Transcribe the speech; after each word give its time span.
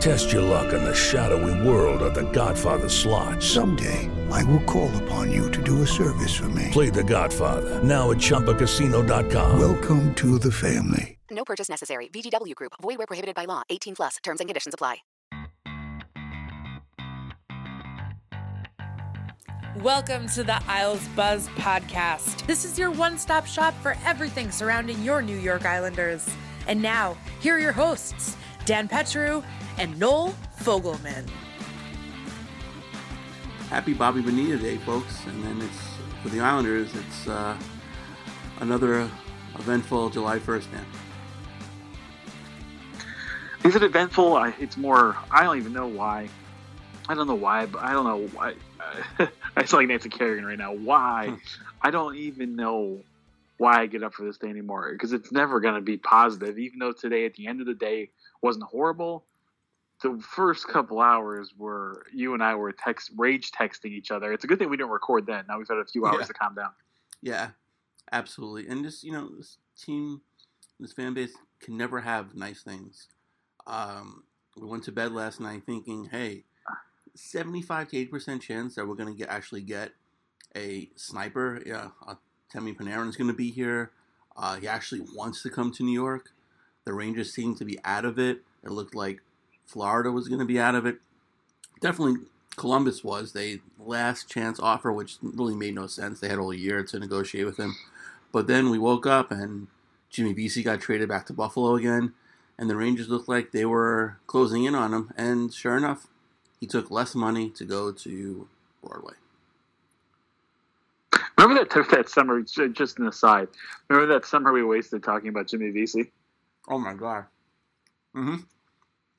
Test 0.00 0.32
your 0.32 0.40
luck 0.40 0.72
in 0.72 0.82
the 0.82 0.94
shadowy 0.94 1.52
world 1.68 2.00
of 2.00 2.14
The 2.14 2.22
Godfather 2.32 2.88
slot. 2.88 3.42
Someday, 3.42 4.08
I 4.30 4.42
will 4.44 4.62
call 4.62 4.90
upon 5.04 5.30
you 5.30 5.50
to 5.50 5.62
do 5.62 5.82
a 5.82 5.86
service 5.86 6.34
for 6.34 6.48
me. 6.48 6.68
Play 6.72 6.88
The 6.88 7.04
Godfather 7.04 7.84
now 7.84 8.10
at 8.10 8.16
ChumbaCasino.com. 8.16 9.60
Welcome 9.60 10.14
to 10.14 10.38
the 10.38 10.50
family. 10.50 11.18
No 11.30 11.44
purchase 11.44 11.68
necessary. 11.68 12.08
VGW 12.08 12.54
Group. 12.54 12.72
Void 12.80 12.96
where 12.96 13.06
prohibited 13.06 13.34
by 13.34 13.44
law. 13.44 13.62
18 13.68 13.94
plus. 13.94 14.16
Terms 14.22 14.40
and 14.40 14.48
conditions 14.48 14.72
apply. 14.72 14.96
Welcome 19.82 20.28
to 20.28 20.42
the 20.42 20.62
Isles 20.66 21.06
Buzz 21.08 21.46
podcast. 21.48 22.46
This 22.46 22.64
is 22.64 22.78
your 22.78 22.90
one 22.90 23.18
stop 23.18 23.46
shop 23.46 23.74
for 23.82 23.98
everything 24.06 24.50
surrounding 24.50 25.02
your 25.02 25.20
New 25.20 25.36
York 25.36 25.66
Islanders. 25.66 26.26
And 26.66 26.80
now, 26.80 27.18
here 27.40 27.56
are 27.56 27.58
your 27.58 27.72
hosts, 27.72 28.38
Dan 28.64 28.88
Petru 28.88 29.42
and 29.78 29.98
Noel 29.98 30.34
Fogelman. 30.60 31.28
Happy 33.68 33.94
Bobby 33.94 34.20
Bonilla 34.20 34.56
Day, 34.56 34.78
folks. 34.78 35.24
And 35.26 35.44
then 35.44 35.60
it's 35.62 35.90
for 36.22 36.28
the 36.28 36.40
Islanders, 36.40 36.94
it's 36.94 37.28
uh, 37.28 37.56
another 38.60 39.08
eventful 39.58 40.10
July 40.10 40.38
1st 40.38 40.72
now. 40.72 40.84
Is 43.64 43.76
it 43.76 43.82
eventful? 43.82 44.36
I, 44.36 44.54
it's 44.58 44.76
more. 44.76 45.16
I 45.30 45.44
don't 45.44 45.58
even 45.58 45.72
know 45.72 45.86
why. 45.86 46.28
I 47.08 47.14
don't 47.14 47.26
know 47.26 47.34
why. 47.34 47.66
But 47.66 47.82
I 47.82 47.92
don't 47.92 48.04
know 48.04 48.26
why. 48.28 48.54
I 49.56 49.64
sound 49.64 49.82
like 49.82 49.88
Nancy 49.88 50.08
Kerrigan 50.08 50.44
right 50.44 50.58
now. 50.58 50.72
Why? 50.72 51.36
I 51.82 51.90
don't 51.90 52.16
even 52.16 52.56
know 52.56 53.00
why 53.58 53.82
I 53.82 53.86
get 53.86 54.02
up 54.02 54.14
for 54.14 54.24
this 54.24 54.38
day 54.38 54.48
anymore 54.48 54.90
because 54.92 55.12
it's 55.12 55.30
never 55.30 55.60
going 55.60 55.74
to 55.74 55.82
be 55.82 55.98
positive. 55.98 56.58
Even 56.58 56.78
though 56.78 56.92
today, 56.92 57.26
at 57.26 57.34
the 57.34 57.46
end 57.46 57.60
of 57.60 57.66
the 57.66 57.74
day, 57.74 58.10
wasn't 58.42 58.64
horrible. 58.64 59.24
The 60.02 60.18
first 60.22 60.66
couple 60.66 61.00
hours 61.00 61.52
were 61.58 62.06
you 62.12 62.32
and 62.34 62.42
I 62.42 62.54
were 62.54 62.72
text 62.72 63.10
rage 63.16 63.50
texting 63.52 63.90
each 63.90 64.10
other. 64.10 64.32
It's 64.32 64.44
a 64.44 64.46
good 64.46 64.58
thing 64.58 64.70
we 64.70 64.76
didn't 64.76 64.90
record 64.90 65.26
then. 65.26 65.44
Now 65.48 65.58
we've 65.58 65.68
had 65.68 65.78
a 65.78 65.84
few 65.84 66.06
hours 66.06 66.20
Yeah. 66.20 66.26
to 66.26 66.32
calm 66.32 66.54
down. 66.54 66.70
Yeah, 67.20 67.50
absolutely. 68.12 68.66
And 68.68 68.82
just, 68.82 69.04
you 69.04 69.12
know, 69.12 69.28
this 69.36 69.58
team, 69.78 70.22
this 70.78 70.92
fan 70.92 71.12
base 71.12 71.34
can 71.60 71.76
never 71.76 72.00
have 72.00 72.34
nice 72.34 72.62
things. 72.62 73.08
Um, 73.66 74.24
we 74.56 74.66
went 74.66 74.84
to 74.84 74.92
bed 74.92 75.12
last 75.12 75.38
night 75.38 75.64
thinking, 75.66 76.06
hey, 76.06 76.44
75 77.14 77.88
to 77.88 78.06
80% 78.06 78.40
chance 78.40 78.74
that 78.76 78.86
we're 78.86 78.94
going 78.94 79.12
to 79.12 79.18
get 79.18 79.28
actually 79.28 79.62
get 79.62 79.92
a 80.56 80.90
sniper. 80.96 81.62
Yeah, 81.66 81.90
uh, 82.06 82.14
Temi 82.50 82.72
is 82.72 83.16
going 83.16 83.28
to 83.28 83.36
be 83.36 83.50
here. 83.50 83.92
Uh, 84.36 84.56
he 84.56 84.66
actually 84.66 85.02
wants 85.14 85.42
to 85.42 85.50
come 85.50 85.70
to 85.72 85.82
New 85.82 85.92
York. 85.92 86.32
The 86.84 86.92
Rangers 86.94 87.32
seem 87.32 87.54
to 87.56 87.64
be 87.64 87.78
out 87.84 88.04
of 88.04 88.18
it. 88.18 88.42
It 88.64 88.70
looked 88.70 88.94
like 88.94 89.20
Florida 89.70 90.10
was 90.10 90.26
going 90.26 90.40
to 90.40 90.44
be 90.44 90.58
out 90.58 90.74
of 90.74 90.84
it. 90.84 90.98
Definitely 91.80 92.26
Columbus 92.56 93.04
was. 93.04 93.32
They 93.32 93.60
last 93.78 94.28
chance 94.28 94.58
offer, 94.58 94.92
which 94.92 95.16
really 95.22 95.54
made 95.54 95.76
no 95.76 95.86
sense. 95.86 96.18
They 96.18 96.28
had 96.28 96.40
all 96.40 96.52
year 96.52 96.82
to 96.82 96.98
negotiate 96.98 97.46
with 97.46 97.56
him. 97.56 97.76
But 98.32 98.48
then 98.48 98.70
we 98.70 98.78
woke 98.78 99.06
up 99.06 99.30
and 99.30 99.68
Jimmy 100.10 100.32
Vesey 100.32 100.64
got 100.64 100.80
traded 100.80 101.08
back 101.08 101.26
to 101.26 101.32
Buffalo 101.32 101.76
again, 101.76 102.12
and 102.58 102.68
the 102.68 102.76
Rangers 102.76 103.08
looked 103.08 103.28
like 103.28 103.52
they 103.52 103.64
were 103.64 104.18
closing 104.26 104.64
in 104.64 104.74
on 104.74 104.92
him. 104.92 105.12
And 105.16 105.54
sure 105.54 105.76
enough, 105.76 106.08
he 106.58 106.66
took 106.66 106.90
less 106.90 107.14
money 107.14 107.48
to 107.50 107.64
go 107.64 107.92
to 107.92 108.48
Broadway. 108.82 109.14
Remember 111.38 111.64
that 111.64 111.90
that 111.90 112.08
summer? 112.08 112.42
Just 112.42 112.98
an 112.98 113.06
aside. 113.06 113.48
Remember 113.88 114.12
that 114.12 114.26
summer 114.26 114.52
we 114.52 114.64
wasted 114.64 115.02
talking 115.02 115.28
about 115.28 115.46
Jimmy 115.46 115.70
Vesey? 115.70 116.10
Oh 116.68 116.78
my 116.78 116.92
god. 116.92 117.24
Mm-hmm. 118.14 118.36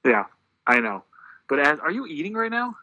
Yeah, 0.05 0.25
I 0.71 0.79
know. 0.79 1.03
But 1.49 1.59
as, 1.59 1.79
are 1.79 1.91
you 1.91 2.05
eating 2.07 2.33
right 2.33 2.51
now? 2.51 2.75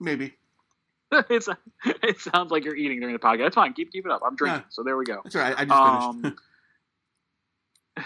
Maybe. 0.00 0.34
it's, 1.12 1.48
it 1.84 2.18
sounds 2.20 2.50
like 2.50 2.64
you're 2.64 2.74
eating 2.76 2.98
during 3.00 3.12
the 3.14 3.18
podcast. 3.18 3.38
That's 3.44 3.54
fine. 3.54 3.74
Keep 3.74 3.92
keep 3.92 4.06
it 4.06 4.10
up. 4.10 4.22
I'm 4.24 4.34
drinking, 4.34 4.60
Yeah. 4.60 4.66
so 4.70 4.82
there 4.82 4.96
we 4.96 5.04
go. 5.04 5.20
That's 5.22 5.36
right. 5.36 5.54
I 5.56 5.64
just 5.66 6.22
finished. 6.24 6.38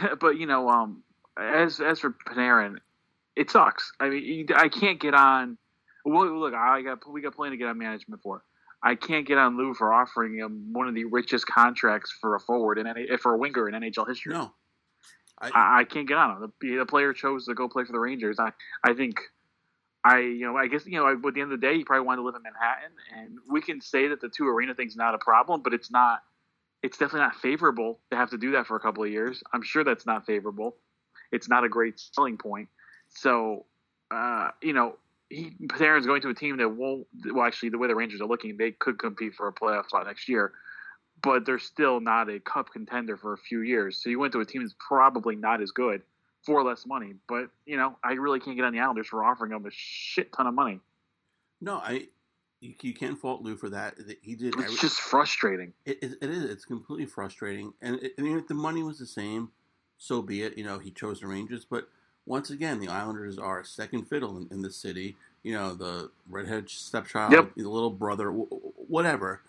Um, 0.01 0.19
but 0.21 0.37
you 0.39 0.47
know, 0.47 0.69
um, 0.69 1.03
as 1.39 1.81
as 1.81 2.01
for 2.01 2.11
Panarin, 2.11 2.79
it 3.37 3.51
sucks. 3.51 3.93
I 4.01 4.09
mean, 4.09 4.25
you- 4.25 4.47
I 4.57 4.69
can't 4.69 4.99
get 5.01 5.15
on. 5.15 5.57
Well, 6.05 6.39
look, 6.39 6.55
I 6.55 6.83
got 6.83 7.09
we 7.11 7.21
got 7.21 7.35
plenty 7.37 7.57
to 7.57 7.59
get 7.59 7.69
on 7.69 7.79
management 7.79 8.23
for. 8.23 8.43
I 8.83 8.95
can't 8.95 9.27
get 9.27 9.39
on 9.39 9.57
Lou 9.57 9.75
for 9.75 9.93
offering 9.93 10.35
him 10.39 10.73
one 10.73 10.87
of 10.87 10.95
the 10.95 11.05
richest 11.05 11.47
contracts 11.47 12.13
for 12.21 12.35
a 12.37 12.41
forward 12.41 12.79
in 12.79 12.87
any, 12.87 13.07
for 13.17 13.35
a 13.35 13.39
winger 13.39 13.69
in 13.69 13.75
NHL 13.75 14.07
history. 14.07 14.35
No, 14.35 14.53
I, 15.39 15.81
I 15.81 15.85
can't 15.85 16.09
get 16.09 16.17
on 16.17 16.43
him. 16.43 16.53
The, 16.61 16.77
the 16.77 16.87
player 16.87 17.13
chose 17.13 17.47
to 17.47 17.55
go 17.55 17.69
play 17.69 17.85
for 17.85 17.93
the 17.93 18.01
Rangers. 18.01 18.39
I 18.39 18.53
I 18.83 18.95
think. 18.95 19.21
I 20.05 20.21
you 20.21 20.47
know 20.47 20.57
I 20.57 20.69
guess 20.69 20.87
you 20.87 21.01
know 21.01 21.09
at 21.09 21.21
the 21.21 21.41
end 21.41 21.51
of 21.53 21.61
the 21.61 21.67
day 21.67 21.79
he 21.79 21.85
probably 21.85 22.07
wanted 22.07 22.19
to 22.19 22.27
live 22.27 22.37
in 22.37 22.43
Manhattan 22.43 22.93
and 23.17 23.39
we 23.51 23.61
can 23.61 23.81
say 23.81 24.07
that 24.07 24.21
the 24.21 24.29
two 24.29 24.47
arena 24.47 24.73
thing's 24.73 24.95
not 24.95 25.17
a 25.17 25.19
problem 25.19 25.63
but 25.63 25.75
it's 25.75 25.91
not 25.91 26.23
it's 26.83 26.99
definitely 26.99 27.21
not 27.21 27.37
favorable 27.37 27.99
to 28.11 28.17
have 28.17 28.31
to 28.31 28.39
do 28.39 28.53
that 28.53 28.67
for 28.67 28.77
a 28.77 28.81
couple 28.81 29.03
of 29.03 29.11
years. 29.11 29.43
I'm 29.53 29.63
sure 29.63 29.83
that's 29.85 30.07
not 30.07 30.27
favorable. 30.27 30.77
It's 31.33 31.49
not 31.49 31.65
a 31.65 31.69
great 31.69 31.99
selling 31.99 32.39
point. 32.39 32.69
So, 33.09 33.67
uh, 34.11 34.51
you 34.63 34.73
know, 34.73 34.97
he 35.29 35.53
Panarin's 35.65 36.07
going 36.07 36.23
to 36.23 36.29
a 36.29 36.35
team 36.35 36.57
that 36.59 36.69
won't. 36.69 37.07
Well, 37.33 37.45
actually, 37.45 37.71
the 37.71 37.79
way 37.79 37.89
the 37.89 37.97
Rangers 37.97 38.21
are 38.21 38.27
looking, 38.27 38.57
they 38.57 38.71
could 38.71 38.99
compete 38.99 39.35
for 39.35 39.49
a 39.49 39.53
playoff 39.53 39.87
spot 39.87 40.07
next 40.07 40.29
year, 40.29 40.53
but 41.23 41.47
they're 41.47 41.59
still 41.59 42.01
not 42.01 42.29
a 42.29 42.41
cup 42.41 42.71
contender 42.73 43.17
for 43.17 43.33
a 43.33 43.39
few 43.39 43.61
years. 43.61 44.03
So 44.03 44.11
you 44.11 44.19
went 44.19 44.33
to 44.33 44.41
a 44.41 44.45
team 44.45 44.63
that's 44.63 44.75
probably 44.79 45.37
not 45.37 45.61
as 45.61 45.71
good 45.71 46.03
for 46.45 46.63
less 46.63 46.87
money. 46.87 47.15
But 47.29 47.51
you 47.65 47.77
know, 47.77 47.97
I 48.05 48.13
really 48.13 48.41
can't 48.41 48.57
get 48.57 48.65
on 48.65 48.73
the 48.73 48.81
Islanders 48.81 49.09
for 49.09 49.25
offering 49.25 49.51
them 49.51 49.67
a 49.67 49.71
shit 49.73 50.33
ton 50.33 50.47
of 50.47 50.55
money. 50.55 50.81
No, 51.61 51.77
I 51.77 52.09
you, 52.61 52.75
you 52.83 52.95
can't 52.95 53.19
fault 53.19 53.43
Lou 53.43 53.57
for 53.57 53.71
that. 53.71 53.97
He 54.23 54.35
did. 54.35 54.55
It's 54.59 54.81
just 54.81 55.01
frustrating. 55.01 55.73
It, 55.85 55.99
it, 56.03 56.13
it 56.23 56.31
is. 56.31 56.45
It's 56.45 56.65
completely 56.65 57.07
frustrating. 57.07 57.73
And 57.83 57.97
it, 58.03 58.15
I 58.19 58.23
mean, 58.23 58.39
if 58.39 58.49
the 58.49 58.55
money 58.55 58.83
was 58.83 58.99
the 58.99 59.07
same, 59.07 59.51
so 59.99 60.23
be 60.23 60.43
it. 60.43 60.57
You 60.57 60.65
know, 60.65 60.79
he 60.79 60.91
chose 60.91 61.21
the 61.21 61.27
Rangers. 61.27 61.67
But 61.69 61.89
once 62.25 62.51
again, 62.51 62.81
the 62.81 62.89
Islanders 62.89 63.39
are 63.39 63.63
second 63.65 64.05
fiddle 64.07 64.37
in, 64.37 64.49
in 64.51 64.63
the 64.63 64.71
city. 64.71 65.17
You 65.43 65.53
know, 65.53 65.75
the 65.75 66.11
redhead 66.29 66.69
stepchild, 66.69 67.33
Yep. 67.33 67.53
the 67.57 67.69
little 67.69 67.91
brother, 67.91 68.31
whatever. 68.31 69.43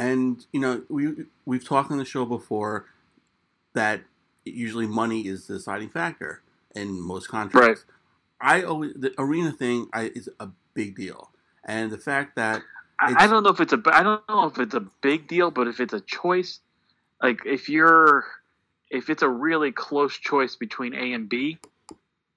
And 0.00 0.46
you 0.50 0.60
know, 0.60 0.82
we 0.88 1.26
we've 1.44 1.64
talked 1.64 1.90
on 1.90 1.98
the 1.98 2.06
show 2.06 2.24
before 2.24 2.86
that 3.74 4.00
usually 4.46 4.86
money 4.86 5.28
is 5.28 5.46
the 5.46 5.54
deciding 5.54 5.90
factor 5.90 6.40
in 6.74 6.98
most 6.98 7.28
contracts. 7.28 7.84
Right. 8.40 8.62
I 8.62 8.62
always 8.62 8.94
the 8.96 9.12
arena 9.18 9.52
thing 9.52 9.90
I, 9.92 10.04
is 10.14 10.30
a 10.40 10.48
big 10.72 10.96
deal, 10.96 11.30
and 11.66 11.90
the 11.90 11.98
fact 11.98 12.36
that 12.36 12.62
I, 12.98 13.24
I 13.24 13.26
don't 13.26 13.42
know 13.42 13.50
if 13.50 13.60
it's 13.60 13.74
a 13.74 13.82
I 13.92 14.02
don't 14.02 14.26
know 14.26 14.46
if 14.46 14.58
it's 14.58 14.74
a 14.74 14.86
big 15.02 15.28
deal, 15.28 15.50
but 15.50 15.68
if 15.68 15.80
it's 15.80 15.92
a 15.92 16.00
choice, 16.00 16.60
like 17.22 17.42
if 17.44 17.68
you're 17.68 18.24
if 18.88 19.10
it's 19.10 19.22
a 19.22 19.28
really 19.28 19.70
close 19.70 20.16
choice 20.16 20.56
between 20.56 20.94
A 20.94 21.12
and 21.12 21.28
B, 21.28 21.58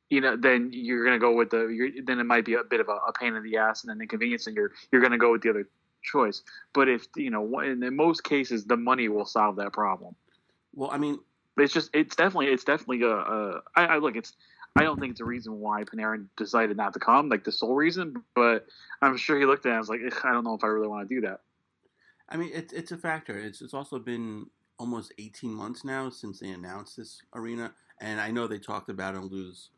you 0.09 0.19
know, 0.19 0.35
then 0.35 0.71
you're 0.73 1.05
gonna 1.05 1.17
go 1.17 1.33
with 1.33 1.51
the 1.51 1.67
you're, 1.67 1.91
then 2.03 2.19
it 2.19 2.25
might 2.25 2.43
be 2.43 2.55
a 2.55 2.63
bit 2.65 2.81
of 2.81 2.89
a, 2.89 2.97
a 3.07 3.13
pain 3.17 3.35
in 3.35 3.43
the 3.43 3.55
ass 3.55 3.83
and 3.83 3.91
an 3.93 4.01
inconvenience, 4.01 4.47
and 4.47 4.55
you're 4.57 4.73
you're 4.91 5.01
gonna 5.01 5.17
go 5.17 5.31
with 5.31 5.43
the 5.43 5.49
other 5.49 5.65
choice. 6.03 6.43
But 6.73 6.89
if 6.89 7.07
you 7.15 7.29
know, 7.29 7.59
in, 7.59 7.83
in 7.83 7.95
most 7.95 8.23
cases, 8.23 8.65
the 8.65 8.77
money 8.77 9.09
will 9.09 9.25
solve 9.25 9.55
that 9.57 9.73
problem. 9.73 10.15
Well, 10.73 10.91
I 10.91 10.97
mean, 10.97 11.19
it's 11.57 11.73
just 11.73 11.89
it's 11.93 12.15
definitely 12.15 12.47
it's 12.47 12.63
definitely 12.63 13.03
a, 13.03 13.15
a 13.15 13.61
I, 13.75 13.85
I 13.85 13.97
look 13.97 14.15
it's 14.15 14.33
I 14.75 14.83
don't 14.83 14.99
think 14.99 15.11
it's 15.11 15.21
a 15.21 15.25
reason 15.25 15.59
why 15.59 15.83
Panarin 15.83 16.25
decided 16.35 16.77
not 16.77 16.93
to 16.93 16.99
come, 16.99 17.29
like 17.29 17.43
the 17.43 17.51
sole 17.51 17.75
reason. 17.75 18.23
But 18.35 18.65
I'm 19.01 19.17
sure 19.17 19.39
he 19.39 19.45
looked 19.45 19.65
at 19.65 19.69
it 19.69 19.73
and 19.73 19.79
was 19.79 19.89
like, 19.89 20.01
I 20.25 20.31
don't 20.31 20.43
know 20.43 20.55
if 20.55 20.63
I 20.63 20.67
really 20.67 20.87
want 20.87 21.07
to 21.07 21.15
do 21.15 21.21
that. 21.21 21.41
I 22.29 22.37
mean, 22.37 22.51
it's 22.53 22.73
it's 22.73 22.91
a 22.91 22.97
factor. 22.97 23.37
It's 23.37 23.61
it's 23.61 23.73
also 23.73 23.99
been 23.99 24.47
almost 24.79 25.13
18 25.19 25.53
months 25.53 25.85
now 25.85 26.09
since 26.09 26.39
they 26.39 26.49
announced 26.49 26.97
this 26.97 27.21
arena, 27.35 27.73
and 28.01 28.19
I 28.19 28.31
know 28.31 28.47
they 28.47 28.57
talked 28.57 28.89
about 28.89 29.15
on 29.15 29.27
Lou's 29.27 29.69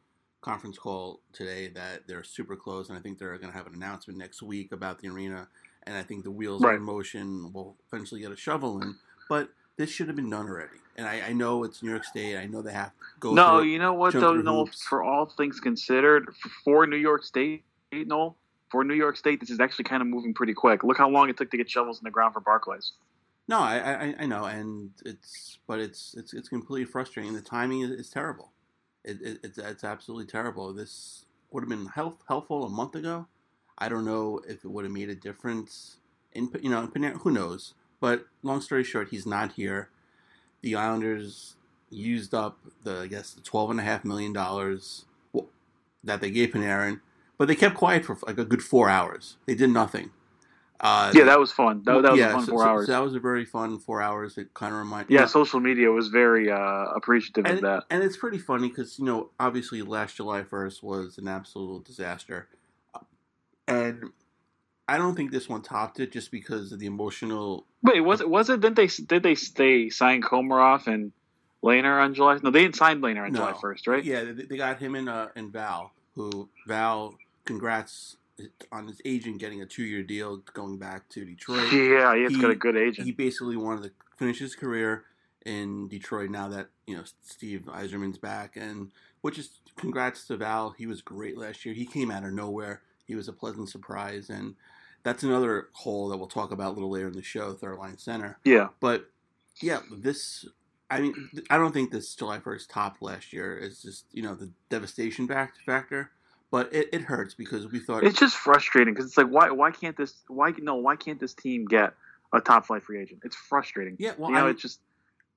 conference 0.41 0.77
call 0.77 1.21
today 1.33 1.67
that 1.69 2.07
they're 2.07 2.23
super 2.23 2.55
close, 2.55 2.89
and 2.89 2.97
I 2.97 3.01
think 3.01 3.17
they're 3.17 3.37
going 3.37 3.51
to 3.51 3.57
have 3.57 3.67
an 3.67 3.73
announcement 3.73 4.17
next 4.17 4.41
week 4.41 4.71
about 4.71 4.99
the 4.99 5.09
arena, 5.09 5.47
and 5.87 5.95
I 5.95 6.03
think 6.03 6.23
the 6.23 6.31
wheels 6.31 6.63
are 6.63 6.67
Right. 6.69 6.75
in 6.77 6.81
motion. 6.83 7.51
will 7.53 7.77
eventually 7.91 8.21
get 8.21 8.31
a 8.31 8.35
shovel 8.35 8.81
in, 8.81 8.95
but 9.29 9.49
this 9.77 9.89
should 9.89 10.07
have 10.07 10.15
been 10.15 10.29
done 10.29 10.47
already. 10.47 10.77
And 10.97 11.05
I, 11.07 11.21
I 11.29 11.33
know 11.33 11.63
it's 11.65 11.83
New 11.83 11.89
York 11.89 12.05
State. 12.05 12.37
I 12.37 12.45
know 12.45 12.61
they 12.61 12.71
have 12.71 12.91
to 12.91 12.95
go. 13.19 13.33
no, 13.33 13.61
you 13.61 13.77
know 13.79 13.93
what 13.93 14.13
though, 14.13 14.33
Noel. 14.35 14.67
For 14.87 15.03
all 15.03 15.25
things 15.25 15.59
considered, 15.59 16.33
for 16.63 16.87
New 16.87 16.95
York 16.97 17.23
State, 17.23 17.65
Noel, 17.91 18.37
for 18.71 18.83
New 18.85 18.93
York 18.93 19.17
State, 19.17 19.39
this 19.41 19.49
is 19.49 19.59
actually 19.59 19.83
kind 19.85 20.01
of 20.01 20.07
moving 20.07 20.33
pretty 20.33 20.53
quick. 20.53 20.83
Look 20.83 20.97
how 20.97 21.09
long 21.09 21.29
it 21.29 21.37
took 21.37 21.51
to 21.51 21.57
get 21.57 21.69
shovels 21.69 21.99
in 21.99 22.05
the 22.05 22.11
ground 22.11 22.33
for 22.33 22.39
Barclays. 22.39 22.93
No, 23.47 23.59
I, 23.59 23.75
I 23.77 24.15
I 24.21 24.25
know, 24.25 24.45
and 24.45 24.89
it's 25.05 25.59
but 25.67 25.79
it's 25.79 26.15
it's 26.15 26.33
it's 26.33 26.49
completely 26.49 26.85
frustrating. 26.85 27.33
The 27.33 27.41
timing 27.41 27.81
is, 27.81 27.91
is 27.91 28.09
terrible. 28.09 28.53
It, 29.03 29.21
it, 29.21 29.39
it's 29.43 29.57
it's 29.59 29.83
absolutely 29.83 30.25
terrible. 30.25 30.73
This 30.73 31.25
would 31.51 31.61
have 31.61 31.69
been 31.69 31.85
help, 31.85 32.23
helpful 32.27 32.65
a 32.65 32.69
month 32.69 32.95
ago. 32.95 33.27
I 33.77 33.89
don't 33.89 34.05
know 34.05 34.41
if 34.47 34.63
it 34.63 34.69
would 34.71 34.85
have 34.85 34.93
made 34.93 35.09
a 35.09 35.15
difference. 35.15 35.97
In 36.33 36.49
you 36.61 36.69
know, 36.69 36.81
in 36.81 36.87
Panarin- 36.89 37.21
who 37.21 37.31
knows? 37.31 37.73
But 37.99 38.25
long 38.43 38.61
story 38.61 38.83
short, 38.83 39.09
he's 39.09 39.25
not 39.25 39.53
here. 39.53 39.89
The 40.61 40.75
Islanders 40.75 41.55
used 41.89 42.33
up 42.33 42.57
the 42.83 43.01
I 43.01 43.07
guess 43.07 43.31
the 43.33 43.41
twelve 43.41 43.69
and 43.69 43.79
a 43.79 43.83
half 43.83 44.03
million 44.03 44.33
dollars 44.33 45.05
that 46.03 46.21
they 46.21 46.29
gave 46.29 46.49
Panarin, 46.51 47.01
but 47.37 47.47
they 47.47 47.55
kept 47.55 47.75
quiet 47.75 48.05
for 48.05 48.17
like 48.27 48.37
a 48.37 48.45
good 48.45 48.61
four 48.61 48.89
hours. 48.89 49.37
They 49.45 49.55
did 49.55 49.69
nothing. 49.71 50.11
Uh, 50.79 51.09
yeah, 51.15 51.23
that 51.23 51.39
was 51.39 51.53
fun. 51.53 51.81
That, 51.85 52.01
that 52.01 52.11
was 52.11 52.19
yeah, 52.19 52.29
a 52.29 52.33
fun 52.33 52.45
so- 52.45 52.51
four 52.51 52.59
so- 52.59 52.65
hours. 52.67 52.85
So 52.87 52.91
that 52.91 53.01
was 53.01 53.15
a 53.15 53.19
very 53.19 53.45
fun 53.45 53.79
four 53.79 54.01
hours. 54.01 54.37
It 54.37 54.53
kind 54.53 54.73
of 54.73 54.79
reminded. 54.79 55.11
yeah, 55.11 55.25
social 55.25 55.59
media 55.59 55.89
was 55.89 56.09
very 56.09 56.51
uh, 56.51 56.85
appreciative 56.95 57.45
and, 57.45 57.55
of 57.55 57.61
that. 57.61 57.83
and 57.89 58.03
it's 58.03 58.17
pretty 58.17 58.37
funny 58.37 58.67
because 58.67 58.99
you 58.99 59.05
know 59.05 59.29
obviously 59.39 59.81
last 59.81 60.17
July 60.17 60.43
first 60.43 60.83
was 60.83 61.17
an 61.17 61.27
absolute 61.27 61.85
disaster, 61.85 62.49
and 63.67 64.11
I 64.87 64.97
don't 64.97 65.15
think 65.15 65.31
this 65.31 65.49
one 65.49 65.61
topped 65.61 65.99
it 65.99 66.11
just 66.11 66.31
because 66.31 66.71
of 66.71 66.79
the 66.79 66.85
emotional. 66.85 67.65
Wait, 67.81 68.01
was 68.01 68.21
it? 68.21 68.29
Was 68.29 68.49
it? 68.49 68.61
Didn't 68.61 68.75
they? 68.75 68.87
Did 68.87 69.23
they? 69.23 69.35
They 69.55 69.89
sign 69.89 70.21
Komarov 70.21 70.87
and 70.87 71.11
Lehner 71.63 72.01
on 72.01 72.13
July? 72.13 72.37
No, 72.43 72.51
they 72.51 72.61
didn't 72.61 72.75
sign 72.75 73.01
Lehner 73.01 73.25
on 73.25 73.33
No. 73.33 73.39
July 73.39 73.53
first, 73.59 73.87
right? 73.87 74.03
Yeah, 74.03 74.23
they, 74.23 74.43
they 74.43 74.57
got 74.57 74.79
him 74.79 74.95
and 74.95 75.09
uh, 75.09 75.29
and 75.35 75.51
Val. 75.51 75.91
Who 76.15 76.49
Val? 76.67 77.15
Congrats 77.45 78.17
on 78.71 78.87
his 78.87 79.01
agent 79.05 79.39
getting 79.39 79.61
a 79.61 79.65
two 79.65 79.83
year 79.83 80.03
deal 80.03 80.37
going 80.53 80.77
back 80.77 81.07
to 81.09 81.23
Detroit. 81.25 81.71
Yeah, 81.71 82.15
he's 82.15 82.37
got 82.37 82.51
a 82.51 82.55
good 82.55 82.75
agent. 82.75 83.05
He 83.05 83.11
basically 83.11 83.55
wanted 83.55 83.83
to 83.83 83.91
finish 84.17 84.39
his 84.39 84.55
career 84.55 85.03
in 85.45 85.87
Detroit 85.87 86.29
now 86.31 86.47
that 86.49 86.69
you 86.87 86.95
know 86.95 87.03
Steve 87.23 87.61
Yzerman's 87.67 88.17
back, 88.17 88.55
and 88.55 88.91
which 89.21 89.37
is 89.39 89.49
congrats 89.77 90.25
to 90.27 90.37
Val. 90.37 90.71
He 90.77 90.85
was 90.87 91.01
great 91.01 91.37
last 91.37 91.65
year. 91.65 91.73
He 91.73 91.85
came 91.85 92.11
out 92.11 92.23
of 92.23 92.33
nowhere. 92.33 92.81
He 93.05 93.15
was 93.15 93.27
a 93.27 93.33
pleasant 93.33 93.69
surprise, 93.69 94.29
and 94.29 94.55
that's 95.03 95.23
another 95.23 95.69
hole 95.73 96.09
that 96.09 96.17
we'll 96.17 96.27
talk 96.27 96.51
about 96.51 96.71
a 96.71 96.73
little 96.73 96.89
later 96.89 97.07
in 97.07 97.13
the 97.13 97.21
show. 97.23 97.53
Third 97.53 97.77
line 97.77 97.97
center. 97.97 98.37
Yeah. 98.43 98.69
But 98.79 99.09
yeah, 99.61 99.79
this. 99.91 100.45
I 100.89 100.99
mean, 101.01 101.15
I 101.49 101.57
don't 101.57 101.71
think 101.73 101.91
this 101.91 102.13
July 102.13 102.39
first 102.39 102.69
top 102.69 102.97
last 103.01 103.33
year 103.33 103.57
is 103.57 103.81
just 103.81 104.05
you 104.11 104.21
know 104.21 104.35
the 104.35 104.51
devastation 104.69 105.27
factor, 105.27 106.11
but 106.51 106.71
it, 106.73 106.89
it 106.93 107.01
hurts 107.01 107.33
because 107.33 107.71
we 107.71 107.79
thought 107.79 108.03
It's 108.03 108.19
just 108.19 108.35
frustrating 108.35 108.93
because 108.93 109.07
it's 109.07 109.17
like, 109.17 109.27
why? 109.29 109.49
Why 109.49 109.71
can't 109.71 109.97
this? 109.97 110.13
Why 110.27 110.53
no? 110.59 110.75
Why 110.75 110.95
can't 110.95 111.19
this 111.19 111.33
team 111.33 111.65
get 111.65 111.93
a 112.33 112.39
top 112.41 112.65
flight 112.67 112.83
free 112.83 112.99
agent? 113.01 113.21
It's 113.23 113.35
frustrating. 113.35 113.95
Yeah, 113.99 114.13
well, 114.17 114.29
you 114.29 114.35
know, 114.35 114.47
I- 114.47 114.49
it's 114.51 114.61
just 114.61 114.79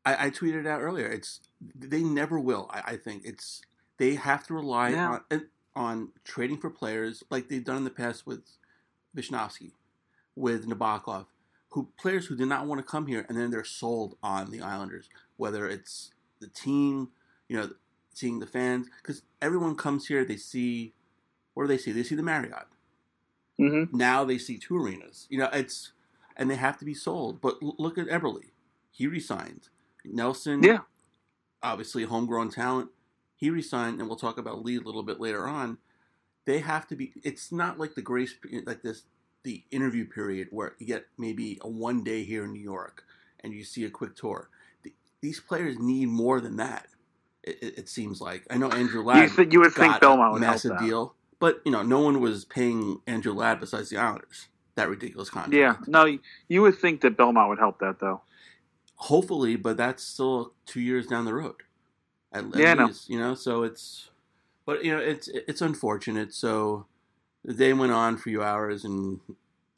I, 0.05 0.27
I 0.27 0.31
tweeted 0.31 0.67
out 0.67 0.81
earlier. 0.81 1.07
It's 1.07 1.41
they 1.75 2.03
never 2.03 2.39
will. 2.39 2.71
I, 2.73 2.83
I 2.93 2.97
think 2.97 3.23
it's 3.25 3.63
they 3.99 4.15
have 4.15 4.47
to 4.49 4.55
rely 4.55 4.91
Yeah. 4.91 5.19
on 5.31 5.47
on 5.77 6.11
trading 6.25 6.59
for 6.59 6.71
players 6.71 7.23
like 7.31 7.49
they've 7.49 7.65
done 7.65 7.77
in 7.77 7.85
the 7.85 7.91
past 7.91 8.27
with 8.27 8.43
Visnovsky, 9.17 9.73
with 10.37 10.67
Nabokov, 10.69 11.27
who 11.71 11.89
players 11.99 12.27
who 12.27 12.37
did 12.37 12.49
not 12.49 12.67
want 12.67 12.79
to 12.81 12.85
come 12.91 13.07
here 13.07 13.25
and 13.29 13.39
then 13.39 13.51
they're 13.51 13.65
sold 13.65 14.17
on 14.23 14.51
the 14.51 14.61
Islanders. 14.61 15.09
Whether 15.37 15.69
it's 15.69 16.11
the 16.41 16.49
team, 16.49 17.09
you 17.49 17.57
know, 17.57 17.71
seeing 18.15 18.39
the 18.41 18.47
fans, 18.47 18.89
because 19.03 19.23
everyone 19.43 19.77
comes 19.77 20.07
here, 20.07 20.25
they 20.25 20.37
see 20.37 20.95
what 21.55 21.65
do 21.65 21.69
they 21.69 21.79
see? 21.79 21.91
They 21.93 22.05
see 22.05 22.15
the 22.15 22.23
Marriott. 22.23 22.67
Mm-hmm. 23.61 23.97
Now 23.97 24.25
they 24.25 24.39
see 24.39 24.59
two 24.59 24.77
arenas. 24.77 25.27
You 25.29 25.39
know, 25.39 25.49
it's 25.53 25.93
and 26.37 26.49
they 26.51 26.55
have 26.57 26.79
to 26.79 26.85
be 26.85 26.95
sold. 26.95 27.41
But 27.41 27.57
l- 27.63 27.75
look 27.79 27.99
at 27.99 28.07
Eberle. 28.07 28.43
He 28.93 29.07
resigned. 29.09 29.69
Nelson, 30.05 30.63
Yeah. 30.63 30.79
obviously 31.63 32.05
homegrown 32.05 32.51
talent. 32.51 32.91
He 33.39 33.51
resigned, 33.51 34.01
and 34.01 34.09
we'll 34.09 34.19
talk 34.19 34.37
about 34.37 34.65
Lee 34.65 34.77
a 34.77 34.81
little 34.81 35.03
bit 35.05 35.21
later 35.21 35.47
on. 35.47 35.79
They 36.45 36.59
have 36.59 36.87
to 36.89 36.97
be. 36.97 37.13
It's 37.23 37.51
not 37.53 37.79
like 37.79 37.95
the 37.95 38.03
grace, 38.03 38.35
like 38.67 38.83
this, 38.83 39.05
the 39.45 39.63
interview 39.71 40.05
period 40.07 40.49
where 40.51 40.75
you 40.79 40.87
get 40.87 41.07
maybe 41.17 41.59
a 41.63 41.69
one 41.69 42.03
day 42.05 42.25
here 42.25 42.45
in 42.45 42.53
New 42.53 42.61
York, 42.63 43.05
and 43.45 43.53
you 43.55 43.63
see 43.65 43.85
a 43.85 43.91
quick 43.91 44.17
tour. 44.17 44.51
The- 44.83 44.93
These 45.21 45.41
players 45.41 45.79
need 45.79 46.07
more 46.09 46.41
than 46.41 46.57
that. 46.57 46.89
It, 47.45 47.59
it, 47.63 47.79
it 47.79 47.89
seems 47.89 48.21
like 48.21 48.45
I 48.51 48.57
know 48.59 48.69
Andrew 48.71 49.03
Ladd. 49.05 49.31
thi- 49.31 49.47
you 49.51 49.61
would 49.61 49.73
think 49.73 50.01
Belmont 50.01 50.33
would 50.33 50.43
help 50.43 50.55
massive 50.55 50.73
that. 50.73 50.81
deal, 50.81 51.15
but 51.39 51.61
you 51.65 51.71
know 51.71 51.83
no 51.83 52.01
one 52.01 52.21
was 52.21 52.45
paying 52.45 53.01
Andrew 53.07 53.33
Ladd 53.33 53.61
besides 53.61 53.89
the 53.91 53.97
Islanders 53.99 54.49
that 54.75 54.89
ridiculous 54.89 55.29
contract. 55.31 55.55
yeah. 55.55 55.77
No, 55.87 56.19
you 56.49 56.63
would 56.63 56.77
think 56.79 57.01
that 57.03 57.17
Belmont 57.17 57.49
would 57.51 57.59
help 57.59 57.79
that 57.81 58.01
though. 58.01 58.21
hopefully, 58.97 59.57
but 59.57 59.77
that's 59.77 60.03
still 60.03 60.53
two 60.67 60.81
years 60.81 61.07
down 61.07 61.25
the 61.25 61.35
road. 61.35 61.57
At, 62.39 62.55
at 62.55 62.55
Yeah, 62.61 62.75
least, 62.75 63.11
you 63.11 63.19
know. 63.19 63.35
So 63.35 63.63
it's, 63.65 64.11
but 64.67 64.85
you 64.85 64.93
know, 64.97 65.03
it's 65.03 65.29
it's 65.29 65.63
unfortunate. 65.63 66.35
So 66.35 66.87
the 67.45 67.55
day 67.55 67.73
went 67.75 67.93
on 67.93 68.17
for 68.17 68.21
a 68.21 68.25
few 68.25 68.43
hours, 68.43 68.85
and 68.85 69.21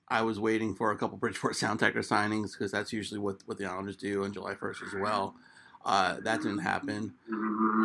I 0.09 0.23
was 0.23 0.41
waiting 0.41 0.75
for 0.75 0.93
a 0.93 0.99
couple 0.99 1.19
Bridgeport 1.19 1.57
Sound 1.59 1.81
Tiger 1.81 2.01
signings 2.03 2.53
because 2.53 2.73
that's 2.73 2.93
usually 2.93 3.21
what 3.21 3.39
what 3.47 3.59
the 3.59 3.67
Islanders 3.67 3.97
do 3.97 4.25
on 4.25 4.33
July 4.33 4.55
first 4.55 4.83
as 4.83 4.95
well. 4.95 5.37
Uh, 5.85 6.19
that 6.23 6.43
didn't 6.43 6.59
happen. 6.61 7.15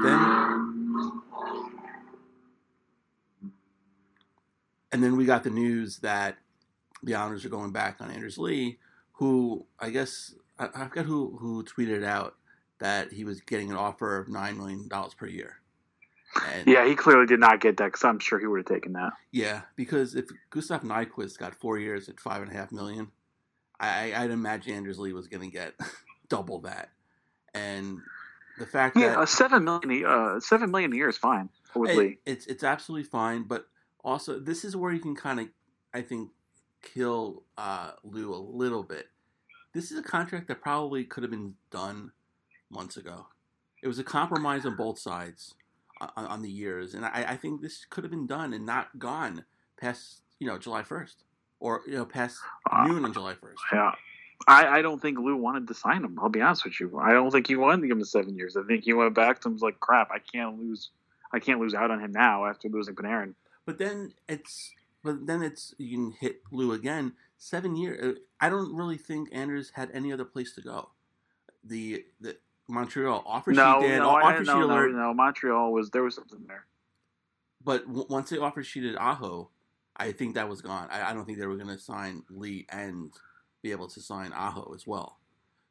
Then. 0.03 0.29
And 4.91 5.03
then 5.03 5.17
we 5.17 5.25
got 5.25 5.43
the 5.43 5.49
news 5.49 5.99
that 5.99 6.37
the 7.03 7.15
Islanders 7.15 7.45
are 7.45 7.49
going 7.49 7.71
back 7.71 7.97
on 8.01 8.11
Anders 8.11 8.37
Lee, 8.37 8.79
who 9.13 9.65
I 9.79 9.89
guess 9.91 10.35
I, 10.59 10.69
I 10.75 10.87
forgot 10.87 11.05
who 11.05 11.37
who 11.39 11.63
tweeted 11.63 12.03
out 12.05 12.35
that 12.79 13.11
he 13.13 13.23
was 13.23 13.41
getting 13.41 13.71
an 13.71 13.77
offer 13.77 14.17
of 14.17 14.29
nine 14.29 14.57
million 14.57 14.87
dollars 14.87 15.13
per 15.13 15.27
year. 15.27 15.57
And 16.53 16.67
Yeah, 16.67 16.85
he 16.85 16.95
clearly 16.95 17.25
did 17.25 17.39
not 17.39 17.61
get 17.61 17.77
that 17.77 17.85
because 17.85 18.03
I'm 18.03 18.19
sure 18.19 18.39
he 18.39 18.47
would 18.47 18.59
have 18.59 18.65
taken 18.65 18.93
that. 18.93 19.13
yeah, 19.31 19.61
because 19.75 20.15
if 20.15 20.25
Gustav 20.49 20.81
Nyquist 20.81 21.37
got 21.37 21.55
four 21.55 21.77
years 21.77 22.09
at 22.09 22.19
five 22.19 22.41
and 22.41 22.51
a 22.51 22.53
half 22.55 22.71
million, 22.71 23.11
I, 23.79 24.13
I'd 24.13 24.31
imagine 24.31 24.73
Anders 24.75 24.99
Lee 24.99 25.13
was 25.13 25.27
going 25.27 25.49
to 25.49 25.53
get 25.55 25.73
double 26.29 26.59
that. 26.59 26.89
And 27.53 27.99
the 28.59 28.65
fact 28.65 28.97
Yeah, 28.97 29.09
that 29.11 29.19
uh, 29.19 29.25
seven 29.25 29.63
million. 29.63 30.05
Uh, 30.05 30.39
seven 30.41 30.71
million 30.71 30.91
a 30.91 30.95
year 30.95 31.09
is 31.09 31.17
fine 31.17 31.49
Lee. 31.75 32.19
It's 32.25 32.45
it's 32.47 32.63
absolutely 32.63 33.05
fine, 33.05 33.43
but 33.43 33.67
also 34.03 34.39
this 34.39 34.65
is 34.65 34.75
where 34.75 34.91
you 34.91 34.99
can 34.99 35.15
kind 35.15 35.39
of, 35.39 35.47
I 35.93 36.01
think, 36.01 36.31
kill 36.81 37.43
uh, 37.57 37.91
Lou 38.03 38.33
a 38.33 38.37
little 38.37 38.83
bit. 38.83 39.07
This 39.73 39.91
is 39.91 39.99
a 39.99 40.03
contract 40.03 40.47
that 40.47 40.61
probably 40.61 41.03
could 41.03 41.23
have 41.23 41.31
been 41.31 41.55
done 41.69 42.11
months 42.69 42.97
ago. 42.97 43.27
It 43.83 43.87
was 43.87 43.99
a 43.99 44.03
compromise 44.03 44.65
on 44.65 44.75
both 44.75 44.99
sides 44.99 45.55
on, 46.01 46.25
on 46.25 46.41
the 46.41 46.49
years, 46.49 46.93
and 46.93 47.05
I, 47.05 47.25
I, 47.29 47.37
think 47.37 47.61
this 47.61 47.85
could 47.89 48.03
have 48.03 48.11
been 48.11 48.27
done 48.27 48.53
and 48.53 48.65
not 48.65 48.99
gone 48.99 49.45
past 49.77 50.21
you 50.39 50.47
know 50.47 50.57
July 50.57 50.83
first 50.83 51.23
or 51.59 51.81
you 51.87 51.93
know 51.93 52.05
past 52.05 52.39
uh, 52.71 52.85
noon 52.87 53.05
on 53.05 53.13
July 53.13 53.35
first. 53.35 53.61
Yeah. 53.71 53.91
I, 54.47 54.67
I 54.67 54.81
don't 54.81 55.01
think 55.01 55.17
Lou 55.17 55.37
wanted 55.37 55.67
to 55.69 55.73
sign 55.73 56.03
him. 56.03 56.19
I'll 56.21 56.29
be 56.29 56.41
honest 56.41 56.65
with 56.65 56.79
you. 56.79 56.99
I 56.99 57.13
don't 57.13 57.31
think 57.31 57.47
he 57.47 57.55
wanted 57.55 57.81
to 57.81 57.87
give 57.87 57.97
him 57.97 58.03
seven 58.03 58.35
years. 58.35 58.57
I 58.57 58.63
think 58.63 58.83
he 58.83 58.93
went 58.93 59.15
back 59.15 59.39
to 59.41 59.47
him 59.47 59.53
was 59.53 59.61
like, 59.61 59.79
"Crap, 59.79 60.09
I 60.11 60.19
can't 60.19 60.59
lose. 60.59 60.91
I 61.31 61.39
can't 61.39 61.59
lose 61.59 61.73
out 61.73 61.89
on 61.89 62.01
him 62.01 62.11
now 62.11 62.45
after 62.45 62.67
losing 62.67 62.95
Panarin." 62.95 63.33
But 63.65 63.77
then 63.77 64.13
it's 64.27 64.73
but 65.03 65.25
then 65.25 65.41
it's 65.41 65.73
you 65.77 65.95
can 65.95 66.11
hit 66.19 66.41
Lou 66.51 66.73
again. 66.73 67.13
Seven 67.37 67.75
years. 67.75 68.17
Uh, 68.17 68.19
I 68.39 68.49
don't 68.49 68.75
really 68.75 68.97
think 68.97 69.29
Anders 69.31 69.71
had 69.75 69.89
any 69.93 70.11
other 70.11 70.25
place 70.25 70.53
to 70.55 70.61
go. 70.61 70.89
The 71.63 72.05
the 72.19 72.37
Montreal 72.67 73.23
offer 73.25 73.51
no, 73.51 73.81
did. 73.81 73.99
No, 73.99 74.09
offer 74.09 74.25
I, 74.25 74.37
sheet 74.39 74.45
no, 74.47 74.63
alert. 74.65 74.91
no, 74.91 74.97
no. 74.97 75.13
Montreal 75.13 75.71
was 75.71 75.89
there 75.91 76.03
was 76.03 76.15
something 76.15 76.43
there. 76.47 76.65
But 77.63 77.85
w- 77.87 78.05
once 78.09 78.29
they 78.29 78.37
offer 78.37 78.63
sheeted 78.63 78.95
Aho, 78.95 79.49
I 79.95 80.11
think 80.11 80.35
that 80.35 80.49
was 80.49 80.61
gone. 80.61 80.87
I, 80.91 81.11
I 81.11 81.13
don't 81.13 81.25
think 81.25 81.39
they 81.39 81.45
were 81.45 81.57
going 81.57 81.75
to 81.75 81.79
sign 81.79 82.23
Lee 82.29 82.65
and 82.69 83.11
be 83.61 83.71
able 83.71 83.87
to 83.89 84.01
sign 84.01 84.33
Aho 84.33 84.73
as 84.73 84.85
well. 84.87 85.19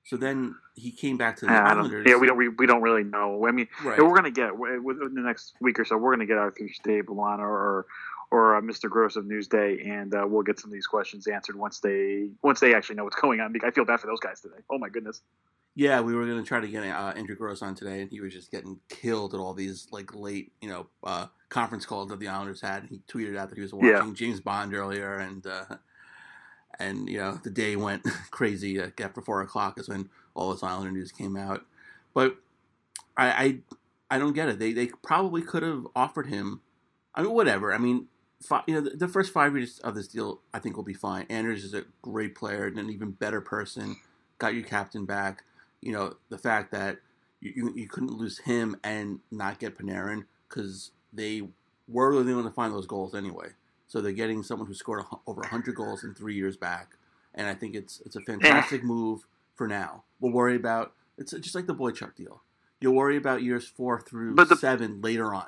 So 0.04 0.16
then 0.16 0.54
he 0.74 0.90
came 0.90 1.16
back 1.16 1.36
to 1.36 1.46
the 1.46 1.52
yeah, 1.52 1.68
Islanders. 1.70 2.06
Yeah, 2.06 2.16
we 2.16 2.26
don't 2.26 2.36
we, 2.36 2.48
we 2.48 2.66
don't 2.66 2.82
really 2.82 3.04
know. 3.04 3.46
I 3.46 3.52
mean, 3.52 3.68
Right. 3.82 3.98
we're 3.98 4.14
gonna 4.14 4.30
get 4.30 4.56
within 4.56 5.14
the 5.14 5.22
next 5.22 5.54
week 5.60 5.78
or 5.78 5.84
so. 5.86 5.96
We're 5.96 6.12
gonna 6.12 6.26
get 6.26 6.36
Arthur 6.36 6.68
Staple 6.68 7.18
or 7.18 7.86
or 8.30 8.56
uh, 8.56 8.60
Mr. 8.60 8.90
Gross 8.90 9.16
of 9.16 9.24
Newsday, 9.24 9.88
and 9.88 10.14
uh, 10.14 10.26
we'll 10.26 10.42
get 10.42 10.58
some 10.58 10.68
of 10.70 10.74
these 10.74 10.86
questions 10.86 11.26
answered 11.26 11.56
once 11.56 11.80
they 11.80 12.28
once 12.42 12.60
they 12.60 12.74
actually 12.74 12.96
know 12.96 13.04
what's 13.04 13.16
going 13.16 13.40
on. 13.40 13.54
I 13.64 13.70
feel 13.70 13.86
bad 13.86 14.00
for 14.00 14.06
those 14.06 14.20
guys 14.20 14.42
today. 14.42 14.56
Oh 14.70 14.76
my 14.76 14.90
goodness. 14.90 15.22
Yeah, 15.76 16.00
we 16.00 16.14
were 16.14 16.24
going 16.24 16.40
to 16.40 16.46
try 16.46 16.60
to 16.60 16.68
get 16.68 16.84
uh, 16.84 17.12
Andrew 17.16 17.34
Gross 17.34 17.60
on 17.60 17.74
today, 17.74 18.00
and 18.02 18.10
he 18.10 18.20
was 18.20 18.32
just 18.32 18.50
getting 18.52 18.78
killed 18.88 19.34
at 19.34 19.40
all 19.40 19.54
these 19.54 19.88
like 19.90 20.14
late, 20.14 20.52
you 20.60 20.68
know, 20.68 20.86
uh, 21.02 21.26
conference 21.48 21.84
calls 21.84 22.10
that 22.10 22.20
the 22.20 22.28
Islanders 22.28 22.60
had. 22.60 22.86
He 22.88 23.00
tweeted 23.08 23.36
out 23.36 23.48
that 23.48 23.56
he 23.56 23.62
was 23.62 23.74
watching 23.74 23.90
Yeah. 23.90 24.12
James 24.14 24.40
Bond 24.40 24.72
earlier, 24.72 25.18
and 25.18 25.44
uh, 25.46 25.64
and 26.78 27.08
you 27.08 27.18
know 27.18 27.40
the 27.42 27.50
day 27.50 27.74
went 27.76 28.04
crazy. 28.30 28.80
Uh, 28.80 28.90
after 29.00 29.20
four 29.20 29.40
o'clock 29.42 29.78
is 29.78 29.88
when 29.88 30.10
all 30.34 30.52
this 30.52 30.62
Islander 30.62 30.92
news 30.92 31.10
came 31.10 31.36
out. 31.36 31.64
But 32.14 32.36
I, 33.16 33.26
I 34.10 34.16
I 34.16 34.18
don't 34.18 34.32
get 34.32 34.48
it. 34.48 34.60
They 34.60 34.72
they 34.72 34.86
probably 35.02 35.42
could 35.42 35.64
have 35.64 35.86
offered 35.96 36.26
him. 36.28 36.60
I 37.16 37.22
mean, 37.22 37.32
whatever. 37.32 37.74
I 37.74 37.78
mean, 37.78 38.06
fi- 38.40 38.62
you 38.68 38.74
know, 38.74 38.80
the, 38.80 38.90
the 38.90 39.08
first 39.08 39.32
five 39.32 39.56
years 39.56 39.80
of 39.80 39.96
this 39.96 40.06
deal, 40.08 40.40
I 40.52 40.60
think 40.60 40.76
will 40.76 40.84
be 40.84 40.94
fine. 40.94 41.26
Anders 41.28 41.64
is 41.64 41.74
a 41.74 41.84
great 42.02 42.36
player 42.36 42.66
and 42.66 42.78
an 42.78 42.90
even 42.90 43.10
better 43.12 43.40
person. 43.40 43.96
Got 44.38 44.54
your 44.54 44.64
captain 44.64 45.04
back. 45.04 45.42
You 45.84 45.92
know, 45.92 46.16
the 46.30 46.38
fact 46.38 46.72
that 46.72 46.96
you, 47.40 47.52
you, 47.54 47.72
you 47.76 47.88
couldn't 47.88 48.10
lose 48.10 48.38
him 48.38 48.76
and 48.82 49.20
not 49.30 49.58
get 49.58 49.76
Panarin 49.78 50.24
because 50.48 50.92
they 51.12 51.42
were 51.86 52.10
really 52.10 52.32
going 52.32 52.44
to 52.44 52.50
find 52.50 52.72
those 52.72 52.86
goals 52.86 53.14
anyway. 53.14 53.48
So 53.86 54.00
they're 54.00 54.12
getting 54.12 54.42
someone 54.42 54.66
who 54.66 54.74
scored 54.74 55.00
a, 55.00 55.16
over 55.26 55.42
100 55.42 55.74
goals 55.74 56.02
in 56.02 56.14
three 56.14 56.34
years 56.34 56.56
back, 56.56 56.96
and 57.34 57.46
I 57.46 57.54
think 57.54 57.74
it's 57.74 58.00
it's 58.06 58.16
a 58.16 58.20
fantastic 58.22 58.82
move 58.82 59.26
for 59.54 59.68
now. 59.68 60.04
We'll 60.20 60.32
worry 60.32 60.56
about 60.56 60.94
it's 61.18 61.32
just 61.32 61.54
like 61.54 61.66
the 61.66 61.74
Boychuk 61.74 62.16
deal. 62.16 62.42
You'll 62.80 62.94
worry 62.94 63.16
about 63.16 63.42
years 63.42 63.66
four 63.66 64.00
through 64.00 64.34
the- 64.34 64.56
seven 64.56 65.00
later 65.02 65.34
on. 65.34 65.46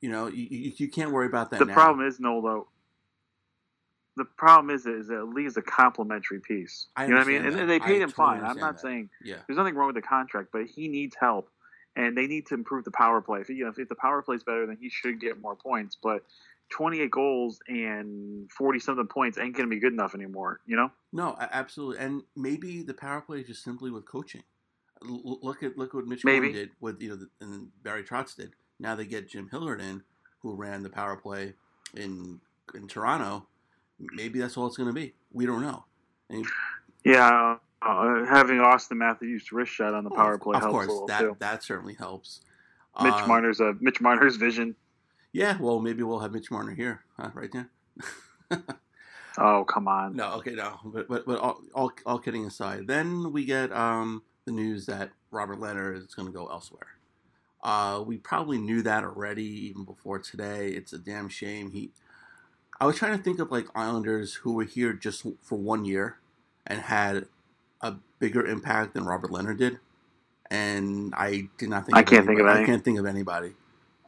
You 0.00 0.10
know, 0.10 0.26
you, 0.26 0.46
you, 0.50 0.72
you 0.76 0.88
can't 0.88 1.12
worry 1.12 1.26
about 1.26 1.50
that. 1.50 1.60
the 1.60 1.66
now. 1.66 1.74
problem 1.74 2.06
is, 2.06 2.18
no, 2.18 2.40
though. 2.40 2.68
The 4.16 4.24
problem 4.24 4.74
is, 4.74 4.86
is 4.86 5.08
that 5.08 5.24
Lee 5.24 5.46
is 5.46 5.56
a 5.56 5.62
complimentary 5.62 6.40
piece. 6.40 6.88
I 6.96 7.04
you 7.04 7.10
know 7.10 7.18
what 7.18 7.26
I 7.26 7.30
mean? 7.30 7.44
And, 7.44 7.60
and 7.60 7.70
they 7.70 7.78
paid 7.78 8.00
I 8.00 8.04
him 8.04 8.10
totally 8.10 8.40
fine. 8.40 8.44
I'm 8.44 8.58
not 8.58 8.74
that. 8.74 8.80
saying 8.80 9.10
Yeah. 9.24 9.36
there's 9.46 9.56
nothing 9.56 9.74
wrong 9.74 9.86
with 9.86 9.96
the 9.96 10.02
contract, 10.02 10.48
but 10.52 10.66
he 10.66 10.88
needs 10.88 11.16
help, 11.18 11.48
and 11.96 12.16
they 12.16 12.26
need 12.26 12.46
to 12.46 12.54
improve 12.54 12.84
the 12.84 12.90
power 12.90 13.20
play. 13.20 13.40
If, 13.40 13.48
you 13.48 13.64
know, 13.64 13.72
if 13.76 13.88
the 13.88 13.94
power 13.94 14.20
play 14.22 14.36
is 14.36 14.42
better, 14.42 14.66
then 14.66 14.76
he 14.80 14.90
should 14.90 15.20
get 15.20 15.40
more 15.40 15.54
points. 15.54 15.96
But 16.02 16.24
28 16.70 17.10
goals 17.10 17.60
and 17.68 18.50
40 18.50 18.78
something 18.78 19.06
points 19.06 19.38
ain't 19.38 19.56
going 19.56 19.68
to 19.68 19.74
be 19.74 19.80
good 19.80 19.92
enough 19.92 20.14
anymore. 20.14 20.60
You 20.66 20.76
know? 20.76 20.90
No, 21.12 21.36
absolutely, 21.38 21.98
and 22.04 22.22
maybe 22.36 22.82
the 22.82 22.94
power 22.94 23.20
play 23.20 23.40
is 23.40 23.46
just 23.46 23.62
simply 23.64 23.90
with 23.90 24.06
coaching. 24.06 24.42
L- 25.04 25.38
look 25.42 25.62
at 25.62 25.78
look 25.78 25.94
what 25.94 26.06
Mitch 26.06 26.24
Maybe. 26.24 26.52
Did 26.52 26.70
with 26.80 27.00
you 27.00 27.10
know, 27.10 27.16
the, 27.16 27.28
and 27.40 27.68
Barry 27.82 28.02
Trotz 28.04 28.36
did. 28.36 28.52
Now 28.78 28.94
they 28.94 29.06
get 29.06 29.28
Jim 29.28 29.48
Hiller 29.50 29.76
in, 29.76 30.02
who 30.42 30.54
ran 30.54 30.82
the 30.82 30.90
power 30.90 31.16
play 31.16 31.54
in 31.96 32.40
in 32.74 32.86
Toronto. 32.86 33.46
Maybe 34.12 34.38
that's 34.40 34.56
all 34.56 34.66
it's 34.66 34.76
going 34.76 34.88
to 34.88 34.92
be. 34.94 35.14
We 35.32 35.46
don't 35.46 35.62
know. 35.62 35.84
And 36.28 36.46
Yeah. 37.04 37.56
Uh, 37.82 38.24
having 38.26 38.58
Auston 38.58 38.98
Matthews' 38.98 39.52
wrist 39.52 39.72
shot 39.72 39.94
on 39.94 40.04
the 40.04 40.10
power 40.10 40.36
play 40.36 40.56
of 40.56 40.62
helps 40.62 40.72
course, 40.72 40.86
a 40.88 40.90
little 40.90 41.06
that 41.06 41.20
too. 41.20 41.36
that 41.38 41.62
certainly 41.64 41.94
helps. 41.94 42.42
Mitch 43.02 43.14
Um, 43.14 43.28
Marner's 43.28 43.60
uh, 43.60 43.72
Mitch 43.80 44.02
Marner's 44.02 44.36
vision. 44.36 44.76
Yeah, 45.32 45.56
well, 45.58 45.80
maybe 45.80 46.02
we'll 46.02 46.18
have 46.18 46.32
Mitch 46.32 46.50
Marner 46.50 46.74
here, 46.74 47.00
huh, 47.16 47.30
right 47.34 47.50
there. 47.52 47.70
Oh 49.38 49.64
come 49.64 49.86
on. 49.86 50.16
No, 50.16 50.32
okay, 50.34 50.54
no, 50.54 50.78
but 50.84 51.08
but, 51.08 51.24
but 51.24 51.38
all, 51.38 51.60
all 51.74 51.92
all 52.04 52.18
kidding 52.18 52.44
aside, 52.46 52.86
then 52.88 53.32
we 53.32 53.44
get 53.44 53.72
um 53.72 54.22
the 54.44 54.52
news 54.52 54.86
that 54.86 55.10
Robin 55.30 55.58
Lehner 55.58 55.96
is 55.96 56.14
going 56.14 56.26
to 56.26 56.32
go 56.32 56.46
elsewhere. 56.48 56.88
Uh, 57.62 58.02
we 58.04 58.16
probably 58.16 58.58
knew 58.58 58.82
that 58.82 59.04
already 59.04 59.44
even 59.68 59.84
before 59.84 60.18
today. 60.18 60.68
It's 60.70 60.92
a 60.92 60.98
damn 60.98 61.28
shame. 61.28 61.70
He, 61.70 61.92
I 62.80 62.86
was 62.86 62.96
trying 62.96 63.16
to 63.16 63.22
think 63.22 63.38
of 63.38 63.50
like 63.50 63.66
Islanders 63.74 64.34
who 64.34 64.54
were 64.54 64.64
here 64.64 64.92
just 64.94 65.26
for 65.42 65.58
one 65.58 65.84
year 65.84 66.18
and 66.66 66.80
had 66.80 67.26
a 67.82 67.94
bigger 68.18 68.46
impact 68.46 68.94
than 68.94 69.04
Robin 69.04 69.30
Lehner 69.30 69.56
did, 69.56 69.78
and 70.50 71.12
I 71.16 71.48
did 71.58 71.68
not 71.68 71.84
think. 71.86 71.96
I 71.96 72.00
of 72.00 72.06
can't 72.06 72.26
think 72.26 72.40
of 72.40 72.46
anybody. 72.46 72.58
any. 72.58 72.64
I 72.64 72.66
can't 72.66 72.84
think 72.84 72.98
of 72.98 73.06
anybody. 73.06 73.52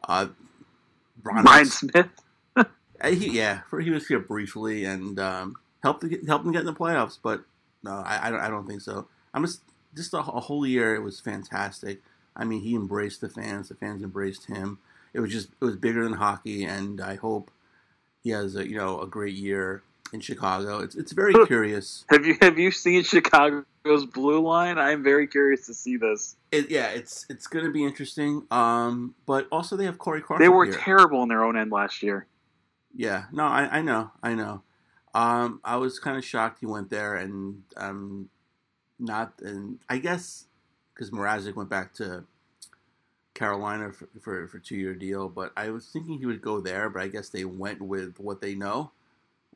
Uh, 0.07 0.27
Ron 1.23 1.43
Brian 1.43 1.65
Smith. 1.65 2.07
uh, 2.55 2.63
he, 3.09 3.29
yeah, 3.37 3.61
for, 3.69 3.79
he 3.79 3.91
was 3.91 4.07
here 4.07 4.19
briefly 4.19 4.85
and 4.85 5.19
um, 5.19 5.55
helped 5.83 6.03
helped 6.27 6.43
them 6.43 6.51
get 6.51 6.61
in 6.61 6.65
the 6.65 6.73
playoffs, 6.73 7.19
but 7.21 7.43
no, 7.83 7.91
I, 7.91 8.27
I 8.27 8.31
don't 8.31 8.39
I 8.39 8.49
don't 8.49 8.67
think 8.67 8.81
so. 8.81 9.07
I'm 9.33 9.45
just 9.45 9.61
just 9.95 10.13
a, 10.13 10.19
a 10.19 10.39
whole 10.39 10.65
year. 10.65 10.95
It 10.95 11.01
was 11.01 11.19
fantastic. 11.19 12.01
I 12.35 12.45
mean, 12.45 12.61
he 12.61 12.73
embraced 12.73 13.21
the 13.21 13.29
fans. 13.29 13.69
The 13.69 13.75
fans 13.75 14.01
embraced 14.01 14.47
him. 14.47 14.79
It 15.13 15.19
was 15.19 15.31
just 15.31 15.49
it 15.61 15.65
was 15.65 15.75
bigger 15.75 16.03
than 16.03 16.13
hockey, 16.13 16.63
and 16.63 16.99
I 16.99 17.15
hope 17.15 17.51
he 18.23 18.31
has 18.31 18.55
a 18.55 18.67
you 18.67 18.77
know 18.77 19.01
a 19.01 19.07
great 19.07 19.35
year 19.35 19.83
in 20.13 20.19
Chicago. 20.19 20.79
It's 20.79 20.95
it's 20.95 21.11
very 21.11 21.33
curious. 21.47 22.05
Have 22.09 22.25
you 22.25 22.37
have 22.41 22.57
you 22.57 22.71
seen 22.71 23.03
Chicago's 23.03 24.05
blue 24.05 24.39
line? 24.39 24.77
I'm 24.77 25.03
very 25.03 25.27
curious 25.27 25.65
to 25.65 25.73
see 25.73 25.97
this. 25.97 26.35
It, 26.51 26.69
yeah, 26.69 26.89
it's 26.89 27.25
it's 27.29 27.47
going 27.47 27.65
to 27.65 27.71
be 27.71 27.83
interesting. 27.83 28.45
Um, 28.49 29.15
but 29.25 29.47
also 29.51 29.75
they 29.75 29.85
have 29.85 29.97
Corey 29.97 30.21
Crawford. 30.21 30.43
They 30.43 30.49
were 30.49 30.65
here. 30.65 30.75
terrible 30.75 31.23
in 31.23 31.29
their 31.29 31.43
own 31.43 31.57
end 31.57 31.71
last 31.71 32.01
year. 32.01 32.27
Yeah, 32.95 33.25
no, 33.31 33.43
I, 33.43 33.79
I 33.79 33.81
know, 33.81 34.11
I 34.21 34.35
know. 34.35 34.61
Um, 35.15 35.59
I 35.63 35.77
was 35.77 35.99
kind 35.99 36.17
of 36.17 36.23
shocked 36.23 36.59
he 36.59 36.67
went 36.67 36.91
there, 36.91 37.15
and 37.15 37.63
um, 37.75 38.29
not, 38.99 39.33
and 39.41 39.79
I 39.89 39.97
guess 39.97 40.45
because 40.93 41.09
Mrazek 41.09 41.55
went 41.55 41.69
back 41.69 41.93
to 41.95 42.23
Carolina 43.33 43.91
for 43.91 44.07
for, 44.21 44.47
for 44.47 44.59
two 44.59 44.75
year 44.75 44.93
deal, 44.93 45.29
but 45.29 45.51
I 45.57 45.69
was 45.69 45.87
thinking 45.87 46.19
he 46.19 46.25
would 46.25 46.41
go 46.41 46.59
there, 46.61 46.89
but 46.89 47.01
I 47.01 47.07
guess 47.07 47.29
they 47.29 47.45
went 47.45 47.81
with 47.81 48.19
what 48.19 48.41
they 48.41 48.55
know, 48.55 48.91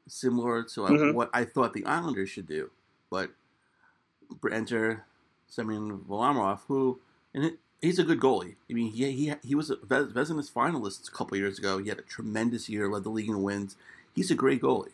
similar 0.08 0.64
to 0.64 0.86
uh, 0.86 0.90
Mhm. 0.92 1.14
what 1.14 1.30
I 1.34 1.46
thought 1.46 1.74
the 1.74 1.86
Islanders 1.86 2.30
should 2.30 2.48
do. 2.48 2.72
But 3.10 3.32
enter 4.52 5.06
Semyon 5.48 6.00
Varlamov, 6.00 6.62
who 6.68 7.00
and 7.34 7.44
it, 7.46 7.60
he's 7.82 8.00
a 8.00 8.04
good 8.04 8.20
goalie. 8.20 8.56
I 8.70 8.74
mean, 8.74 8.92
he 8.92 9.12
he 9.12 9.34
he 9.44 9.56
was 9.56 9.70
a 9.70 9.76
finalist 9.78 11.08
a 11.08 11.12
couple 11.12 11.38
years 11.38 11.60
ago. 11.60 11.78
He 11.78 11.90
had 11.90 12.00
a 12.00 12.04
tremendous 12.04 12.70
year, 12.70 12.90
led 12.90 13.04
the 13.04 13.10
league 13.10 13.30
in 13.30 13.42
wins. 13.44 13.76
He's 14.14 14.32
a 14.32 14.36
great 14.36 14.62
goalie, 14.62 14.92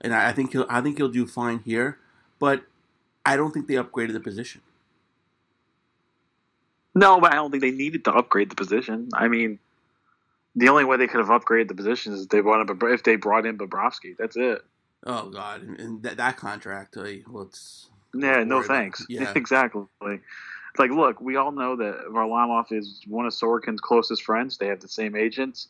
and 0.00 0.14
I, 0.14 0.30
I 0.30 0.32
think 0.32 0.52
he'll 0.52 0.66
I 0.68 0.80
think 0.80 0.96
he'll 0.98 1.08
do 1.08 1.26
fine 1.26 1.60
here. 1.60 1.98
But 2.38 2.64
I 3.24 3.36
don't 3.36 3.52
think 3.52 3.68
they 3.68 3.74
upgraded 3.74 4.12
the 4.12 4.20
position. 4.20 4.60
No, 6.94 7.20
but 7.20 7.32
I 7.32 7.36
don't 7.36 7.50
think 7.50 7.62
they 7.62 7.70
needed 7.70 8.04
to 8.04 8.12
upgrade 8.12 8.50
the 8.50 8.54
position. 8.54 9.08
I 9.12 9.28
mean, 9.28 9.58
the 10.54 10.68
only 10.68 10.84
way 10.84 10.96
they 10.96 11.08
could 11.08 11.26
have 11.26 11.28
upgraded 11.28 11.68
the 11.68 11.74
position 11.74 12.12
is 12.12 12.22
if 12.22 12.28
they 12.28 12.40
brought 12.40 12.68
in, 12.68 12.78
if 12.92 13.02
they 13.02 13.16
brought 13.16 13.46
in 13.46 13.58
Bobrovsky. 13.58 14.16
That's 14.16 14.36
it. 14.36 14.64
Oh 15.06 15.28
God, 15.28 15.62
and, 15.62 16.02
that, 16.02 16.16
that 16.16 16.36
contract, 16.36 16.96
uh, 16.96 17.04
let's 17.26 17.88
Yeah, 18.14 18.44
no 18.44 18.62
thanks. 18.62 19.04
Yeah. 19.08 19.32
exactly. 19.34 19.82
It's 20.02 20.78
like, 20.78 20.90
look, 20.90 21.20
we 21.20 21.36
all 21.36 21.52
know 21.52 21.76
that 21.76 22.06
Varlamov 22.10 22.72
is 22.72 23.02
one 23.06 23.26
of 23.26 23.32
Sorokin's 23.32 23.80
closest 23.80 24.22
friends. 24.22 24.56
They 24.58 24.68
have 24.68 24.80
the 24.80 24.88
same 24.88 25.14
agents, 25.14 25.68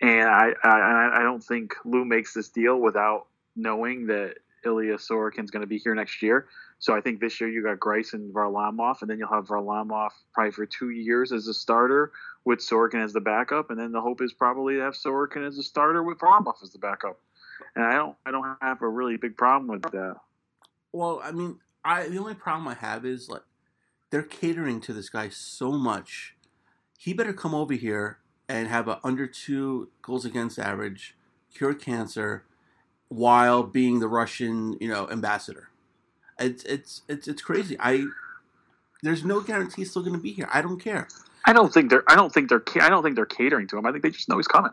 and 0.00 0.28
I, 0.28 0.52
I, 0.64 1.20
I 1.20 1.22
don't 1.22 1.42
think 1.42 1.74
Lou 1.84 2.04
makes 2.04 2.32
this 2.32 2.48
deal 2.48 2.80
without 2.80 3.26
knowing 3.54 4.06
that 4.06 4.36
Ilya 4.64 4.96
Sorokin's 4.96 5.50
going 5.50 5.62
to 5.62 5.66
be 5.66 5.78
here 5.78 5.94
next 5.94 6.22
year. 6.22 6.46
So 6.80 6.96
I 6.96 7.02
think 7.02 7.20
this 7.20 7.40
year 7.40 7.50
you 7.50 7.62
got 7.62 7.78
Greiss 7.78 8.14
and 8.14 8.34
Varlamov, 8.34 9.02
and 9.02 9.10
then 9.10 9.18
you'll 9.18 9.28
have 9.28 9.46
Varlamov 9.46 10.10
probably 10.32 10.50
for 10.50 10.64
two 10.64 10.90
years 10.90 11.30
as 11.30 11.46
a 11.46 11.52
starter 11.52 12.10
with 12.46 12.60
Sorokin 12.60 13.04
as 13.04 13.12
the 13.12 13.20
backup, 13.20 13.70
and 13.70 13.78
then 13.78 13.92
the 13.92 14.00
hope 14.00 14.22
is 14.22 14.32
probably 14.32 14.76
to 14.76 14.80
have 14.80 14.94
Sorokin 14.94 15.46
as 15.46 15.58
a 15.58 15.62
starter 15.62 16.02
with 16.02 16.18
Varlamov 16.18 16.62
as 16.62 16.72
the 16.72 16.78
backup. 16.78 17.20
and 17.76 17.84
I 17.84 17.92
don't 17.92 18.16
I 18.24 18.30
don't 18.30 18.56
have 18.62 18.80
a 18.80 18.88
really 18.88 19.18
big 19.18 19.36
problem 19.36 19.68
with 19.68 19.82
that. 19.92 20.16
Well, 20.90 21.20
I 21.22 21.32
mean, 21.32 21.58
I 21.84 22.08
the 22.08 22.18
only 22.18 22.34
problem 22.34 22.66
I 22.66 22.74
have 22.74 23.04
is 23.04 23.28
like 23.28 23.42
they're 24.08 24.22
catering 24.22 24.80
to 24.82 24.94
this 24.94 25.10
guy 25.10 25.28
so 25.28 25.72
much. 25.72 26.34
He 26.98 27.12
better 27.12 27.34
come 27.34 27.54
over 27.54 27.74
here 27.74 28.18
and 28.48 28.68
have 28.68 28.88
a 28.88 29.00
under 29.04 29.26
two 29.26 29.90
goals 30.00 30.24
against 30.24 30.58
average, 30.58 31.14
cure 31.54 31.74
cancer, 31.74 32.46
while 33.08 33.64
being 33.64 34.00
the 34.00 34.08
Russian, 34.08 34.78
you 34.80 34.88
know, 34.88 35.08
ambassador. 35.10 35.68
It's 36.40 36.64
it's 36.64 37.02
it's 37.08 37.28
it's 37.28 37.42
crazy. 37.42 37.76
I 37.78 38.06
there's 39.02 39.24
no 39.24 39.40
guarantee 39.40 39.82
he's 39.82 39.90
still 39.90 40.02
going 40.02 40.14
to 40.14 40.20
be 40.20 40.32
here. 40.32 40.48
I 40.52 40.62
don't 40.62 40.80
care. 40.80 41.08
I 41.44 41.52
don't 41.52 41.72
think 41.72 41.90
they're 41.90 42.04
I 42.08 42.16
don't 42.16 42.32
think 42.32 42.48
they're 42.48 42.62
I 42.80 42.88
don't 42.88 43.02
think 43.02 43.16
they're 43.16 43.26
catering 43.26 43.66
to 43.68 43.78
him. 43.78 43.86
I 43.86 43.92
think 43.92 44.02
they 44.02 44.10
just 44.10 44.28
know 44.28 44.36
he's 44.36 44.48
coming. 44.48 44.72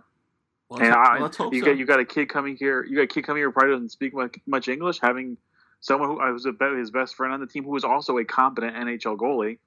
Well, 0.70 0.82
and 0.82 0.94
I, 0.94 1.20
well, 1.20 1.32
you 1.54 1.62
so. 1.62 1.66
got 1.66 1.78
you 1.78 1.86
got 1.86 2.00
a 2.00 2.06
kid 2.06 2.28
coming 2.28 2.58
here. 2.58 2.84
You 2.84 2.98
got 2.98 3.04
a 3.04 3.08
kid 3.08 3.26
coming 3.26 3.40
here 3.40 3.48
who 3.48 3.54
probably 3.54 3.74
doesn't 3.74 3.90
speak 3.90 4.14
much, 4.14 4.36
much 4.46 4.68
English. 4.68 5.00
Having 5.02 5.38
someone 5.80 6.10
who 6.10 6.20
uh, 6.20 6.26
I 6.26 6.32
was 6.32 6.46
a, 6.46 6.52
be- 6.52 6.78
his 6.78 6.92
best 6.92 7.16
friend 7.16 7.34
on 7.34 7.40
the 7.40 7.48
team 7.48 7.64
who 7.64 7.72
was 7.72 7.84
also 7.84 8.18
a 8.18 8.26
competent 8.26 8.76
NHL 8.76 9.18
goalie. 9.18 9.60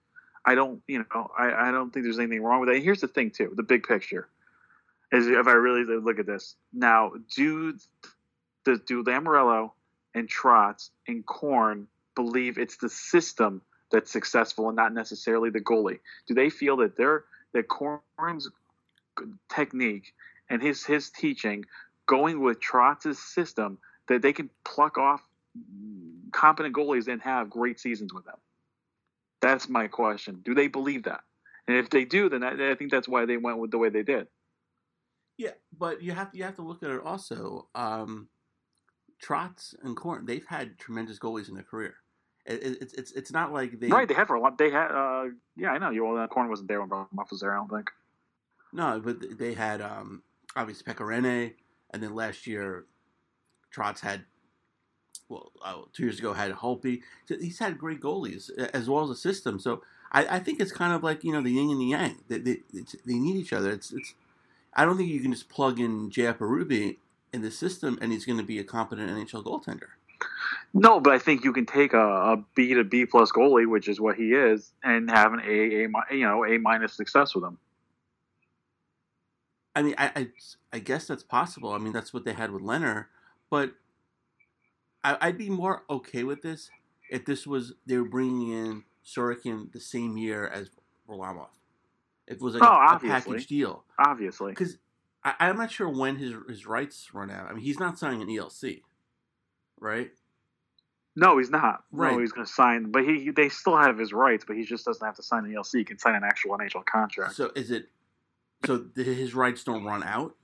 I 0.45 0.55
don't, 0.55 0.83
you 0.87 1.01
know, 1.01 1.31
I, 1.39 1.69
I 1.69 1.71
don't 1.71 1.93
think 1.93 2.05
there's 2.05 2.19
anything 2.19 2.43
wrong 2.43 2.61
with 2.61 2.69
that. 2.69 2.77
And 2.77 2.85
here's 2.85 3.01
the 3.01 3.09
thing 3.09 3.31
too, 3.31 3.53
the 3.57 3.63
big 3.63 3.85
picture 3.85 4.29
is 5.13 5.27
if 5.27 5.47
I 5.47 5.53
really 5.53 5.85
look 5.85 6.19
at 6.19 6.27
this 6.27 6.57
now, 6.73 7.13
do 7.35 7.77
do, 8.65 8.79
do 8.79 9.05
Lamoriello 9.05 9.73
and 10.15 10.29
Trotz 10.29 10.91
and 11.07 11.25
Korn 11.25 11.87
believe 12.15 12.59
it's 12.59 12.77
the 12.77 12.89
system 12.89 13.63
that's 13.91 14.11
successful 14.11 14.69
and 14.69 14.77
not 14.77 14.93
necessarily 14.93 15.51
the 15.51 15.61
goalie? 15.61 16.01
Do 16.27 16.35
they 16.35 16.51
feel 16.51 16.77
that 16.79 16.97
their 16.97 17.25
that 17.53 17.69
Korn's 17.69 18.49
technique 19.53 20.15
and 20.49 20.63
his 20.63 20.85
his 20.85 21.11
teaching 21.11 21.65
going 22.07 22.41
with 22.41 22.61
Trotz's 22.61 23.19
system 23.19 23.79
that 24.09 24.23
they 24.23 24.33
can 24.33 24.51
pluck 24.65 24.99
off 24.99 25.23
competent 26.33 26.75
goalies 26.75 27.09
and 27.09 27.21
have 27.23 27.51
great 27.51 27.79
seasons 27.81 28.13
with 28.13 28.25
them? 28.25 28.39
That's 29.41 29.69
my 29.69 29.89
question. 29.89 30.41
Do 30.45 30.55
they 30.55 30.69
believe 30.69 31.05
that? 31.05 31.21
And 31.67 31.77
if 31.77 31.91
they 31.91 32.05
do, 32.05 32.29
then 32.29 32.43
I, 32.43 32.73
I 32.73 32.75
think 32.75 32.91
that's 32.91 33.09
why 33.09 33.27
they 33.27 33.37
went 33.37 33.59
with 33.59 33.71
the 33.71 33.79
way 33.79 33.89
they 33.89 34.03
did. 34.03 34.27
Yeah, 35.39 35.53
but 35.77 36.03
you 36.03 36.13
have 36.13 36.33
to 36.33 36.37
you 36.37 36.45
have 36.45 36.57
to 36.57 36.63
look 36.63 36.83
at 36.83 36.91
it 36.91 37.01
also. 37.03 37.69
Um, 37.75 38.29
Trotz 39.23 39.75
and 39.83 39.97
Korn, 39.97 40.27
they've 40.27 40.47
had 40.47 40.79
tremendous 40.79 41.19
goalies 41.19 41.49
in 41.49 41.55
their 41.55 41.65
career. 41.65 41.97
It, 42.47 42.63
it, 42.63 42.79
it's 42.81 42.95
it's 42.95 43.13
it's 43.13 43.33
not 43.33 43.53
like 43.53 43.79
they 43.79 43.89
right. 43.89 44.09
They 44.09 44.15
had 44.15 44.27
for 44.27 44.35
a 44.35 44.41
lot. 44.41 44.57
They 44.57 44.71
had. 44.71 44.91
Uh, 44.91 45.27
yeah, 45.57 45.71
I 45.71 45.79
know. 45.79 45.91
You 45.91 46.05
well, 46.07 46.27
Korn 46.27 46.49
wasn't 46.49 46.69
there 46.69 46.81
when 46.81 46.89
Muff 47.13 47.31
was 47.31 47.41
there. 47.41 47.53
I 47.53 47.57
don't 47.57 47.71
think. 47.71 47.91
No, 48.73 49.01
but 49.05 49.39
they 49.39 49.55
had 49.55 49.83
um, 49.83 50.23
obviously 50.57 50.91
Pekka 50.91 51.05
Rinne, 51.05 51.53
and 51.91 52.03
then 52.03 52.15
last 52.15 52.47
year, 52.47 52.87
Trotz 53.75 54.01
had. 54.01 54.25
Well, 55.29 55.53
uh, 55.65 55.83
two 55.93 56.05
years 56.05 56.19
ago 56.19 56.33
had 56.33 56.51
Holtby. 56.51 57.03
So 57.27 57.37
he's 57.39 57.61
had 57.61 57.79
great 57.79 58.01
goalies 58.01 58.51
as 58.75 58.89
well 58.89 59.05
as 59.05 59.11
a 59.11 59.17
system. 59.17 59.61
So 59.61 59.83
I, 60.11 60.27
I 60.27 60.39
think 60.41 60.61
it's 60.61 60.73
kind 60.73 60.93
of 60.93 61.05
like 61.05 61.23
you 61.23 61.33
know 61.33 61.43
the 61.43 61.53
yin 61.53 61.71
and 61.71 61.81
the 61.81 61.85
yang. 61.85 62.17
They 62.27 62.39
they, 62.39 62.57
they 63.07 63.15
need 63.15 63.37
each 63.37 63.53
other. 63.53 63.71
It's 63.71 63.93
it's. 63.93 64.15
I 64.75 64.85
don't 64.85 64.97
think 64.97 65.11
you 65.11 65.21
can 65.21 65.33
just 65.33 65.49
plug 65.49 65.79
in 65.79 66.11
JF 66.11 66.39
Berube 66.39 66.97
in 67.33 67.43
the 67.43 67.51
system 67.51 67.99
and 68.01 68.13
he's 68.13 68.25
going 68.25 68.39
to 68.39 68.45
be 68.45 68.59
a 68.59 68.65
competent 68.65 69.11
NHL 69.11 69.45
goaltender. 69.45 69.89
No, 70.73 71.01
but 71.01 71.13
I 71.13 71.19
think 71.19 71.45
you 71.45 71.53
can 71.53 71.67
take 71.67 71.93
a, 71.95 71.99
a 71.99 72.45
B 72.55 72.75
to 72.75 72.85
B 72.85 73.07
plus 73.07 73.33
goalie, 73.33 73.69
which 73.69 73.89
is 73.89 74.01
what 74.01 74.17
he 74.17 74.33
is, 74.33 74.73
and 74.85 75.11
have 75.11 75.33
an 75.33 75.41
A, 75.41 75.85
A 75.85 76.15
you 76.15 76.27
know 76.27 76.45
A 76.45 76.59
minus 76.59 76.93
success 76.93 77.35
with 77.35 77.45
him. 77.45 77.59
I 79.75 79.83
mean, 79.83 79.95
I, 79.99 80.11
I, 80.15 80.29
I 80.73 80.79
guess 80.79 81.07
that's 81.07 81.23
possible. 81.23 81.73
I 81.73 81.79
mean, 81.79 81.93
that's 81.93 82.13
what 82.13 82.25
they 82.25 82.33
had 82.33 82.51
with 82.51 82.63
Leonard, 82.63 83.07
but 83.51 83.73
I, 85.03 85.17
I'd 85.21 85.39
be 85.39 85.49
more 85.49 85.85
okay 85.89 86.25
with 86.25 86.43
this 86.43 86.71
if 87.11 87.25
this 87.25 87.47
was 87.47 87.73
they 87.87 87.97
were 87.97 88.09
bringing 88.09 88.51
in 88.51 88.85
Sorokin 89.05 89.73
the 89.73 89.81
same 89.81 90.17
year 90.17 90.47
as 90.47 90.71
Varlamov. 91.09 91.49
If 92.27 92.37
it 92.37 92.43
was 92.43 92.55
like 92.55 92.63
oh, 92.63 92.67
a, 92.67 92.97
a 92.97 93.01
package 93.01 93.47
deal, 93.47 93.85
obviously, 93.99 94.53
because 94.53 94.77
I'm 95.23 95.59
not 95.59 95.71
sure 95.71 95.89
when 95.89 96.17
his 96.17 96.35
his 96.49 96.67
rights 96.67 97.11
run 97.13 97.31
out. 97.31 97.51
I 97.51 97.53
mean, 97.53 97.63
he's 97.63 97.79
not 97.79 97.99
signing 97.99 98.23
an 98.23 98.29
ELC, 98.29 98.83
right? 99.79 100.11
No, 101.17 101.39
he's 101.39 101.51
not. 101.51 101.85
Right. 101.93 102.13
No, 102.13 102.21
he's 102.21 102.33
going 102.33 102.47
to 102.47 102.53
sign, 102.53 102.91
but 102.91 103.05
he 103.05 103.31
they 103.31 103.49
still 103.49 103.77
have 103.77 103.99
his 103.99 104.13
rights, 104.13 104.45
but 104.47 104.57
he 104.57 104.65
just 104.65 104.87
doesn't 104.87 105.05
have 105.05 105.17
to 105.17 105.23
sign 105.23 105.45
an 105.45 105.53
ELC. 105.53 105.79
He 105.79 105.85
can 105.85 105.99
sign 105.99 106.15
an 106.15 106.25
actual 106.25 106.57
NHL 106.57 106.85
contract. 106.87 107.35
So 107.35 107.51
is 107.55 107.71
it? 107.71 107.91
So 108.65 108.87
his 108.95 109.35
rights 109.35 109.65
don't 109.65 109.85
run 109.85 110.03
out 110.03 110.37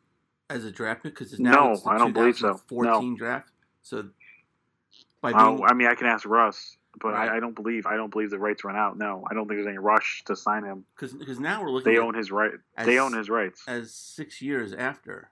as 0.51 0.65
a 0.65 0.71
draft 0.71 1.03
pick 1.03 1.15
because 1.15 1.33
it's 1.33 1.41
now 1.41 1.75
no, 1.75 1.83
I 1.87 1.99
don't 1.99 2.13
believe 2.13 2.37
so. 2.37 2.53
2014 2.69 3.11
No. 3.13 3.17
draft. 3.17 3.51
So 3.83 4.09
by 5.21 5.33
I, 5.33 5.45
being, 5.45 5.65
I 5.65 5.75
mean, 5.75 5.89
I 5.89 5.95
can 5.95 6.07
ask 6.07 6.27
Russ, 6.27 6.77
but 7.01 7.13
Right. 7.13 7.29
I, 7.31 7.37
I 7.37 7.41
don't 7.41 7.55
believe 7.55 7.87
I 7.87 7.97
don't 7.97 8.11
believe 8.11 8.31
the 8.31 8.39
rights 8.39 8.65
run 8.65 8.77
out. 8.77 8.97
No, 8.99 9.25
I 9.31 9.35
don't 9.35 9.47
think 9.49 9.59
there's 9.59 9.67
any 9.69 9.79
rush 9.79 10.23
to 10.27 10.37
sign 10.37 10.65
him. 10.65 10.85
because 10.99 11.39
now 11.41 11.63
we're 11.63 11.71
looking. 11.71 11.93
They 11.93 11.99
own 11.99 12.15
his 12.15 12.31
right. 12.31 12.53
as- 12.77 12.87
They 12.87 12.99
own 12.99 13.13
his 13.13 13.29
rights. 13.29 13.63
as 13.69 13.95
six 13.95 14.41
years 14.43 14.73
after 14.73 15.31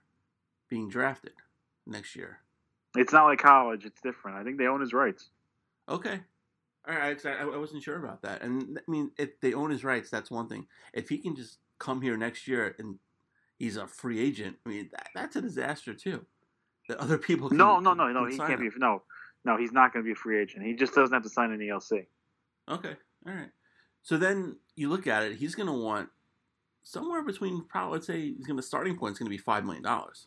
being 0.69 0.89
drafted 0.89 1.33
next 1.87 2.17
year. 2.17 2.39
It's 2.97 3.13
not 3.13 3.25
like 3.25 3.39
college. 3.41 3.85
It's 3.85 4.01
different. 4.01 4.37
I 4.39 4.45
think 4.45 4.57
they 4.59 4.67
own 4.67 4.81
his 4.81 4.93
rights. 4.93 5.31
Okay. 5.89 6.21
All 6.87 6.95
right, 6.95 7.19
I, 7.25 7.31
I 7.43 7.57
wasn't 7.57 7.83
sure 7.83 7.97
about 7.97 8.21
that. 8.23 8.43
And 8.43 8.79
I 8.79 8.91
mean, 8.91 9.11
if 9.19 9.41
they 9.41 9.55
own 9.55 9.71
his 9.71 9.85
rights, 9.85 10.11
that's 10.11 10.31
one 10.31 10.49
thing. 10.49 10.67
If 10.93 11.09
he 11.09 11.17
can 11.19 11.35
just 11.35 11.59
come 11.79 12.03
here 12.03 12.17
next 12.17 12.47
year 12.47 12.75
and 12.79 12.99
he's 13.59 13.77
a 13.79 13.87
free 13.87 14.21
agent, 14.21 14.57
I 14.67 14.69
mean, 14.69 14.91
that, 14.93 15.09
that's 15.15 15.35
a 15.37 15.41
disaster 15.41 15.95
too. 15.95 16.27
That 16.89 16.99
other 16.99 17.17
people 17.17 17.49
can, 17.49 17.57
No, 17.57 17.81
no, 17.81 17.95
no, 17.95 18.09
no. 18.13 18.27
He 18.27 18.37
can't 18.37 18.51
him. 18.61 18.61
be. 18.61 18.71
No, 18.77 19.03
no. 19.45 19.57
He's 19.57 19.73
not 19.73 19.93
going 19.93 20.05
to 20.05 20.07
be 20.07 20.13
a 20.13 20.17
free 20.17 20.41
agent. 20.41 20.65
He 20.65 20.75
just 20.75 20.95
doesn't 20.95 21.13
have 21.13 21.23
to 21.23 21.29
sign 21.29 21.51
an 21.53 21.59
ELC. 21.59 22.07
Okay, 22.71 22.95
all 23.27 23.35
right. 23.35 23.51
So 24.03 24.17
then 24.17 24.57
you 24.77 24.89
look 24.89 25.07
at 25.07 25.23
it, 25.23 25.37
he's 25.37 25.55
going 25.55 25.67
to 25.67 25.73
want 25.73 26.09
somewhere 26.83 27.23
between 27.23 27.65
probably 27.65 27.95
let's 27.95 28.07
say 28.07 28.21
he's 28.37 28.47
going 28.47 28.59
to 28.59 28.63
starting 28.63 28.97
point 28.97 29.13
is 29.13 29.19
going 29.19 29.27
to 29.27 29.31
be 29.31 29.39
five 29.39 29.65
million 29.65 29.83
dollars. 29.83 30.27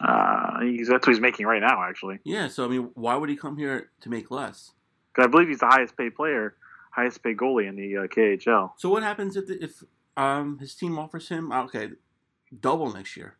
Uh, 0.00 0.60
he's, 0.62 0.88
that's 0.88 1.06
what 1.06 1.12
he's 1.14 1.20
making 1.20 1.46
right 1.46 1.60
now, 1.60 1.82
actually. 1.82 2.18
Yeah. 2.24 2.48
So 2.48 2.64
I 2.64 2.68
mean, 2.68 2.90
why 2.94 3.14
would 3.16 3.28
he 3.28 3.36
come 3.36 3.56
here 3.56 3.90
to 4.00 4.08
make 4.10 4.30
less? 4.30 4.72
'Cause 5.14 5.26
I 5.26 5.28
believe 5.28 5.48
he's 5.48 5.58
the 5.58 5.66
highest 5.66 5.96
paid 5.96 6.14
player, 6.14 6.56
highest 6.90 7.22
paid 7.22 7.36
goalie 7.36 7.68
in 7.68 7.76
the 7.76 7.98
uh, 7.98 8.06
KHL. 8.06 8.72
So 8.78 8.88
what 8.88 9.02
happens 9.02 9.36
if 9.36 9.46
the, 9.46 9.62
if 9.62 9.82
um 10.16 10.58
his 10.58 10.74
team 10.74 10.98
offers 10.98 11.28
him 11.28 11.52
okay 11.52 11.90
double 12.60 12.92
next 12.92 13.16
year? 13.16 13.36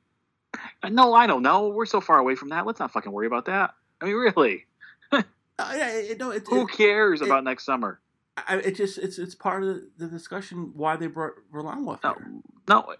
Uh, 0.83 0.89
No, 0.89 1.15
I 1.15 1.27
don't 1.27 1.43
know. 1.43 1.69
We're 1.69 1.87
so 1.87 2.01
far 2.01 2.19
away 2.19 2.35
from 2.35 2.49
that. 2.51 2.67
Let's 2.67 2.81
not 2.81 2.93
fucking 2.93 3.13
worry 3.13 3.27
about 3.27 3.47
that. 3.47 3.75
I 4.01 4.07
mean, 4.07 4.15
really, 4.15 4.67
Uh, 5.59 5.75
yeah, 5.77 6.15
no, 6.19 6.31
it, 6.31 6.47
who 6.49 6.63
it, 6.63 6.71
cares 6.73 7.21
it- 7.21 7.27
about 7.27 7.45
next 7.45 7.65
summer? 7.65 8.01
I, 8.37 8.57
it 8.57 8.75
just 8.77 8.97
it's 8.97 9.19
it's 9.19 9.35
part 9.35 9.63
of 9.63 9.83
the, 9.99 10.07
discussion 10.07 10.73
why 10.75 10.97
they 10.97 11.07
brought 11.07 11.33
Varlamov 11.53 12.01
here. 12.03 12.41
No, 12.67 12.95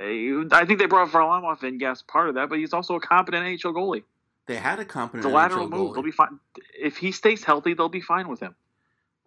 I 0.00 0.46
I 0.52 0.64
think 0.64 0.78
they 0.78 0.86
brought 0.86 1.10
Varlamov 1.10 1.62
in. 1.62 1.78
Yes, 1.78 2.02
part 2.02 2.30
of 2.30 2.34
that, 2.36 2.48
but 2.48 2.58
he's 2.58 2.72
also 2.72 2.94
a 2.94 3.00
competent 3.00 3.44
NHL 3.44 3.74
goalie. 3.74 4.02
They 4.46 4.56
had 4.56 4.80
a 4.80 4.86
competent 4.86 5.32
lateral 5.32 5.68
NHL 5.68 5.70
move. 5.70 5.90
goalie. 5.90 5.94
They'll 5.94 6.02
be 6.02 6.10
fine 6.12 6.40
if 6.78 6.96
he 6.96 7.12
stays 7.12 7.44
healthy. 7.44 7.74
They'll 7.74 7.90
be 7.90 8.00
fine 8.00 8.28
with 8.28 8.40
him. 8.40 8.54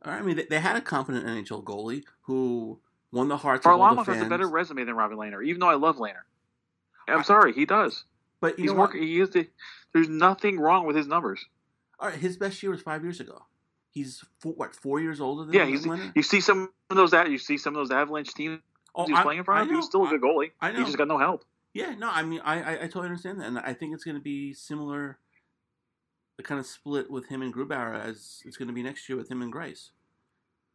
I 0.02 0.22
mean, 0.22 0.38
they, 0.38 0.46
they 0.46 0.60
had 0.60 0.76
a 0.76 0.82
competent 0.82 1.26
NHL 1.26 1.64
goalie 1.64 2.04
who 2.24 2.80
won 3.12 3.28
the 3.28 3.38
hearts 3.38 3.66
of 3.66 3.72
all 3.72 3.78
the 3.78 4.02
Varlamov 4.02 4.06
fans. 4.08 4.18
has 4.18 4.26
a 4.26 4.30
better 4.30 4.48
resume 4.50 4.84
than 4.86 4.96
Robin 4.96 5.18
Lehner, 5.18 5.46
even 5.46 5.60
though 5.60 5.70
I 5.70 5.76
love 5.76 5.98
Lehner. 5.98 6.24
I'm 7.08 7.24
sorry, 7.24 7.54
he 7.54 7.66
does. 7.66 8.04
But 8.42 8.60
he's 8.60 8.72
working. 8.74 9.02
He 9.04 9.20
is 9.20 9.30
the. 9.30 9.48
There's 9.94 10.10
nothing 10.10 10.60
wrong 10.60 10.86
with 10.86 10.96
his 10.96 11.08
numbers. 11.08 11.46
All 12.00 12.10
right, 12.10 12.18
his 12.18 12.36
best 12.38 12.62
year 12.62 12.72
was 12.72 12.82
five 12.82 13.04
years 13.04 13.20
ago. 13.20 13.44
He's 13.92 14.24
four, 14.39 14.54
what 14.54 14.76
four 14.76 15.00
years 15.00 15.22
older 15.22 15.46
than 15.46 15.54
Yeah, 15.54 15.66
he's. 15.66 15.86
Leonard? 15.86 16.12
You 16.16 16.24
see 16.24 16.42
some 16.42 16.70
of 16.89 16.98
those. 16.98 17.12
That 17.12 17.30
you 17.30 17.38
see 17.38 17.58
some 17.58 17.76
of 17.76 17.80
those 17.80 17.92
Avalanche 17.92 18.34
teams 18.34 18.60
Oh, 18.96 19.06
he's 19.06 19.16
I- 19.16 19.24
playing 19.24 19.39
in 19.39 19.46
front 19.46 19.62
of. 19.63 19.70
He 19.70 19.76
was 19.76 19.86
know. 19.86 19.89
still 19.89 20.06
a 20.06 20.10
good 20.10 20.22
goalie. 20.22 20.52
I 20.60 20.72
know. 20.72 20.80
He 20.80 20.86
just 20.86 20.98
got 20.98 21.08
no 21.08 21.18
help. 21.18 21.46
Yeah, 21.74 21.96
no, 21.96 22.08
I 22.10 22.22
mean, 22.22 22.39
I, 22.44 22.62
I, 22.62 22.72
I 22.74 22.76
totally 22.82 23.06
understand 23.08 23.39
that, 23.42 23.48
and 23.48 23.58
I 23.58 23.74
think 23.74 23.96
it's 23.96 24.04
going 24.04 24.13
to 24.18 24.22
be 24.22 24.54
similar, 24.54 25.18
the 26.38 26.44
kind 26.44 26.60
of 26.60 26.68
split 26.68 27.10
with 27.10 27.28
him 27.30 27.42
and 27.42 27.52
Grubauer 27.52 28.00
as 28.00 28.44
it's 28.46 28.58
going 28.58 28.68
to 28.68 28.74
be 28.76 28.84
next 28.84 29.10
year 29.10 29.18
with 29.18 29.32
him 29.32 29.42
and 29.42 29.52
Greiss. 29.52 29.89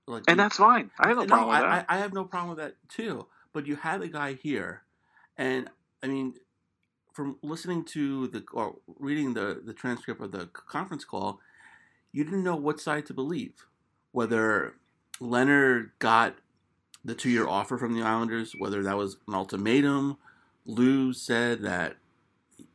Like, 0.09 0.25
And 0.27 0.41
that's 0.41 0.57
fine. 0.57 0.91
I 0.99 1.07
have 1.09 1.19
no 1.19 1.27
problem 1.27 1.49
with 1.51 1.57
I, 1.59 1.61
that. 1.61 1.87
I, 1.89 1.97
I 1.97 1.99
have 1.99 2.13
no 2.13 2.25
problem 2.25 2.49
with 2.57 2.59
that 2.59 2.75
too. 2.89 3.27
But 3.53 3.67
you 3.69 3.77
have 3.77 4.03
a 4.03 4.09
guy 4.09 4.33
here, 4.35 4.83
and 5.37 5.71
I 6.03 6.09
mean, 6.09 6.35
from 7.13 7.37
listening 7.43 7.85
to 7.87 8.29
the 8.29 8.45
or 8.53 8.77
reading 8.99 9.35
the 9.35 9.63
the 9.65 9.75
transcript 9.75 10.21
of 10.21 10.33
the 10.33 10.47
conference 10.47 11.05
call, 11.05 11.41
you 12.13 12.25
didn't 12.25 12.45
know 12.45 12.57
what 12.57 12.81
side 12.81 13.07
to 13.07 13.15
believe. 13.15 13.67
Whether 14.13 14.75
Leonard 15.21 15.93
got 15.99 16.37
the 17.05 17.15
two 17.15 17.31
year 17.31 17.49
offer 17.49 17.79
from 17.79 17.95
the 17.95 18.03
Islanders, 18.03 18.55
whether 18.59 18.83
that 18.83 18.97
was 18.97 19.17
an 19.27 19.35
ultimatum. 19.35 20.19
Lou 20.67 21.13
said 21.13 21.63
that 21.63 21.97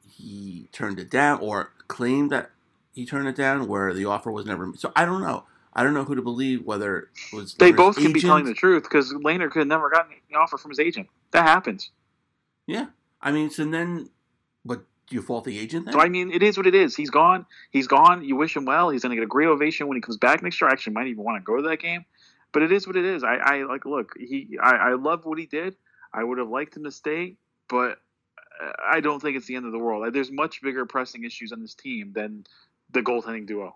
he 0.08 0.68
turned 0.72 1.00
it 1.00 1.10
down 1.10 1.40
or 1.40 1.72
claimed 1.88 2.32
that 2.32 2.52
he 2.94 3.06
turned 3.06 3.28
it 3.28 3.36
down 3.36 3.68
where 3.68 3.94
the 3.94 4.06
offer 4.06 4.32
was 4.32 4.46
never 4.46 4.72
so 4.76 4.92
I 4.96 5.06
don't 5.06 5.22
know. 5.22 5.46
I 5.74 5.84
don't 5.84 5.94
know 5.94 6.04
who 6.04 6.16
to 6.16 6.22
believe 6.22 6.66
whether 6.66 6.98
it 7.00 7.08
was 7.32 7.56
They 7.58 7.72
Leonard's 7.72 7.78
both 7.78 7.96
can 7.98 8.14
be 8.14 8.22
telling 8.22 8.46
the 8.46 8.54
truth 8.54 8.84
because 8.84 9.14
Lehner 9.14 9.50
could 9.50 9.60
have 9.60 9.68
never 9.68 9.90
gotten 9.90 10.14
the 10.30 10.38
offer 10.38 10.58
from 10.58 10.72
his 10.72 10.80
agent. 10.80 11.08
That 11.32 11.44
happens. 11.44 11.92
Yeah. 12.68 12.88
I 13.24 13.32
mean, 13.32 13.50
so 13.50 13.66
then 13.66 14.10
But 14.66 14.84
do 15.08 15.16
you 15.16 15.22
fault 15.22 15.46
the 15.46 15.58
agent 15.58 15.86
then? 15.86 15.94
So 15.94 16.02
I 16.02 16.10
mean, 16.10 16.32
it 16.32 16.44
is 16.44 16.58
what 16.58 16.68
it 16.68 16.76
is. 16.76 16.96
He's 16.96 17.10
gone. 17.10 17.46
He's 17.72 17.88
gone. 17.88 18.24
You 18.24 18.36
wish 18.36 18.56
him 18.56 18.66
well. 18.66 18.90
He's 18.90 19.02
going 19.02 19.12
to 19.12 19.16
get 19.16 19.24
a 19.24 19.28
great 19.28 19.48
ovation 19.48 19.88
when 19.88 19.98
he 19.98 20.02
comes 20.02 20.18
back 20.18 20.44
next 20.44 20.62
year. 20.62 20.70
I 20.70 20.74
actually 20.74 20.94
might 20.94 21.08
even 21.08 21.24
want 21.24 21.42
to 21.42 21.44
go 21.44 21.56
to 21.56 21.64
that 21.70 21.80
game. 21.80 22.06
But 22.52 22.62
it 22.62 22.72
is 22.72 22.86
what 22.86 22.96
it 22.96 23.06
is. 23.06 23.24
I, 23.24 23.36
I 23.36 23.64
like 23.64 23.86
look. 23.86 24.12
He 24.18 24.60
I, 24.62 24.76
I 24.76 24.94
love 24.94 25.26
what 25.26 25.40
he 25.40 25.48
did. 25.48 25.76
I 26.14 26.24
would 26.24 26.38
have 26.38 26.50
liked 26.50 26.78
him 26.78 26.84
to 26.84 26.92
stay, 26.92 27.38
but 27.68 27.98
uh, 28.62 28.72
I 28.86 29.00
don't 29.00 29.20
think 29.20 29.36
it's 29.36 29.48
the 29.48 29.56
end 29.56 29.66
of 29.66 29.72
the 29.72 29.80
world. 29.80 30.14
There's 30.14 30.32
much 30.32 30.62
bigger 30.62 30.86
pressing 30.86 31.24
issues 31.24 31.52
on 31.52 31.62
this 31.62 31.74
team 31.74 32.12
than 32.14 32.46
the 32.92 33.02
goaltending 33.02 33.48
duo. 33.48 33.76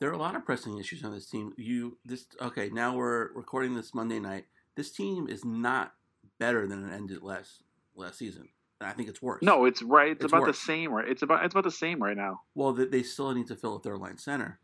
There 0.00 0.08
are 0.08 0.14
a 0.14 0.18
lot 0.18 0.34
of 0.34 0.46
pressing 0.46 0.78
issues 0.78 1.04
on 1.04 1.12
this 1.12 1.26
team. 1.26 1.52
You 1.58 1.98
this 2.04 2.26
okay? 2.40 2.70
Now 2.70 2.96
we're 2.96 3.32
recording 3.34 3.74
this 3.74 3.94
Monday 3.94 4.18
night. 4.18 4.46
This 4.74 4.90
team 4.90 5.28
is 5.28 5.44
not 5.44 5.92
better 6.38 6.66
than 6.66 6.88
it 6.88 6.94
ended 6.94 7.22
last 7.22 7.62
last 7.94 8.18
season. 8.18 8.48
And 8.80 8.90
I 8.90 8.92
think 8.92 9.08
it's 9.08 9.22
worse. 9.22 9.42
No, 9.42 9.64
it's 9.64 9.82
right. 9.82 10.10
It's, 10.12 10.24
It's 10.24 10.32
about 10.32 10.42
worse. 10.42 10.56
the 10.58 10.64
same. 10.64 10.92
Right. 10.92 11.08
It's 11.08 11.22
about 11.22 11.44
it's 11.44 11.54
about 11.54 11.64
the 11.64 11.70
same 11.70 12.02
right 12.02 12.16
now. 12.16 12.40
Well, 12.54 12.72
they, 12.72 12.86
they 12.86 13.02
still 13.02 13.32
need 13.32 13.46
to 13.48 13.56
fill 13.56 13.76
a 13.76 13.80
third 13.80 13.98
line 13.98 14.18
center, 14.18 14.58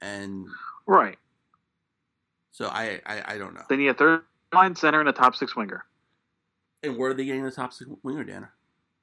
and 0.00 0.46
Right. 0.86 1.18
so 2.52 2.66
I 2.68 3.00
I, 3.06 3.34
I 3.34 3.38
don't 3.38 3.54
know. 3.54 3.62
They 3.68 3.76
need 3.76 3.88
a 3.88 3.94
third 3.94 4.22
line 4.52 4.74
center 4.76 5.00
and 5.00 5.08
a 5.08 5.12
top 5.12 5.36
six 5.36 5.54
winger. 5.56 5.84
And 6.82 6.96
where 6.96 7.10
are 7.10 7.14
they 7.14 7.24
getting 7.24 7.44
the 7.44 7.50
top 7.50 7.72
six 7.72 7.90
winger, 8.02 8.24
Danner? 8.24 8.52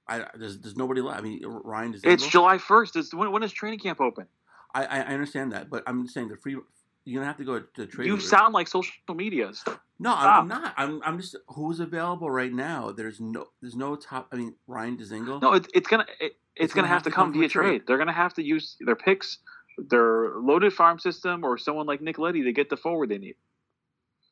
I 0.08 0.26
there's 0.36 0.60
there's 0.60 0.76
nobody 0.78 1.02
left. 1.02 1.20
I 1.20 1.22
mean, 1.22 1.42
Ryan 1.46 1.94
is. 1.94 2.02
It's 2.04 2.26
July 2.28 2.58
first. 2.58 2.96
It's 2.96 3.14
when, 3.14 3.32
when 3.32 3.44
is 3.44 3.52
training 3.52 3.80
camp 3.80 4.02
open? 4.02 4.26
I, 4.74 4.86
I 4.86 5.00
understand 5.02 5.52
that, 5.52 5.70
but 5.70 5.84
I'm 5.86 6.08
saying 6.08 6.30
the 6.30 6.38
free. 6.38 6.58
You're 7.06 7.20
gonna 7.20 7.28
have 7.28 7.38
to 7.38 7.44
go 7.44 7.60
to 7.60 7.88
trade. 7.88 8.08
You 8.08 8.14
route. 8.14 8.22
sound 8.22 8.54
like 8.54 8.68
social 8.68 8.94
media. 9.16 9.54
Stop. 9.54 9.82
No, 10.00 10.16
I'm, 10.16 10.48
not. 10.48 10.74
I'm, 10.78 11.02
I'm 11.04 11.20
just 11.20 11.36
who's 11.48 11.80
available 11.80 12.30
right 12.30 12.52
now. 12.52 12.92
There's 12.92 13.20
no 13.20 13.48
there's 13.62 13.76
no 13.76 13.96
top. 13.96 14.28
I 14.32 14.36
mean, 14.36 14.56
Ryan 14.68 14.98
Dzingel. 14.98 15.42
No, 15.42 15.54
it, 15.54 15.68
it's 15.74 15.88
gonna 15.88 16.06
it, 16.20 16.34
it's, 16.56 16.74
gonna, 16.74 16.88
have 16.88 17.04
to 17.04 17.12
come, 17.12 17.32
from 17.32 17.40
via 17.40 17.50
trade. 17.50 17.66
trade. 17.68 17.82
They're 17.88 17.98
gonna 17.98 18.12
have 18.14 18.34
to 18.36 18.44
use 18.44 18.78
their 18.80 18.96
picks, 18.96 19.40
their 19.78 20.32
loaded 20.40 20.74
farm 20.74 21.00
system, 21.00 21.44
or 21.44 21.58
someone 21.58 21.86
like 21.88 22.02
Nick 22.02 22.18
Leddy 22.20 22.44
to 22.44 22.52
get 22.52 22.70
the 22.70 22.78
forward 22.78 23.10
they 23.10 23.18
need. 23.18 23.36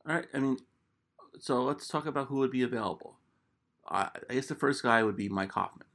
All 0.08 0.15
right. 0.15 0.25
I 0.34 0.39
mean, 0.39 0.58
so 1.39 1.63
let's 1.63 1.88
talk 1.88 2.05
about 2.05 2.27
who 2.27 2.38
would 2.38 2.51
be 2.51 2.63
available. 2.63 3.17
I 3.88 4.10
I 4.29 4.34
guess 4.36 4.47
the 4.47 4.55
first 4.55 4.84
guy 4.84 5.03
would 5.03 5.15
be 5.15 5.29
Mike 5.29 5.51
Hoffman. 5.51 5.88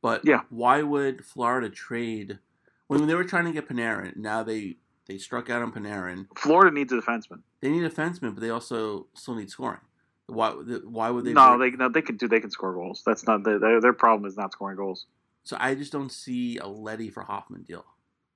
But 0.00 0.22
Yeah. 0.24 0.42
why 0.50 0.82
would 0.82 1.24
Florida 1.24 1.70
trade 1.70 2.38
when 2.88 3.06
they 3.06 3.14
were 3.14 3.24
trying 3.24 3.44
to 3.44 3.52
get 3.52 3.68
Panarin? 3.68 4.16
Now 4.16 4.42
they 4.42 4.78
they 5.06 5.18
struck 5.18 5.50
out 5.50 5.62
on 5.62 5.72
Panarin. 5.72 6.26
Florida 6.36 6.70
needs 6.70 6.92
a 6.92 6.96
defenseman. 6.96 7.40
They 7.60 7.70
need 7.70 7.84
a 7.84 7.90
defenseman, 7.90 8.34
but 8.34 8.40
they 8.40 8.50
also 8.50 9.06
still 9.14 9.34
need 9.34 9.50
scoring. 9.50 9.80
Why? 10.26 10.50
Why 10.50 11.10
would 11.10 11.24
they? 11.24 11.32
no, 11.32 11.56
break- 11.56 11.72
they 11.72 11.76
no 11.76 11.88
they 11.88 12.02
can 12.02 12.16
do 12.16 12.28
they 12.28 12.40
can 12.40 12.50
score 12.50 12.72
goals. 12.72 13.02
That's 13.04 13.26
not 13.26 13.44
their 13.44 13.80
their, 13.80 13.92
problem 13.92 14.28
is 14.28 14.36
not 14.36 14.52
scoring 14.52 14.76
goals. 14.76 15.06
So 15.44 15.56
I 15.58 15.74
just 15.74 15.92
don't 15.92 16.12
see 16.12 16.58
a 16.58 16.66
Leddy 16.66 17.10
for 17.10 17.22
Hoffman 17.22 17.62
deal. 17.62 17.84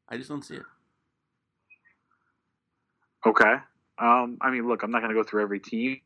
I 0.09 0.17
just 0.17 0.29
don't 0.29 0.43
see 0.43 0.57
it. 0.57 0.65
Okay. 3.25 3.55
Um, 3.99 4.39
I 4.41 4.51
mean, 4.51 4.69
look, 4.69 4.83
I'm 4.83 4.91
not 4.91 5.01
going 5.03 5.15
to 5.15 5.21
go 5.21 5.27
through 5.27 5.43
every 5.43 5.61
team, 5.61 6.01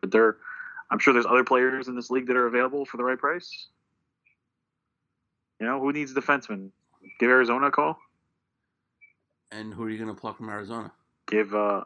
but 0.00 0.10
there, 0.10 0.36
I'm 0.90 0.98
sure 0.98 1.12
there's 1.12 1.26
other 1.26 1.44
players 1.44 1.88
in 1.88 1.94
this 1.94 2.10
league 2.10 2.26
that 2.28 2.36
are 2.36 2.46
available 2.46 2.84
for 2.84 2.96
the 2.96 3.04
right 3.04 3.18
price. 3.18 3.68
You 5.60 5.66
know, 5.66 5.80
who 5.80 5.92
needs 5.92 6.12
a 6.12 6.14
defenseman? 6.14 6.70
Give 7.20 7.30
Arizona 7.30 7.66
a 7.66 7.70
call. 7.70 7.98
And 9.50 9.72
who 9.72 9.82
are 9.84 9.90
you 9.90 9.98
going 9.98 10.14
to 10.14 10.20
pluck 10.20 10.36
from 10.36 10.48
Arizona? 10.48 10.92
Give. 11.28 11.54
uh 11.54 11.84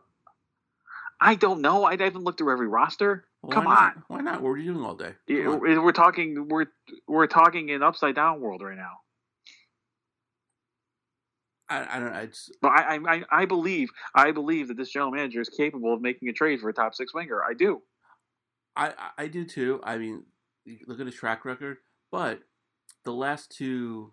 I 1.20 1.37
don't 1.37 1.61
know. 1.61 1.85
I 1.85 1.92
haven't 1.92 2.25
looked 2.25 2.38
through 2.38 2.53
every 2.53 2.66
roster. 2.66 3.25
Well, 3.42 3.53
Come 3.53 3.66
why 3.66 3.75
on. 3.77 3.83
Not? 3.83 3.94
Why 4.09 4.20
not? 4.20 4.42
What 4.42 4.51
are 4.51 4.57
you 4.59 4.72
doing 4.72 4.85
all 4.85 4.96
day? 4.96 5.12
Yeah, 5.29 5.48
We're 5.57 5.92
talking. 5.92 6.48
We're 6.48 6.66
we're 7.07 7.29
talking 7.29 7.68
in 7.68 7.83
upside 7.83 8.16
down 8.16 8.40
world 8.40 8.62
right 8.62 8.77
now. 8.77 8.98
I, 11.68 11.96
I 11.96 12.01
don't. 12.01 12.12
I 12.12 12.27
just, 12.27 12.57
But 12.61 12.68
I, 12.72 12.96
I 13.07 13.22
I- 13.31 13.44
believe 13.46 13.90
I 14.14 14.33
believe 14.33 14.68
that 14.68 14.77
this 14.77 14.90
general 14.90 15.12
manager 15.12 15.40
is 15.40 15.48
capable 15.48 15.94
of 15.94 16.01
making 16.03 16.29
a 16.29 16.33
trade 16.33 16.61
for 16.61 16.68
a 16.68 16.72
top 16.75 16.94
six 16.94 17.14
winger. 17.14 17.40
I 17.42 17.55
do. 17.55 17.83
I- 18.77 18.94
I 19.16 19.27
do 19.29 19.44
too. 19.44 19.81
I 19.85 19.98
mean, 19.98 20.25
look 20.87 20.98
at 21.01 21.07
his 21.07 21.14
track 21.14 21.44
record, 21.44 21.79
but 22.11 22.40
the 23.05 23.12
last 23.12 23.53
two. 23.57 24.12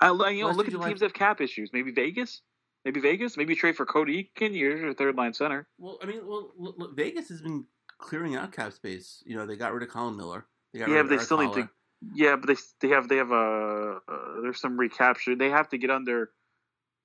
I, 0.00 0.08
you 0.30 0.44
know, 0.44 0.50
look 0.50 0.66
at 0.66 0.72
the 0.72 0.78
teams 0.78 1.00
that 1.00 1.06
have 1.06 1.14
cap 1.14 1.40
issues. 1.40 1.70
Maybe 1.72 1.92
Vegas. 1.92 2.42
Maybe 2.84 3.00
Vegas. 3.00 3.36
Maybe 3.36 3.54
trade 3.54 3.76
for 3.76 3.84
Cody 3.84 4.30
Eakin. 4.36 4.56
You're 4.56 4.76
your 4.76 4.94
third 4.94 5.16
line 5.16 5.34
center. 5.34 5.68
Well, 5.78 5.98
I 6.02 6.06
mean, 6.06 6.26
well, 6.26 6.52
look, 6.56 6.76
look, 6.78 6.96
Vegas 6.96 7.28
has 7.28 7.42
been 7.42 7.66
clearing 7.98 8.34
out 8.34 8.52
cap 8.52 8.72
space. 8.72 9.22
You 9.26 9.36
know, 9.36 9.46
they 9.46 9.56
got 9.56 9.72
rid 9.74 9.82
of 9.82 9.90
Colin 9.90 10.16
Miller. 10.16 10.46
They 10.72 10.80
Yeah, 10.80 11.02
but 11.02 11.08
they 11.08 11.18
still 11.18 11.38
need 11.38 11.52
to. 11.54 11.68
Yeah, 12.14 12.36
but 12.36 12.46
they 12.46 12.56
they 12.80 12.94
have 12.94 13.08
they 13.08 13.16
have 13.16 13.30
a 13.30 14.00
uh, 14.08 14.40
there's 14.42 14.60
some 14.60 14.78
recapture. 14.78 15.36
They 15.36 15.50
have 15.50 15.68
to 15.68 15.78
get 15.78 15.90
under 15.90 16.30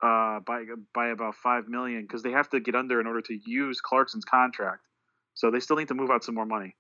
uh 0.02 0.40
by 0.40 0.64
by 0.94 1.08
about 1.10 1.36
five 1.36 1.68
million 1.68 2.04
because 2.04 2.24
they 2.24 2.32
have 2.32 2.50
to 2.50 2.60
get 2.60 2.76
under 2.76 3.02
in 3.02 3.08
order 3.08 3.22
to 3.22 3.38
use 3.46 3.82
Clarkson's 3.82 4.26
contract. 4.26 4.88
So 5.34 5.52
they 5.52 5.60
still 5.60 5.76
need 5.76 5.90
to 5.90 5.94
move 5.94 6.12
out 6.12 6.24
some 6.24 6.36
more 6.36 6.46
money. 6.46 6.78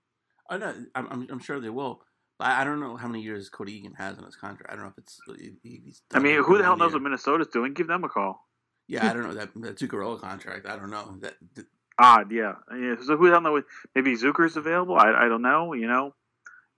I 0.49 0.57
know. 0.57 0.73
I'm, 0.93 1.07
I'm, 1.09 1.27
I'm 1.29 1.39
sure 1.39 1.59
they 1.59 1.69
will. 1.69 2.04
I 2.39 2.61
I 2.61 2.63
don't 2.63 2.79
know 2.79 2.95
how 2.97 3.07
many 3.07 3.21
years 3.23 3.49
Cody 3.49 3.81
Eakin 3.81 3.95
has 3.97 4.17
on 4.17 4.25
his 4.25 4.35
contract. 4.35 4.71
I 4.71 4.75
don't 4.75 4.85
know 4.85 4.91
if 4.91 4.97
it's. 4.97 5.19
he- 5.63 5.79
He's 5.85 6.01
I 6.13 6.19
mean, 6.19 6.43
who 6.43 6.57
the 6.57 6.63
hell 6.63 6.77
knows 6.77 6.91
year. 6.91 6.97
what 6.97 7.03
Minnesota's 7.03 7.47
doing? 7.47 7.73
Give 7.73 7.87
them 7.87 8.03
a 8.03 8.09
call. 8.09 8.47
Yeah, 8.87 9.09
I 9.09 9.13
don't 9.13 9.23
know 9.23 9.33
that 9.33 9.49
that 9.55 9.77
Zuccarello 9.77 10.19
contract. 10.19 10.67
I 10.67 10.75
don't 10.77 10.91
know 10.91 11.17
that. 11.21 11.35
that 11.55 11.65
Odd, 11.97 12.29
yeah. 12.31 12.55
yeah. 12.77 12.95
So 13.05 13.15
who 13.15 13.27
the 13.27 13.31
hell 13.31 13.41
knows? 13.41 13.63
Maybe 13.95 14.11
Zucker's 14.15 14.57
available. 14.57 14.95
I 14.97 15.11
I 15.25 15.27
don't 15.29 15.41
know. 15.41 15.73
You 15.73 15.87
know, 15.87 16.13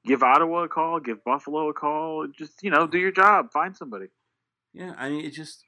give 0.06 0.22
Ottawa 0.24 0.64
a 0.64 0.68
call. 0.68 1.00
Give 1.00 1.24
Buffalo 1.24 1.70
a 1.70 1.74
call. 1.74 2.28
Just 2.28 2.62
you 2.64 2.70
know, 2.70 2.86
do 2.88 3.00
your 3.00 3.12
job. 3.12 3.52
Find 3.52 3.76
somebody. 3.76 4.08
yeah, 4.74 4.94
I 4.98 5.10
mean, 5.10 5.26
it 5.26 5.32
just 5.32 5.66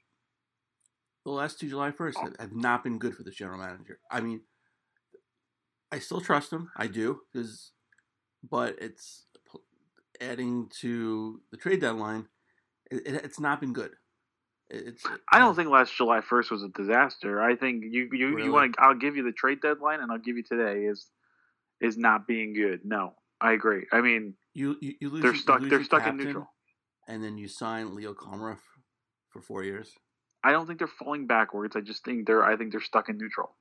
the 1.24 1.32
last 1.32 1.58
two 1.58 1.68
July 1.68 1.90
first 1.90 2.18
have, 2.20 2.36
have 2.38 2.54
not 2.54 2.84
been 2.84 2.98
good 2.98 3.14
for 3.16 3.24
this 3.24 3.34
general 3.34 3.58
manager. 3.58 3.98
I 4.10 4.20
mean, 4.20 4.42
I 5.92 5.98
still 5.98 6.20
trust 6.20 6.52
him. 6.52 6.70
I 6.76 6.86
do 6.86 7.20
because, 7.32 7.72
but 8.48 8.76
it's 8.80 9.26
adding 10.20 10.68
to 10.80 11.40
the 11.50 11.56
trade 11.56 11.80
deadline. 11.80 12.26
It, 12.90 13.06
it, 13.06 13.24
it's 13.24 13.40
not 13.40 13.60
been 13.60 13.72
good. 13.72 13.92
It's 14.68 15.02
I 15.32 15.38
don't 15.40 15.56
think 15.56 15.68
last 15.68 15.94
July 15.96 16.20
first 16.20 16.50
was 16.50 16.62
a 16.62 16.68
disaster. 16.68 17.40
I 17.42 17.56
think 17.56 17.82
you 17.90 18.08
you, 18.12 18.28
Really? 18.28 18.44
you 18.44 18.52
want 18.52 18.74
to. 18.74 18.82
I'll 18.82 18.94
give 18.94 19.16
you 19.16 19.24
the 19.24 19.32
trade 19.32 19.60
deadline, 19.60 20.00
and 20.00 20.12
I'll 20.12 20.18
give 20.18 20.36
you 20.36 20.44
today 20.44 20.84
is 20.84 21.06
is 21.80 21.96
not 21.96 22.26
being 22.26 22.52
good. 22.54 22.80
No, 22.84 23.14
I 23.40 23.52
agree. 23.52 23.86
I 23.92 24.00
mean, 24.00 24.34
you 24.54 24.76
you, 24.80 24.94
you 25.00 25.08
lose. 25.10 25.22
they're 25.22 25.34
stuck. 25.34 25.60
lose 25.60 25.70
They're 25.70 25.82
stuck 25.84 26.06
in 26.06 26.16
neutral. 26.16 26.46
and 27.08 27.22
then 27.24 27.36
you 27.36 27.48
sign 27.48 27.96
Leo 27.96 28.14
Komarov 28.14 28.58
for 29.30 29.42
four 29.42 29.64
years. 29.64 29.90
I 30.44 30.52
don't 30.52 30.66
think 30.66 30.78
they're 30.78 30.88
falling 30.88 31.26
backwards. 31.26 31.74
I 31.74 31.80
just 31.80 32.04
think 32.04 32.26
they're. 32.28 32.44
I 32.44 32.56
think 32.56 32.70
they're 32.70 32.80
stuck 32.80 33.08
in 33.08 33.18
neutral. 33.18 33.56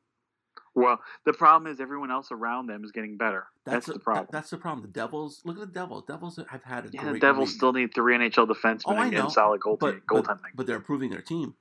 Well, 0.75 0.99
the 1.25 1.33
problem 1.33 1.71
is 1.71 1.79
everyone 1.79 2.11
else 2.11 2.31
around 2.31 2.67
them 2.67 2.83
is 2.83 2.91
getting 2.91 3.17
better. 3.17 3.47
That's, 3.65 3.87
a- 3.87 3.93
the 3.93 3.99
problem. 3.99 4.25
that- 4.25 4.31
that's 4.31 4.49
the 4.51 4.57
problem. 4.57 4.81
The 4.85 4.91
Devils. 4.91 5.41
Look 5.45 5.57
at 5.57 5.61
the 5.61 5.79
Devils. 5.79 6.03
Devils 6.07 6.39
have 6.49 6.63
had 6.63 6.85
a 6.85 6.89
yeah, 6.91 7.11
the 7.11 7.19
Devils 7.19 7.49
league. 7.49 7.57
still 7.57 7.73
need 7.73 7.93
three 7.93 8.15
NHL 8.15 8.47
defensemen 8.47 8.81
Oh, 8.85 8.95
and, 8.97 9.11
know. 9.11 9.23
and 9.23 9.31
solid 9.31 9.61
goal 9.61 9.77
but, 9.77 9.95
but, 10.07 10.23
goaltending, 10.23 10.55
but 10.55 10.67
they're 10.67 10.75
improving 10.77 11.09
their 11.09 11.21
team, 11.21 11.55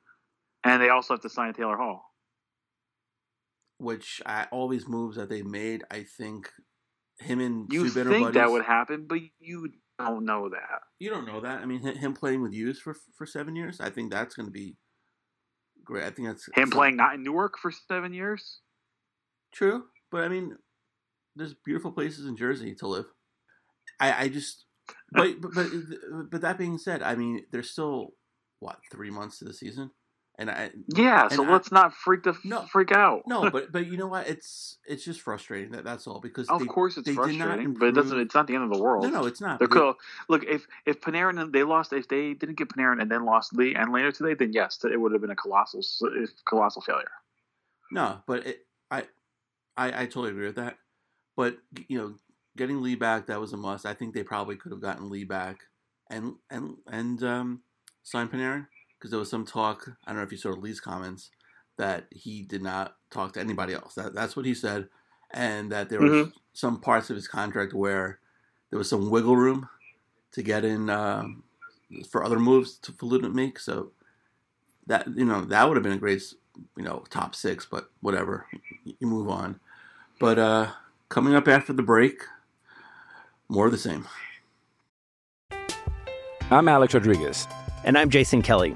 and 0.64 0.80
they 0.82 0.88
also 0.90 1.14
have 1.14 1.22
to 1.22 1.28
sign 1.30 1.52
Taylor 1.54 1.76
Hall. 1.76 2.04
which 3.78 4.20
I, 4.26 4.46
all 4.50 4.68
these 4.68 4.88
moves 4.88 5.16
that 5.16 5.28
they 5.28 5.42
made, 5.42 5.84
I 5.90 6.02
think 6.04 6.50
him 7.18 7.40
and 7.40 7.72
You 7.72 7.88
think 7.88 8.34
that 8.34 8.50
would 8.50 8.64
happen, 8.64 9.06
but 9.08 9.20
you 9.38 9.70
don't 9.98 10.24
know 10.24 10.48
that. 10.50 10.82
You 10.98 11.10
don't 11.10 11.26
know 11.26 11.40
that. 11.40 11.60
I 11.60 11.66
mean, 11.66 11.80
him 11.80 12.14
playing 12.14 12.42
with 12.42 12.52
Hughes 12.52 12.78
for 12.80 12.94
for 13.16 13.26
seven 13.26 13.56
years, 13.56 13.80
I 13.80 13.90
think 13.90 14.10
that's 14.12 14.34
going 14.34 14.46
to 14.46 14.52
be 14.52 14.76
great. 15.84 16.04
I 16.04 16.10
think 16.10 16.28
that's 16.28 16.48
Him 16.54 16.70
playing 16.70 16.96
not 16.96 17.14
in 17.14 17.22
Newark 17.22 17.58
for 17.58 17.70
seven 17.70 18.12
years. 18.12 18.60
True, 19.52 19.84
but 20.10 20.24
I 20.24 20.28
mean, 20.28 20.56
there's 21.36 21.54
beautiful 21.54 21.92
places 21.92 22.26
in 22.26 22.36
Jersey 22.36 22.74
to 22.76 22.86
live. 22.86 23.06
I, 24.00 24.24
I 24.24 24.28
just, 24.28 24.64
but, 25.12 25.40
but 25.40 25.52
but 25.54 25.66
but 26.30 26.40
that 26.42 26.58
being 26.58 26.78
said, 26.78 27.02
I 27.02 27.14
mean, 27.14 27.44
there's 27.50 27.70
still 27.70 28.12
what 28.60 28.78
three 28.90 29.10
months 29.10 29.38
to 29.38 29.44
the 29.44 29.52
season, 29.54 29.90
and 30.38 30.50
I 30.50 30.70
Yeah, 30.94 31.22
and 31.24 31.32
so 31.32 31.44
I- 31.44 31.50
let's 31.52 31.70
not 31.72 31.94
freak 31.94 32.24
the 32.24 32.34
No. 32.44 32.62
freak 32.62 32.92
out. 32.92 33.22
no, 33.26 33.50
but 33.52 33.70
but 33.72 33.86
you 33.86 33.96
know 33.96 34.06
what? 34.06 34.28
It's 34.28 34.78
it's 34.86 35.04
just 35.04 35.20
frustrating 35.20 35.70
that 35.72 35.84
that's 35.84 36.06
all 36.06 36.20
because 36.20 36.48
of 36.48 36.60
they- 36.60 36.66
course 36.66 36.96
it's 36.96 37.06
they 37.06 37.12
did 37.14 37.18
not 37.18 37.46
frustrating, 37.48 37.74
but 37.74 37.86
it 37.86 37.92
doesn't. 37.92 38.18
It's 38.18 38.34
not 38.34 38.46
the 38.46 38.54
end 38.54 38.64
of 38.64 38.70
the 38.76 38.82
world. 38.82 39.04
No, 39.04 39.10
no, 39.10 39.26
it's 39.26 39.40
not. 39.40 39.58
They're 39.58 39.68
cool. 39.68 39.94
Look, 40.28 40.44
if 40.44 40.66
if 40.86 41.00
Panarin 41.00 41.40
and 41.40 41.52
they 41.52 41.62
lost, 41.64 41.92
if 41.92 42.08
they 42.08 42.34
didn't 42.34 42.56
get 42.56 42.68
Panarin 42.68 43.00
and 43.00 43.10
then 43.10 43.24
lost 43.24 43.54
Lee 43.54 43.74
and 43.74 43.92
later 43.92 44.12
today, 44.12 44.34
then 44.34 44.52
yes, 44.52 44.78
it 44.84 45.00
would 45.00 45.12
have 45.12 45.20
been 45.20 45.30
a 45.30 45.36
colossal, 45.36 45.80
colossal 46.44 46.82
failure. 46.82 47.10
No, 47.90 48.20
but 48.26 48.46
it, 48.46 48.66
I, 48.90 49.04
I, 49.78 50.02
I 50.02 50.06
totally 50.06 50.30
agree 50.30 50.46
with 50.46 50.56
that. 50.56 50.78
But 51.36 51.58
you 51.88 51.98
know, 51.98 52.18
getting 52.56 52.82
Lee 52.82 52.96
back 52.96 53.26
that 53.26 53.40
was 53.40 53.52
a 53.52 53.56
must. 53.56 53.86
I 53.86 53.94
think 53.94 54.14
they 54.14 54.24
probably 54.24 54.56
could 54.56 54.72
have 54.72 54.82
gotten 54.82 55.10
Lee 55.10 55.24
back 55.24 55.60
and 56.10 56.34
and 56.50 56.76
and 56.88 57.22
um, 57.22 57.62
signed 58.02 58.32
Panarin 58.32 58.66
because 58.98 59.10
there 59.10 59.20
was 59.20 59.30
some 59.30 59.46
talk. 59.46 59.88
I 60.06 60.10
don't 60.10 60.18
know 60.18 60.24
if 60.24 60.32
you 60.32 60.38
saw 60.38 60.50
Lee's 60.50 60.80
comments 60.80 61.30
that 61.78 62.06
he 62.12 62.42
did 62.42 62.62
not 62.62 62.96
talk 63.10 63.34
to 63.34 63.40
anybody 63.40 63.74
else. 63.74 63.94
That 63.94 64.14
that's 64.14 64.36
what 64.36 64.46
he 64.46 64.54
said, 64.54 64.88
and 65.32 65.72
that 65.72 65.90
there 65.90 66.02
was 66.02 66.12
Mhm. 66.12 66.32
some 66.54 66.80
parts 66.80 67.10
of 67.10 67.16
his 67.16 67.28
contract 67.28 67.72
where 67.72 68.20
there 68.70 68.78
was 68.78 68.90
some 68.90 69.10
wiggle 69.10 69.36
room 69.36 69.68
to 70.32 70.42
get 70.42 70.64
in 70.64 70.90
uh, 70.90 71.28
for 72.10 72.24
other 72.24 72.40
moves 72.40 72.78
to 72.80 72.92
Falud 72.92 73.22
to 73.22 73.30
make. 73.30 73.60
So 73.60 73.92
that 74.86 75.06
you 75.16 75.24
know 75.24 75.42
that 75.44 75.68
would 75.68 75.76
have 75.76 75.82
been 75.84 75.92
a 75.92 75.98
great 75.98 76.22
you 76.76 76.82
know 76.84 77.04
top 77.10 77.34
six, 77.34 77.66
but 77.66 77.90
whatever, 78.00 78.46
you 78.84 79.06
move 79.06 79.28
on. 79.28 79.60
But 80.18 80.38
uh, 80.38 80.68
coming 81.08 81.34
up 81.34 81.46
after 81.48 81.72
the 81.72 81.82
break, 81.82 82.22
more 83.48 83.66
of 83.66 83.72
the 83.72 83.78
same. 83.78 84.06
I'm 86.50 86.68
Alex 86.68 86.94
Rodriguez. 86.94 87.46
And 87.84 87.96
I'm 87.96 88.10
Jason 88.10 88.42
Kelly. 88.42 88.74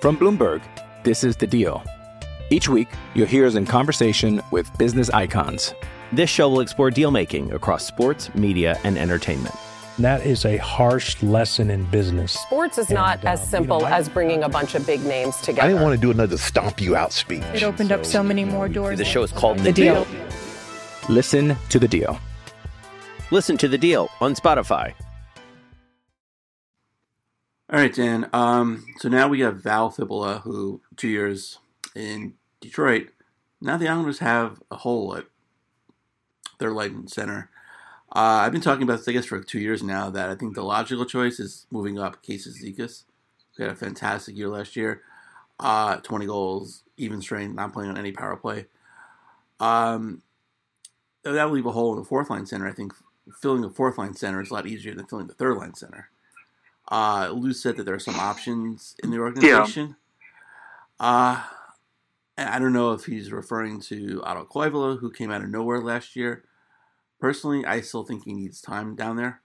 From 0.00 0.16
Bloomberg, 0.16 0.60
this 1.04 1.24
is 1.24 1.36
The 1.36 1.46
Deal. 1.46 1.82
Each 2.50 2.68
week, 2.68 2.88
you'll 3.14 3.26
hear 3.26 3.46
us 3.46 3.54
in 3.54 3.64
conversation 3.64 4.42
with 4.50 4.76
business 4.76 5.08
icons. 5.10 5.74
This 6.12 6.28
show 6.28 6.48
will 6.50 6.60
explore 6.60 6.90
deal 6.90 7.10
making 7.10 7.52
across 7.52 7.86
sports, 7.86 8.34
media, 8.34 8.78
and 8.84 8.98
entertainment. 8.98 9.54
That 9.98 10.26
is 10.26 10.44
a 10.44 10.58
harsh 10.58 11.22
lesson 11.22 11.70
in 11.70 11.84
business. 11.84 12.32
Sports 12.32 12.76
is 12.76 12.90
not 12.90 13.18
And, 13.20 13.28
uh, 13.28 13.30
as 13.32 13.48
simple 13.48 13.78
you 13.78 13.82
know, 13.84 13.88
I- 13.88 13.96
as 13.98 14.08
bringing 14.10 14.42
a 14.42 14.48
bunch 14.48 14.74
of 14.74 14.84
big 14.86 15.02
names 15.04 15.36
together. 15.38 15.62
I 15.62 15.68
didn't 15.68 15.82
want 15.82 15.94
to 15.94 16.00
do 16.00 16.10
another 16.10 16.36
stomp 16.36 16.80
you 16.80 16.96
out 16.96 17.12
speech. 17.12 17.42
It 17.54 17.62
opened 17.62 17.92
up 17.92 18.04
so 18.04 18.22
many 18.22 18.44
more 18.44 18.68
doors. 18.68 18.98
The 18.98 19.04
show 19.06 19.22
is 19.22 19.32
called 19.32 19.60
The 19.60 19.72
Deal. 19.72 20.06
Listen 21.08 21.56
to 21.68 21.78
The 21.78 21.88
Deal. 21.88 22.18
Listen 23.32 23.56
to 23.58 23.66
The 23.66 23.78
Deal 23.78 24.08
on 24.20 24.34
Spotify. 24.34 24.94
All 27.72 27.78
right, 27.78 27.92
Dan. 27.92 28.28
Um, 28.32 28.84
so 28.98 29.08
now 29.08 29.28
we 29.28 29.40
have 29.40 29.62
Val 29.62 29.90
Filppula, 29.90 30.42
who 30.42 30.80
two 30.96 31.08
years 31.08 31.58
in 31.96 32.34
Detroit. 32.60 33.08
Now 33.60 33.76
the 33.76 33.88
Islanders 33.88 34.20
have 34.20 34.62
a 34.70 34.76
hole 34.76 35.16
at 35.16 35.24
their 36.58 36.70
light 36.70 36.92
center. 37.10 37.50
Uh, 38.14 38.44
I've 38.44 38.52
been 38.52 38.60
talking 38.60 38.82
about 38.82 38.98
this, 38.98 39.08
I 39.08 39.12
guess, 39.12 39.24
for 39.24 39.40
two 39.40 39.58
years 39.58 39.82
now. 39.82 40.10
That 40.10 40.28
I 40.28 40.34
think 40.34 40.54
the 40.54 40.62
logical 40.62 41.06
choice 41.06 41.40
is 41.40 41.66
moving 41.70 41.98
up 41.98 42.22
Casey 42.22 42.50
Cizikas. 42.50 43.04
He 43.56 43.62
had 43.62 43.72
a 43.72 43.76
fantastic 43.76 44.36
year 44.36 44.48
last 44.48 44.76
year. 44.76 45.02
Uh, 45.58 45.96
20 45.96 46.26
goals, 46.26 46.82
even 46.96 47.22
strength, 47.22 47.54
not 47.54 47.72
playing 47.72 47.90
on 47.90 47.98
any 47.98 48.12
power 48.12 48.36
play. 48.36 48.66
Um, 49.60 50.22
that 51.24 51.44
would 51.44 51.54
leave 51.54 51.66
a 51.66 51.72
hole 51.72 51.92
in 51.92 51.98
the 51.98 52.04
fourth 52.04 52.30
line 52.30 52.46
center. 52.46 52.68
I 52.68 52.72
think 52.72 52.92
filling 53.40 53.62
the 53.62 53.70
fourth 53.70 53.98
line 53.98 54.14
center 54.14 54.40
is 54.40 54.50
a 54.50 54.54
lot 54.54 54.66
easier 54.66 54.94
than 54.94 55.06
filling 55.06 55.26
the 55.28 55.34
third 55.34 55.56
line 55.56 55.74
center. 55.74 56.10
Uh, 56.90 57.30
Lou 57.32 57.52
said 57.52 57.76
that 57.76 57.84
there 57.84 57.94
are 57.94 58.00
some 58.00 58.16
options 58.16 58.96
in 59.02 59.10
the 59.10 59.18
organization. 59.18 59.96
Uh, 60.98 61.42
I 62.36 62.58
don't 62.58 62.72
know 62.72 62.92
if 62.92 63.04
he's 63.04 63.30
referring 63.30 63.80
to 63.82 64.22
Otto 64.24 64.44
Koivula, 64.44 64.98
who 64.98 65.10
came 65.10 65.30
out 65.30 65.42
of 65.42 65.50
nowhere 65.50 65.80
last 65.80 66.16
year. 66.16 66.44
Personally, 67.20 67.64
I 67.64 67.80
still 67.82 68.04
think 68.04 68.24
he 68.24 68.32
needs 68.32 68.60
time 68.60 68.96
down 68.96 69.16
there 69.16 69.42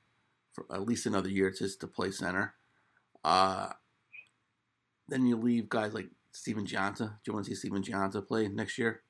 for 0.53 0.65
at 0.73 0.83
least 0.83 1.05
another 1.05 1.29
year 1.29 1.51
just 1.51 1.79
to 1.81 1.87
play 1.87 2.11
center. 2.11 2.55
Uh, 3.23 3.69
then 5.07 5.25
you 5.25 5.35
leave 5.35 5.69
guys 5.69 5.93
like 5.93 6.07
Stephen 6.31 6.65
Gionta. 6.65 6.97
Do 6.97 7.15
you 7.27 7.33
want 7.33 7.45
to 7.45 7.51
see 7.51 7.55
Stephen 7.55 7.83
Gionta 7.83 8.25
play 8.25 8.47
next 8.47 8.77
year 8.77 9.01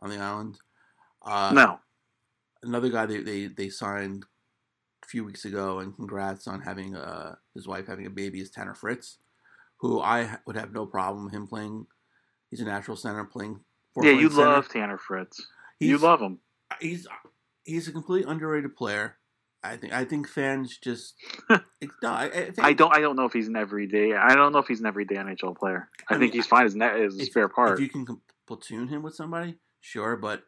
on 0.00 0.10
the 0.10 0.18
island? 0.18 0.58
Uh, 1.22 1.52
no. 1.54 1.80
Another 2.62 2.90
guy 2.90 3.06
they, 3.06 3.22
they, 3.22 3.46
they 3.46 3.68
signed 3.68 4.24
a 5.04 5.08
few 5.08 5.24
weeks 5.24 5.44
ago, 5.44 5.80
and 5.80 5.94
congrats 5.94 6.46
on 6.46 6.60
having 6.60 6.94
uh, 6.94 7.34
his 7.54 7.66
wife 7.66 7.86
having 7.86 8.06
a 8.06 8.10
baby, 8.10 8.40
is 8.40 8.50
Tanner 8.50 8.74
Fritz, 8.74 9.18
who 9.78 10.00
I 10.00 10.38
would 10.46 10.56
have 10.56 10.72
no 10.72 10.86
problem 10.86 11.30
him 11.30 11.46
playing. 11.46 11.86
He's 12.50 12.60
a 12.60 12.64
natural 12.64 12.96
center 12.96 13.24
playing. 13.24 13.60
Yeah, 14.00 14.12
you 14.12 14.30
center. 14.30 14.48
love 14.48 14.68
Tanner 14.68 14.98
Fritz. 14.98 15.44
you 15.80 15.98
love 15.98 16.20
him. 16.20 16.38
He's 16.80 17.06
he's 17.64 17.88
a 17.88 17.92
completely 17.92 18.30
underrated 18.30 18.76
player. 18.76 19.16
I 19.64 19.76
think 19.76 19.92
I 19.92 20.04
think 20.04 20.28
fans 20.28 20.78
just 20.78 21.14
no. 21.50 21.60
I, 22.04 22.24
I, 22.24 22.30
think, 22.30 22.60
I 22.62 22.72
don't. 22.72 22.94
I 22.96 23.00
don't 23.00 23.16
know 23.16 23.24
if 23.24 23.32
he's 23.32 23.48
an 23.48 23.56
everyday. 23.56 24.14
I 24.14 24.34
don't 24.34 24.52
know 24.52 24.58
if 24.58 24.66
he's 24.66 24.80
an 24.80 24.86
everyday 24.86 25.16
NHL 25.16 25.56
player. 25.56 25.88
I, 26.08 26.14
I 26.14 26.18
think 26.18 26.32
mean, 26.32 26.40
he's 26.40 26.46
fine 26.46 26.66
as 26.66 26.74
net 26.74 26.98
as 26.98 27.16
a 27.16 27.20
if, 27.20 27.26
spare 27.26 27.48
part. 27.48 27.74
If 27.74 27.80
you 27.80 27.88
can 27.88 28.20
platoon 28.46 28.88
him 28.88 29.02
with 29.02 29.14
somebody, 29.14 29.56
sure. 29.80 30.16
But 30.16 30.42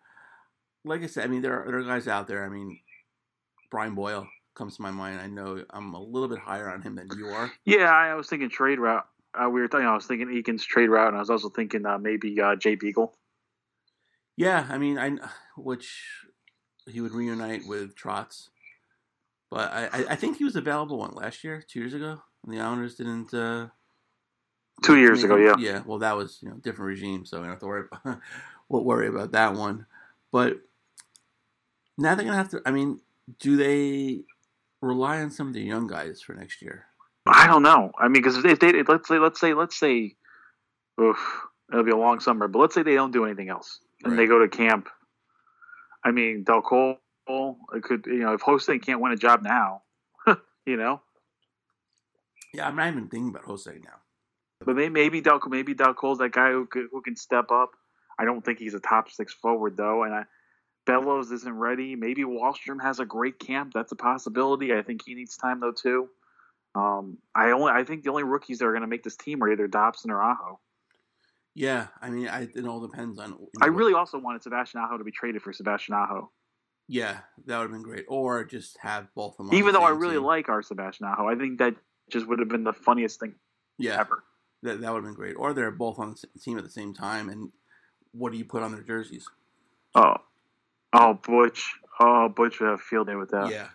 like 0.84 1.02
I 1.02 1.06
said, 1.06 1.24
I 1.24 1.26
mean 1.28 1.42
there 1.42 1.62
are, 1.62 1.66
there 1.66 1.78
are 1.78 1.82
guys 1.84 2.08
out 2.08 2.26
there. 2.26 2.44
I 2.44 2.48
mean 2.48 2.78
Brian 3.70 3.94
Boyle 3.94 4.26
comes 4.54 4.76
to 4.76 4.82
my 4.82 4.90
mind. 4.90 5.20
I 5.20 5.26
know 5.26 5.64
I'm 5.70 5.94
a 5.94 6.02
little 6.02 6.28
bit 6.28 6.38
higher 6.38 6.70
on 6.70 6.82
him 6.82 6.94
than 6.94 7.08
you 7.16 7.28
are. 7.28 7.50
yeah, 7.64 7.90
I 7.90 8.14
was 8.14 8.28
thinking 8.28 8.48
trade 8.48 8.78
route. 8.78 9.06
Uh, 9.34 9.48
we 9.48 9.60
were 9.60 9.68
talking. 9.68 9.86
I 9.86 9.94
was 9.94 10.06
thinking 10.06 10.28
Eakin's 10.28 10.64
trade 10.64 10.88
route, 10.88 11.08
and 11.08 11.16
I 11.16 11.20
was 11.20 11.30
also 11.30 11.48
thinking 11.48 11.84
uh, 11.84 11.98
maybe 11.98 12.40
uh, 12.40 12.54
Jay 12.54 12.76
Beagle. 12.76 13.16
Yeah, 14.36 14.66
I 14.68 14.78
mean, 14.78 14.98
I 14.98 15.16
which 15.56 16.02
he 16.88 17.00
would 17.00 17.12
reunite 17.12 17.66
with 17.66 17.96
Trotz, 17.96 18.48
but 19.50 19.72
I, 19.72 20.04
I, 20.10 20.16
think 20.16 20.36
he 20.36 20.44
was 20.44 20.56
available 20.56 20.98
one 20.98 21.14
last 21.14 21.42
year, 21.42 21.64
two 21.66 21.80
years 21.80 21.94
ago, 21.94 22.22
and 22.44 22.54
the 22.54 22.60
Islanders 22.60 22.94
didn't. 22.94 23.32
Uh, 23.32 23.68
Two 24.82 24.98
years 24.98 25.22
ago, 25.22 25.36
him- 25.36 25.60
yeah. 25.60 25.72
Yeah, 25.72 25.82
well, 25.86 25.98
that 26.00 26.16
was 26.16 26.38
you 26.42 26.48
know 26.48 26.56
different 26.56 26.88
regime, 26.88 27.24
so 27.24 27.38
we 27.38 27.44
don't 27.44 27.52
have 27.52 27.60
to 27.60 27.66
worry 27.66 27.84
about, 27.90 28.18
we'll 28.68 28.84
worry 28.84 29.06
about 29.06 29.32
that 29.32 29.54
one. 29.54 29.86
But 30.32 30.58
now 31.98 32.14
they're 32.14 32.24
gonna 32.24 32.36
have 32.36 32.50
to. 32.50 32.62
I 32.66 32.70
mean, 32.70 33.00
do 33.40 33.56
they 33.56 34.24
rely 34.80 35.20
on 35.20 35.30
some 35.30 35.48
of 35.48 35.54
the 35.54 35.62
young 35.62 35.86
guys 35.86 36.20
for 36.20 36.34
next 36.34 36.62
year? 36.62 36.86
I 37.26 37.46
don't 37.46 37.62
know. 37.62 37.92
I 37.98 38.04
mean, 38.04 38.22
because 38.22 38.44
if 38.44 38.60
they 38.60 38.82
let's 38.82 39.08
say 39.08 39.18
let's 39.18 39.40
say 39.40 39.54
let's 39.54 39.78
say, 39.78 40.14
oof, 41.00 41.18
it'll 41.72 41.84
be 41.84 41.90
a 41.90 41.96
long 41.96 42.20
summer. 42.20 42.48
But 42.48 42.58
let's 42.58 42.74
say 42.74 42.82
they 42.82 42.94
don't 42.94 43.12
do 43.12 43.24
anything 43.24 43.48
else 43.48 43.80
and 44.04 44.18
they 44.18 44.26
go 44.26 44.38
to 44.38 44.48
camp. 44.48 44.88
I 46.04 46.10
mean, 46.10 46.44
Dal 46.44 46.60
Colle, 46.60 46.98
it 47.28 47.82
could 47.82 48.06
you 48.06 48.20
know 48.20 48.34
if 48.34 48.42
Ho-Sang 48.42 48.80
can't 48.80 49.00
win 49.00 49.12
a 49.12 49.16
job 49.16 49.42
now, 49.42 49.82
you 50.66 50.76
know. 50.76 51.00
Yeah, 52.52 52.68
I'm 52.68 52.76
not 52.76 52.88
even 52.88 53.08
thinking 53.08 53.30
about 53.30 53.44
Jose 53.44 53.72
now. 53.72 53.98
But 54.64 54.76
may- 54.76 54.88
maybe 54.88 55.20
Del 55.20 55.40
maybe 55.48 55.74
Dal 55.74 55.94
Colle's 55.94 56.18
that 56.18 56.32
guy 56.32 56.52
who 56.52 56.66
could, 56.66 56.86
who 56.92 57.02
can 57.02 57.16
step 57.16 57.50
up. 57.50 57.70
I 58.18 58.24
don't 58.24 58.44
think 58.44 58.58
he's 58.58 58.74
a 58.74 58.80
top 58.80 59.10
six 59.10 59.32
forward 59.32 59.76
though, 59.76 60.04
and 60.04 60.14
I, 60.14 60.24
Bellows 60.86 61.30
isn't 61.32 61.52
ready. 61.56 61.96
Maybe 61.96 62.22
Wahlstrom 62.24 62.80
has 62.82 63.00
a 63.00 63.04
great 63.06 63.38
camp. 63.38 63.72
That's 63.74 63.92
a 63.92 63.96
possibility. 63.96 64.74
I 64.74 64.82
think 64.82 65.02
he 65.04 65.14
needs 65.14 65.36
time 65.36 65.60
though 65.60 65.72
too. 65.72 66.08
Um, 66.74 67.18
I 67.34 67.52
only 67.52 67.72
I 67.72 67.84
think 67.84 68.02
the 68.02 68.10
only 68.10 68.24
rookies 68.24 68.58
that 68.58 68.66
are 68.66 68.72
going 68.72 68.82
to 68.82 68.88
make 68.88 69.02
this 69.04 69.16
team 69.16 69.42
are 69.42 69.50
either 69.50 69.66
Dobson 69.66 70.10
or 70.10 70.22
Aho. 70.22 70.58
Yeah, 71.54 71.86
I 72.02 72.10
mean, 72.10 72.28
I, 72.28 72.48
it 72.52 72.66
all 72.66 72.80
depends 72.80 73.18
on. 73.20 73.30
you 73.30 73.34
know, 73.38 73.48
I 73.62 73.68
what- 73.70 73.78
really 73.78 73.94
also 73.94 74.18
wanted 74.18 74.42
Sebastian 74.42 74.80
Aho 74.80 74.98
to 74.98 75.04
be 75.04 75.12
traded 75.12 75.40
for 75.40 75.52
Sebastian 75.52 75.94
Aho, 75.94 76.30
Yeah, 76.88 77.18
that 77.46 77.56
would 77.58 77.62
have 77.64 77.70
been 77.70 77.82
great. 77.84 78.06
Or 78.08 78.42
just 78.44 78.76
have 78.80 79.06
both 79.14 79.38
of 79.38 79.46
them. 79.46 79.54
even 79.54 79.72
the 79.72 79.78
though 79.78 79.84
I 79.84 79.90
really 79.90 80.16
team. 80.16 80.24
like 80.24 80.48
our 80.48 80.62
Sebastian 80.62 81.06
Aho. 81.06 81.28
I 81.28 81.36
think 81.36 81.58
that 81.60 81.76
just 82.10 82.26
would 82.26 82.40
have 82.40 82.48
been 82.48 82.64
the 82.64 82.72
funniest 82.72 83.20
thing 83.20 83.34
yeah, 83.78 84.00
ever. 84.00 84.24
That 84.64 84.80
that 84.80 84.92
would 84.92 84.98
have 84.98 85.04
been 85.04 85.14
great. 85.14 85.34
Or 85.38 85.52
they're 85.54 85.70
both 85.70 86.00
on 86.00 86.16
the 86.34 86.40
team 86.40 86.58
at 86.58 86.64
the 86.64 86.70
same 86.70 86.92
time, 86.92 87.28
and 87.28 87.52
what 88.10 88.32
do 88.32 88.38
you 88.38 88.44
put 88.44 88.64
on 88.64 88.72
their 88.72 88.82
jerseys? 88.82 89.28
Oh, 89.94 90.16
oh 90.94 91.14
Butch, 91.14 91.74
oh 92.00 92.28
Butch 92.28 92.60
would 92.60 92.70
have 92.70 92.78
a 92.78 92.82
field 92.82 93.06
day 93.08 93.14
with 93.16 93.30
that. 93.30 93.50
Yeah, 93.50 93.68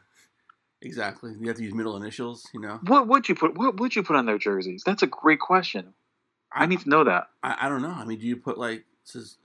exactly. 0.81 1.33
You 1.39 1.47
have 1.47 1.57
to 1.57 1.63
use 1.63 1.73
middle 1.73 1.95
initials. 1.95 2.47
You 2.53 2.61
know, 2.61 2.79
What 2.87 3.07
would 3.07 3.29
you 3.29 3.35
put? 3.35 3.57
What 3.57 3.79
would 3.79 3.95
you 3.95 4.03
put 4.03 4.15
on 4.15 4.25
their 4.25 4.37
jerseys? 4.37 4.83
That's 4.85 5.03
a 5.03 5.07
great 5.07 5.39
question. 5.39 5.93
I 6.51 6.65
need 6.65 6.79
to 6.81 6.89
know 6.89 7.03
that. 7.03 7.27
I, 7.43 7.57
I 7.61 7.69
don't 7.69 7.81
know. 7.81 7.91
I 7.91 8.05
mean, 8.05 8.19
do 8.19 8.25
you 8.25 8.35
put 8.37 8.57
like 8.57 8.85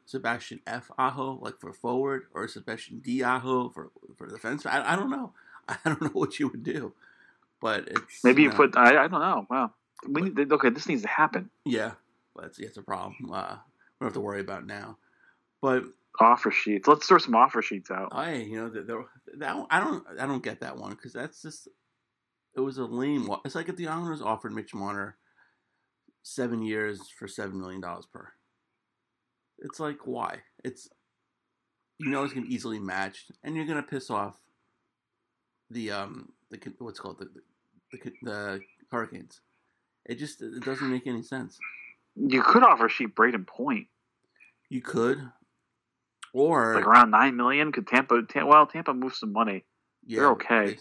Sebastian 0.07 0.61
F 0.67 0.91
Aho 0.99 1.39
like 1.43 1.61
for 1.61 1.73
forward, 1.73 2.23
or 2.33 2.49
Sebastian 2.49 3.01
D 3.01 3.23
Aho 3.23 3.69
for 3.71 3.91
for 4.17 4.27
defense? 4.27 4.65
I, 4.65 4.93
I 4.93 4.97
don't 4.97 5.11
know. 5.11 5.33
I 5.69 5.77
don't 5.85 6.01
know 6.01 6.09
what 6.09 6.39
you 6.39 6.49
would 6.49 6.63
do, 6.63 6.93
but 7.61 7.89
it's 7.89 8.25
Maybe 8.25 8.43
you 8.43 8.51
know, 8.51 8.57
put. 8.57 8.77
I, 8.77 9.05
I 9.05 9.09
don't 9.09 9.21
know. 9.21 9.47
Wow. 9.51 9.73
We 10.07 10.21
need, 10.23 10.53
okay, 10.53 10.69
this 10.69 10.87
needs 10.87 11.03
to 11.03 11.09
happen. 11.09 11.51
yeah. 11.65 11.93
That's 12.37 12.59
yeah, 12.59 12.67
it's 12.67 12.77
a 12.77 12.83
problem. 12.83 13.15
Uh, 13.33 13.57
we 14.01 14.05
don't 14.05 14.09
have 14.09 14.13
to 14.15 14.21
worry 14.21 14.41
about 14.41 14.67
now, 14.67 14.99
but 15.63 15.85
Offer 16.21 16.51
sheets. 16.51 16.87
Let's 16.87 17.07
throw 17.07 17.19
some 17.19 17.35
offer 17.35 17.61
sheets 17.61 17.91
out. 17.91 18.09
I, 18.13 18.35
you 18.35 18.57
know, 18.57 18.69
the, 18.69 19.05
that 19.39 19.67
I 19.71 19.81
don't, 19.81 20.05
I 20.21 20.27
don't 20.27 20.45
get 20.45 20.61
that 20.61 20.77
one 20.77 20.91
because 20.91 21.13
that's 21.13 21.43
just, 21.43 21.69
it 22.57 22.61
was 22.61 22.79
a 22.79 22.85
lame. 22.85 23.29
It's 23.45 23.57
like 23.57 23.69
if 23.69 23.77
the 23.77 23.89
Islanders 23.89 24.23
offered 24.23 24.53
Mitch 24.53 24.75
Marner 24.75 25.17
seven 26.23 26.63
years 26.63 27.09
for 27.19 27.29
seven 27.29 27.59
million 27.61 27.81
dollars 27.81 28.07
per. 28.07 28.29
It's 29.59 29.81
like 29.81 30.07
why? 30.07 30.39
It's, 30.65 30.89
you 31.99 32.11
know, 32.11 32.25
it's 32.25 32.33
gonna 32.33 32.47
be 32.47 32.55
easily 32.55 32.79
matched, 32.79 33.31
and 33.43 33.57
you're 33.57 33.67
gonna 33.67 33.83
piss 33.83 34.11
off 34.11 34.37
the 35.71 35.91
um 35.91 36.33
the 36.51 36.59
what's 36.79 36.99
it 36.99 37.03
called 37.03 37.19
the 37.19 37.29
the, 37.93 37.99
the, 37.99 38.13
the 38.23 38.61
Hurricanes. 38.91 39.41
It 40.07 40.19
just 40.19 40.43
it 40.43 40.65
doesn't 40.65 40.91
make 40.91 41.07
any 41.07 41.23
sense. 41.23 41.59
You 42.17 42.43
could 42.43 42.63
offer 42.63 42.89
sheet 42.89 43.15
Brayden 43.15 43.47
Point, 43.47 43.89
You 44.69 44.81
could, 44.81 45.19
or 46.35 46.75
like 46.75 46.87
around 46.87 47.11
nine 47.11 47.37
million. 47.37 47.73
Could 47.73 47.87
Tampa? 47.87 48.23
Tam, 48.29 48.47
well, 48.47 48.67
Tampa 48.67 48.93
moves 48.93 49.19
some 49.19 49.33
money. 49.33 49.65
yeah, 50.07 50.21
They're 50.21 50.31
okay. 50.33 50.77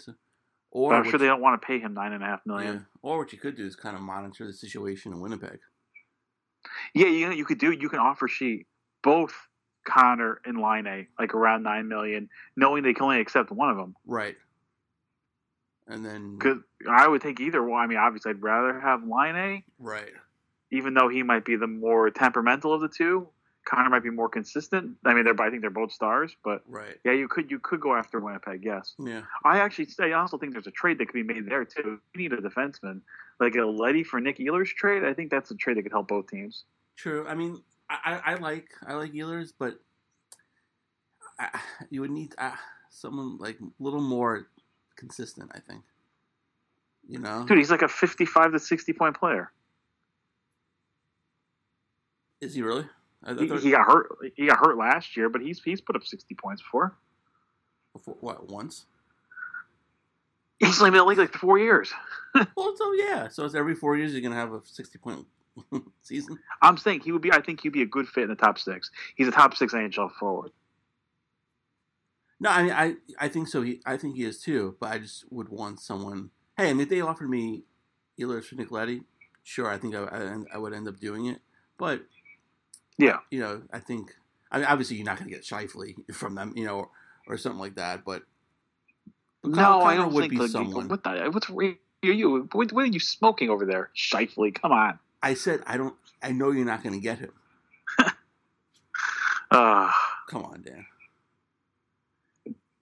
Or 0.72 0.90
but 0.90 0.96
I'm 0.98 1.10
sure 1.10 1.20
they 1.20 1.28
don't 1.28 1.40
want 1.42 1.62
to 1.62 1.66
pay 1.66 1.80
him 1.80 1.94
nine 1.94 2.12
and 2.14 2.24
a 2.24 2.26
half 2.26 2.42
million. 2.46 2.74
Yeah. 2.74 2.80
Or 3.04 3.20
what 3.20 3.32
you 3.32 3.38
could 3.38 3.56
do 3.56 3.66
is 3.66 3.76
kind 3.76 3.96
of 3.96 4.02
monitor 4.02 4.46
the 4.48 4.54
situation 4.54 5.14
in 5.14 5.22
Winnipeg. 5.22 5.60
Yeah, 6.96 7.08
you 7.08 7.28
know, 7.28 7.34
you 7.34 7.46
could 7.46 7.60
do. 7.60 7.72
You 7.72 7.90
can 7.90 8.00
offer 8.00 8.28
sheet 8.28 8.66
both 9.04 9.34
Connor 9.86 10.42
and 10.46 10.60
Laine, 10.60 11.08
like 11.20 11.36
around 11.36 11.62
nine 11.64 11.88
million, 11.88 12.30
knowing 12.56 12.82
they 12.84 12.94
can 12.94 13.04
only 13.04 13.20
accept 13.20 13.52
one 13.52 13.70
of 13.70 13.78
them. 13.78 13.96
Right. 14.08 14.36
and 15.88 16.04
then 16.04 16.40
Cause 16.40 16.58
I 16.90 17.08
would 17.08 17.22
think 17.22 17.40
either 17.40 17.62
one. 17.62 17.84
I 17.84 17.88
mean, 17.88 17.98
obviously, 18.00 18.32
I'd 18.32 18.42
rather 18.42 18.80
have 18.80 19.02
Laine, 19.06 19.64
right. 19.78 20.10
even 20.72 20.94
though 20.96 21.10
he 21.10 21.22
might 21.22 21.46
be 21.46 21.56
the 21.56 21.68
more 21.68 22.10
temperamental 22.10 22.74
of 22.74 22.82
the 22.82 22.90
two. 22.90 23.28
Connor 23.66 23.90
might 23.90 24.04
be 24.04 24.10
more 24.10 24.30
consistent. 24.30 24.98
I 25.06 25.14
mean, 25.14 25.24
they're 25.24 25.40
I 25.42 25.50
think 25.50 25.62
they're 25.62 25.70
both 25.70 25.92
stars, 25.92 26.36
but 26.44 26.64
Right. 26.68 26.98
yeah, 27.06 27.14
you 27.14 27.28
could 27.28 27.50
you 27.50 27.60
could 27.60 27.80
go 27.80 27.96
after 27.96 28.20
Winnipeg. 28.20 28.64
Yes, 28.64 28.94
Yeah. 29.00 29.22
I 29.44 29.60
actually 29.60 29.88
I 30.00 30.12
also 30.14 30.38
think 30.38 30.54
there's 30.54 30.68
a 30.68 30.72
trade 30.72 30.98
that 31.00 31.06
could 31.08 31.14
be 31.14 31.24
made 31.24 31.46
there 31.50 31.64
too. 31.66 32.00
You 32.14 32.22
need 32.22 32.34
a 32.34 32.38
defenseman 32.38 33.02
like 33.40 33.56
a 33.56 33.64
Leddy 33.66 34.04
for 34.04 34.20
Nick 34.20 34.38
Ehlers 34.38 34.68
trade. 34.68 35.04
I 35.04 35.14
think 35.14 35.32
that's 35.32 35.52
a 35.52 35.56
trade 35.56 35.78
that 35.78 35.84
could 35.84 35.92
help 35.92 36.08
both 36.08 36.28
teams. 36.28 36.66
True. 36.98 37.26
I 37.28 37.34
mean, 37.36 37.62
I, 37.90 38.22
I, 38.26 38.34
like 38.36 38.70
I 38.86 38.94
like 38.94 39.14
Ehlers, 39.14 39.52
but 39.58 39.80
I, 41.40 41.60
you 41.90 42.02
would 42.02 42.12
need 42.12 42.34
uh, 42.38 42.52
someone 42.90 43.38
like 43.38 43.60
a 43.60 43.66
little 43.84 44.02
more 44.02 44.48
consistent. 44.96 45.52
I 45.56 45.60
think. 45.60 45.84
You 47.08 47.20
know, 47.20 47.46
Dude, 47.46 47.58
he's 47.58 47.72
like 47.72 47.82
a 47.82 47.88
55 47.90 48.54
to 48.54 48.60
60 48.60 48.94
point 48.94 49.18
player. 49.20 49.52
is 52.40 52.54
he 52.56 52.62
really? 52.62 52.86
He, 53.28 53.48
he 53.48 53.72
got 53.72 53.86
hurt. 53.86 54.10
He 54.36 54.48
got 54.48 54.58
hurt 54.58 54.78
last 54.78 55.16
year, 55.16 55.30
but 55.30 55.42
he's 55.42 55.62
he's 55.64 55.82
put 55.82 55.96
up 55.96 56.04
60 56.04 56.36
points 56.36 56.62
before. 56.62 56.98
before, 57.94 58.18
what 58.20 58.50
once? 58.50 58.86
He's 60.60 60.80
only 60.80 60.92
been 60.92 61.00
in 61.00 61.06
the 61.06 61.10
league 61.10 61.18
like 61.18 61.34
four 61.34 61.58
years. 61.58 61.92
well, 62.56 62.76
so 62.76 62.94
yeah. 62.94 63.28
So 63.28 63.46
it's 63.46 63.56
every 63.56 63.76
four 63.76 63.98
years 63.98 64.14
you're 64.14 64.22
gonna 64.22 64.36
have 64.36 64.54
a 64.54 64.62
sixty 64.66 64.98
point 64.98 65.26
season. 66.04 66.40
I'm 66.62 66.78
saying 66.78 67.02
he 67.02 67.12
would 67.12 67.22
be. 67.22 67.32
I 67.32 67.42
think 67.42 67.62
he'd 67.62 67.70
be 67.70 67.82
a 67.82 67.88
good 67.88 68.08
fit 68.08 68.24
in 68.24 68.30
the 68.30 68.36
top 68.36 68.60
six. 68.60 68.92
He's 69.16 69.28
a 69.28 69.32
top 69.32 69.56
six 69.56 69.74
NHL 69.74 70.12
forward. 70.14 70.52
No, 72.40 72.50
I 72.50 72.64
mean, 72.64 72.72
I 72.72 72.96
I 73.20 73.28
think 73.28 73.48
so. 73.48 73.62
He 73.62 73.82
I 73.86 73.98
think 73.98 74.16
he 74.16 74.24
is 74.24 74.42
too. 74.42 74.76
But 74.80 74.92
I 74.92 75.00
just 75.00 75.26
would 75.32 75.50
want 75.50 75.80
someone. 75.80 76.30
Hey, 76.58 76.70
I 76.70 76.74
mean, 76.74 76.82
if 76.82 76.90
they 76.90 77.02
offered 77.02 77.30
me 77.30 77.64
Ehlers 78.20 78.46
for 78.46 78.56
Nicoletti, 78.56 79.04
sure, 79.44 79.68
I 79.68 79.78
think 79.78 79.96
I, 79.96 80.04
I, 80.04 80.38
I 80.56 80.58
would 80.58 80.74
end 80.74 80.88
up 80.88 81.00
doing 81.00 81.26
it. 81.26 81.42
But 81.78 82.04
Yeah, 82.98 83.20
you 83.32 83.40
know, 83.40 83.64
I 83.72 83.80
think 83.80 84.14
I 84.54 84.58
mean, 84.58 84.68
obviously 84.68 84.98
you're 84.98 85.06
not 85.06 85.18
going 85.18 85.30
to 85.30 85.36
get 85.36 85.44
Scheifele 85.44 85.96
from 86.14 86.36
them, 86.36 86.54
you 86.56 86.64
know, 86.66 86.76
or, 86.78 86.90
or 87.28 87.38
something 87.38 87.60
like 87.60 87.76
that. 87.76 88.06
But, 88.06 88.22
no, 89.44 89.56
Connor- 89.56 89.86
I 89.86 89.96
don't 89.96 90.14
would 90.14 90.22
think. 90.22 90.34
be 90.34 90.38
Like, 90.40 90.52
someone. 90.52 90.88
What 90.88 91.04
the? 91.04 91.30
What's 91.32 91.50
are 91.50 91.76
you? 92.02 92.48
What, 92.52 92.72
what 92.72 92.84
are 92.84 92.86
you 92.88 93.00
smoking 93.00 93.50
over 93.50 93.66
there, 93.66 93.90
Scheifele? 93.98 94.54
Come 94.54 94.72
on. 94.72 95.00
I 95.24 95.34
said 95.34 95.62
I 95.66 95.78
don't. 95.78 95.96
I 96.22 96.32
know 96.32 96.52
you're 96.52 96.66
not 96.66 96.84
going 96.84 96.94
to 96.94 97.02
get 97.02 97.18
him. 97.20 97.32
Uh, 99.50 99.92
Come 100.30 100.44
on, 100.44 100.62
Dan. 100.64 100.86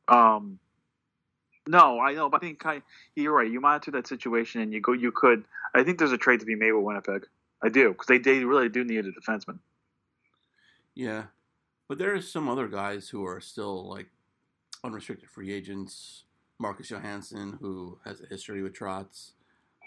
um, 0.08 0.60
no, 1.67 2.00
I 2.00 2.13
know, 2.13 2.30
but 2.30 2.43
I 2.43 2.47
think 2.47 2.65
I, 2.65 2.82
you're 3.15 3.34
right. 3.34 3.50
You 3.50 3.62
monitor 3.62 3.91
that 3.91 4.08
situation, 4.08 4.62
and 4.62 4.74
you 4.74 4.82
go. 4.82 4.91
You 4.91 5.12
could. 5.12 5.45
I 5.74 5.84
think 5.84 6.00
there's 6.00 6.12
a 6.12 6.17
trade 6.17 6.41
to 6.41 6.45
be 6.45 6.56
made 6.56 6.71
with 6.74 6.84
Winnipeg. 6.84 7.28
I 7.63 7.69
do 7.69 7.89
because 7.89 8.08
they 8.08 8.17
they 8.17 8.43
really 8.43 8.69
do 8.69 8.84
need 8.84 9.06
a 9.06 9.12
defenseman. 9.12 9.60
Yeah, 10.96 11.26
but 11.88 11.98
there 11.98 12.14
are 12.14 12.22
some 12.22 12.50
other 12.50 12.68
guys 12.68 13.10
who 13.10 13.26
are 13.26 13.40
still 13.40 13.90
like 13.90 14.08
unrestricted 14.84 15.30
free 15.30 15.52
agents. 15.54 16.24
Marcus 16.60 16.90
Johansson, 16.90 17.58
who 17.60 17.98
has 18.06 18.22
a 18.22 18.28
history 18.28 18.62
with 18.62 18.74
Trotz, 18.74 19.32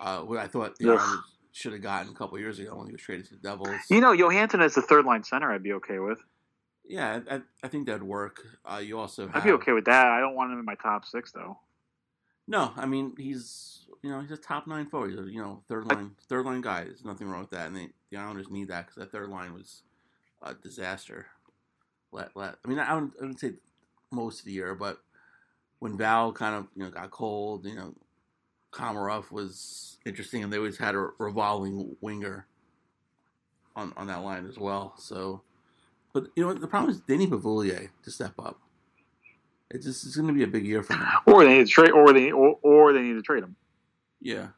uh, 0.01 0.21
who 0.23 0.37
I 0.37 0.49
thought 0.49 0.77
the 0.77 0.93
Ugh. 0.93 0.99
Islanders 0.99 1.25
should 1.53 1.73
have 1.73 1.83
gotten 1.83 2.11
a 2.11 2.15
couple 2.15 2.37
years 2.39 2.59
ago 2.59 2.75
when 2.75 2.87
he 2.87 2.93
was 2.93 3.01
traded 3.01 3.27
to 3.27 3.35
the 3.35 3.41
Devils. 3.41 3.81
You 3.89 4.01
know, 4.01 4.13
Johansson 4.13 4.61
as 4.61 4.75
the 4.75 4.83
third 4.83 5.05
line 5.05 5.23
center, 5.23 5.53
I'd 5.53 5.63
be 5.63 5.73
okay 5.75 6.01
with. 6.01 6.19
Yeah, 6.87 7.21
I, 7.31 7.41
I 7.63 7.69
think 7.69 7.87
that'd 7.87 8.03
work. 8.03 8.43
Uh, 8.65 8.79
you 8.79 8.99
also 8.99 9.27
have 9.29 9.37
I'd 9.37 9.45
be 9.45 9.53
okay 9.53 9.73
with 9.73 9.85
that. 9.87 10.07
I 10.07 10.21
don't 10.21 10.35
want 10.35 10.53
him 10.53 10.59
in 10.59 10.65
my 10.65 10.75
top 10.75 11.07
six 11.07 11.33
though. 11.33 11.59
no. 12.47 12.73
I 12.77 12.87
mean, 12.87 13.15
he's 13.17 13.87
you 14.03 14.11
know 14.11 14.21
he's 14.21 14.33
a 14.33 14.37
top 14.37 14.67
nine 14.67 14.87
forward. 14.87 15.11
He's 15.11 15.21
a, 15.21 15.31
you 15.31 15.41
know 15.41 15.63
third 15.69 15.87
line 15.87 16.11
third 16.29 16.45
line 16.45 16.61
guy. 16.61 16.85
There's 16.85 17.05
nothing 17.05 17.29
wrong 17.29 17.41
with 17.41 17.51
that, 17.51 17.69
and 17.69 17.77
they, 17.77 17.89
the 18.11 18.19
Islanders 18.19 18.51
need 18.51 18.69
that 18.69 18.87
because 18.87 18.97
that 18.97 19.13
third 19.13 19.31
line 19.31 19.55
was 19.55 19.83
a 20.45 20.55
disaster. 20.55 21.27
Let, 22.13 22.31
let, 22.37 22.57
I 22.65 22.69
mean, 22.69 22.79
I 22.79 22.95
wouldn't, 22.95 23.13
I 23.19 23.23
wouldn't 23.23 23.41
say 23.41 23.55
most 24.13 24.39
of 24.41 24.47
the 24.47 24.53
year, 24.53 24.75
but 24.75 24.99
when 25.81 25.97
Val 25.97 26.33
kind 26.33 26.55
of 26.55 26.69
you 26.77 26.85
know 26.85 26.91
got 26.91 27.11
cold, 27.11 27.67
you 27.67 27.75
know, 27.75 27.95
Komarov 28.73 29.31
was 29.33 29.99
interesting, 30.07 30.43
and 30.45 30.53
they 30.53 30.59
always 30.59 30.79
had 30.79 30.95
a 30.95 31.09
revolving 31.19 31.97
winger 32.01 32.47
on 33.77 33.93
on 33.97 34.07
that 34.07 34.23
line 34.23 34.47
as 34.47 34.57
well. 34.59 34.95
So, 34.99 35.43
but 36.13 36.27
you 36.37 36.45
know? 36.45 36.55
The 36.55 36.69
problem 36.69 36.91
is 36.93 37.01
they 37.03 37.17
need 37.17 37.31
Beauvillier 37.31 37.89
to 38.05 38.11
step 38.11 38.35
up. 38.39 38.61
It's 39.71 39.85
just 39.85 40.07
it's 40.07 40.15
going 40.15 40.29
to 40.29 40.35
be 40.35 40.45
a 40.45 40.47
big 40.47 40.65
year 40.65 40.83
for 40.85 40.93
them. 40.93 41.09
Or 41.27 41.45
they 41.45 41.59
need 41.59 41.67
to 41.67 41.71
trade, 41.73 41.91
or 41.91 42.13
they 42.13 42.31
or, 42.31 42.59
or 42.63 42.93
they 42.93 43.03
need 43.03 43.15
to 43.15 43.23
trade 43.23 43.43
him. 43.43 43.57
Yeah. 44.21 44.49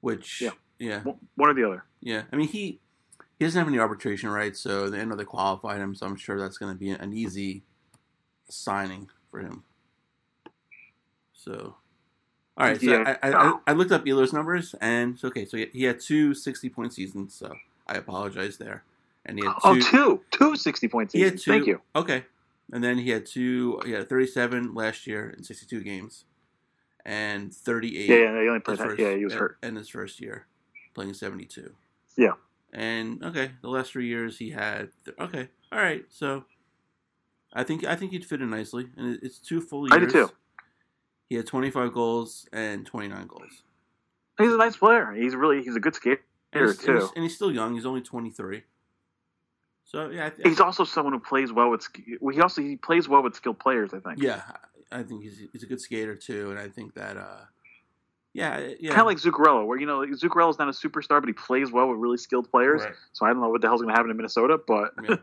Which 0.00 0.42
Yeah. 0.42 0.50
yeah 0.78 1.00
One 1.36 1.48
or 1.50 1.54
the 1.54 1.64
other. 1.64 1.84
yeah. 2.00 2.24
I 2.30 2.36
mean 2.36 2.48
he 2.48 2.80
he 3.44 3.46
doesn't 3.48 3.58
have 3.58 3.68
any 3.68 3.78
arbitration 3.78 4.30
rights, 4.30 4.58
so 4.58 4.88
they 4.88 5.04
know 5.04 5.14
they 5.16 5.24
qualified 5.24 5.78
him. 5.78 5.94
So 5.94 6.06
I'm 6.06 6.16
sure 6.16 6.38
that's 6.40 6.56
going 6.56 6.72
to 6.72 6.78
be 6.78 6.88
an 6.88 7.12
easy 7.12 7.62
signing 8.48 9.10
for 9.30 9.40
him. 9.40 9.64
So. 11.34 11.76
All 12.56 12.66
right, 12.66 12.80
so 12.80 12.86
Yeah. 12.90 13.16
I, 13.22 13.30
I, 13.32 13.58
I, 13.66 13.72
looked 13.72 13.92
up 13.92 14.06
Ehlers' 14.06 14.32
numbers, 14.32 14.74
and 14.80 15.14
it's 15.14 15.24
okay. 15.24 15.44
So 15.44 15.58
he- 15.58 15.70
he 15.74 15.84
had 15.84 16.00
two 16.00 16.32
60 16.32 16.70
point 16.70 16.94
seasons, 16.94 17.34
so 17.34 17.54
I 17.86 17.96
apologize 17.96 18.56
there. 18.56 18.84
And 19.26 19.38
he 19.38 19.44
had 19.44 19.54
Oh, 19.62 19.78
two, 19.78 20.22
two 20.30 20.56
60 20.56 20.88
point 20.88 21.10
seasons. 21.12 21.42
two. 21.42 21.50
Thank 21.50 21.66
you. 21.66 21.80
Okay. 21.94 22.24
And 22.72 22.82
then 22.82 22.96
he 22.96 23.10
had 23.10 23.26
two. 23.26 23.78
He 23.84 23.92
had 23.92 24.08
37 24.08 24.72
last 24.74 25.06
year 25.06 25.34
in 25.36 25.44
62 25.44 25.82
games, 25.82 26.24
and 27.04 27.52
38. 27.54 28.08
Yeah, 28.08 28.14
yeah, 28.16 28.40
he 28.40 28.48
only 28.48 28.60
played 28.60 28.78
that- 28.78 28.98
yeah, 28.98 29.14
he 29.14 29.24
was 29.24 29.34
hurt. 29.34 29.58
in 29.62 29.76
his 29.76 29.90
first 29.90 30.18
year, 30.20 30.46
playing 30.94 31.12
72. 31.12 31.74
Yeah. 32.16 32.32
And 32.74 33.22
okay, 33.24 33.52
the 33.62 33.68
last 33.68 33.92
three 33.92 34.08
years 34.08 34.38
he 34.38 34.50
had. 34.50 34.88
Okay, 35.20 35.48
all 35.70 35.78
right. 35.78 36.04
So 36.08 36.44
I 37.52 37.62
think 37.62 37.84
I 37.84 37.94
think 37.94 38.10
he'd 38.10 38.24
fit 38.24 38.40
in 38.42 38.50
nicely, 38.50 38.88
and 38.96 39.14
it- 39.14 39.20
it's 39.22 39.38
two 39.38 39.60
full 39.60 39.88
years. 39.88 39.92
I 39.92 39.98
do 40.04 40.10
too. 40.10 40.30
He 41.28 41.36
had 41.36 41.46
25 41.46 41.92
goals 41.92 42.46
and 42.52 42.84
29 42.84 43.26
goals. 43.28 43.62
He's 44.38 44.52
a 44.52 44.56
nice 44.56 44.76
player. 44.76 45.12
He's 45.12 45.34
really 45.36 45.62
he's 45.62 45.76
a 45.76 45.80
good 45.80 45.94
skater 45.94 46.20
And 46.52 46.66
he's, 46.66 46.78
and 46.78 46.86
too. 46.86 46.92
he's- 46.94 47.12
and 47.14 47.22
he's 47.22 47.34
still 47.36 47.52
young. 47.52 47.74
He's 47.74 47.86
only 47.86 48.02
23. 48.02 48.64
So 49.84 50.10
yeah, 50.10 50.26
I 50.26 50.30
th- 50.30 50.48
He's 50.48 50.60
also 50.60 50.82
someone 50.84 51.12
who 51.12 51.20
plays 51.20 51.52
well 51.52 51.70
with. 51.70 51.86
Well, 52.20 52.34
he 52.34 52.40
also 52.40 52.60
he 52.60 52.74
plays 52.76 53.08
well 53.08 53.22
with 53.22 53.36
skilled 53.36 53.60
players. 53.60 53.94
I 53.94 54.00
think. 54.00 54.20
Yeah, 54.20 54.42
I 54.90 55.00
I 55.00 55.02
think 55.04 55.22
he's 55.22 55.38
he's 55.52 55.62
a 55.62 55.66
good 55.66 55.80
skater 55.80 56.16
too, 56.16 56.50
and 56.50 56.58
I 56.58 56.68
think 56.68 56.94
that 56.94 57.16
uh, 57.16 57.44
yeah, 58.34 58.72
yeah, 58.80 58.90
Kind 58.90 59.00
of 59.00 59.06
like 59.06 59.16
Zuccarello, 59.18 59.64
where 59.66 59.78
you 59.78 59.86
know 59.86 60.00
Zuccarello's 60.00 60.58
not 60.58 60.68
a 60.68 60.72
superstar, 60.72 61.20
but 61.20 61.26
he 61.28 61.32
plays 61.32 61.72
well 61.72 61.88
with 61.88 61.98
really 61.98 62.18
skilled 62.18 62.50
players. 62.50 62.82
Right. 62.82 62.92
So 63.12 63.24
I 63.24 63.30
don't 63.30 63.40
know 63.40 63.48
what 63.48 63.60
the 63.62 63.68
hell's 63.68 63.80
going 63.80 63.94
to 63.94 63.96
happen 63.96 64.10
in 64.10 64.16
Minnesota, 64.16 64.58
but 64.66 64.94
because 64.96 65.18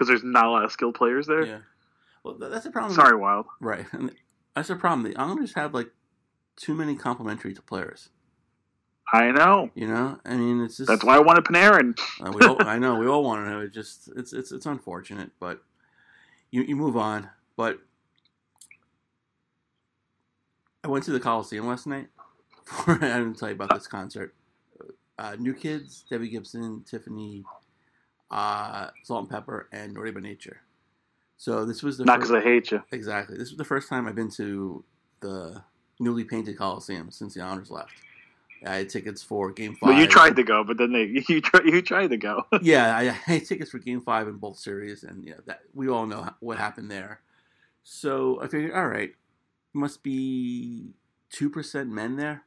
Yeah. 0.00 0.06
there's 0.06 0.24
not 0.24 0.46
a 0.46 0.50
lot 0.50 0.64
of 0.64 0.72
skilled 0.72 0.94
players 0.94 1.26
there. 1.26 1.44
yeah. 1.44 1.58
Well, 2.22 2.38
that's 2.38 2.64
the 2.64 2.70
problem. 2.70 2.94
Sorry, 2.94 3.16
Wild. 3.16 3.46
right? 3.60 3.86
And 3.92 4.12
that's 4.54 4.68
the 4.68 4.76
problem. 4.76 5.02
The 5.08 5.16
Islanders 5.16 5.54
have 5.54 5.74
like 5.74 5.90
too 6.56 6.74
many 6.74 6.96
complimentary 6.96 7.52
to 7.54 7.62
players. 7.62 8.08
I 9.12 9.30
know. 9.30 9.70
You 9.74 9.86
know, 9.86 10.18
I 10.24 10.36
mean, 10.36 10.60
it's 10.64 10.76
just 10.78 10.88
That's 10.88 11.04
why 11.04 11.16
I 11.16 11.20
wanted 11.20 11.44
Panarin. 11.44 11.96
Uh, 12.20 12.32
we 12.32 12.44
all, 12.46 12.56
I 12.66 12.78
know 12.78 12.96
we 12.96 13.06
all 13.06 13.22
want 13.22 13.44
to 13.44 13.50
know. 13.50 13.60
It 13.60 13.72
just 13.72 14.08
it's 14.16 14.32
it's 14.32 14.50
it's 14.50 14.66
unfortunate, 14.66 15.30
but 15.38 15.62
you 16.50 16.62
you 16.62 16.74
move 16.74 16.96
on. 16.96 17.28
But 17.56 17.78
I 20.84 20.88
went 20.88 21.04
to 21.04 21.10
the 21.12 21.20
Coliseum 21.20 21.66
last 21.66 21.86
night. 21.86 22.08
I 22.86 22.94
didn't 22.98 23.34
tell 23.38 23.48
you 23.48 23.54
about 23.54 23.74
this 23.74 23.86
concert. 23.86 24.34
Uh, 25.18 25.36
New 25.38 25.54
Kids, 25.54 26.04
Debbie 26.10 26.28
Gibson, 26.28 26.84
Tiffany, 26.88 27.44
uh, 28.30 28.88
Salt-N-Pepa, 29.02 29.64
and 29.72 29.94
Naughty 29.94 30.10
by 30.10 30.20
Nature. 30.20 30.60
So 31.38 31.64
this 31.64 31.82
was 31.82 31.98
the 31.98 32.04
Not 32.04 32.18
because 32.18 32.32
I 32.32 32.40
hate 32.40 32.70
you. 32.70 32.82
exactly. 32.92 33.36
This 33.36 33.50
was 33.50 33.58
the 33.58 33.64
first 33.64 33.88
time 33.88 34.06
I've 34.06 34.14
been 34.14 34.30
to 34.32 34.84
the 35.20 35.62
newly 36.00 36.24
painted 36.24 36.56
Coliseum 36.58 37.10
since 37.10 37.34
the 37.34 37.40
Islanders 37.42 37.70
left. 37.70 37.92
I 38.66 38.76
had 38.76 38.88
tickets 38.88 39.22
for 39.22 39.52
Game 39.52 39.74
Five. 39.74 39.90
Well, 39.90 39.98
you 39.98 40.06
tried 40.06 40.36
to 40.36 40.42
go, 40.42 40.64
but 40.64 40.78
then 40.78 40.92
they 40.92 41.22
you 41.28 41.40
tried 41.40 41.66
you 41.66 41.82
tried 41.82 42.08
to 42.08 42.16
go. 42.16 42.42
yeah, 42.62 42.96
I 42.96 43.08
I 43.08 43.10
had 43.10 43.46
tickets 43.46 43.70
for 43.70 43.78
Game 43.78 44.00
Five 44.00 44.28
in 44.28 44.36
both 44.36 44.58
series, 44.58 45.04
and 45.04 45.24
yeah, 45.24 45.34
that 45.46 45.60
we 45.74 45.88
all 45.88 46.06
know 46.06 46.30
what 46.40 46.58
happened 46.58 46.90
there. 46.90 47.20
So 47.84 48.40
I 48.42 48.48
figured, 48.48 48.72
all 48.72 48.88
right, 48.88 49.12
must 49.74 50.02
be 50.02 50.94
two 51.30 51.50
percent 51.50 51.90
men 51.90 52.16
there. 52.16 52.44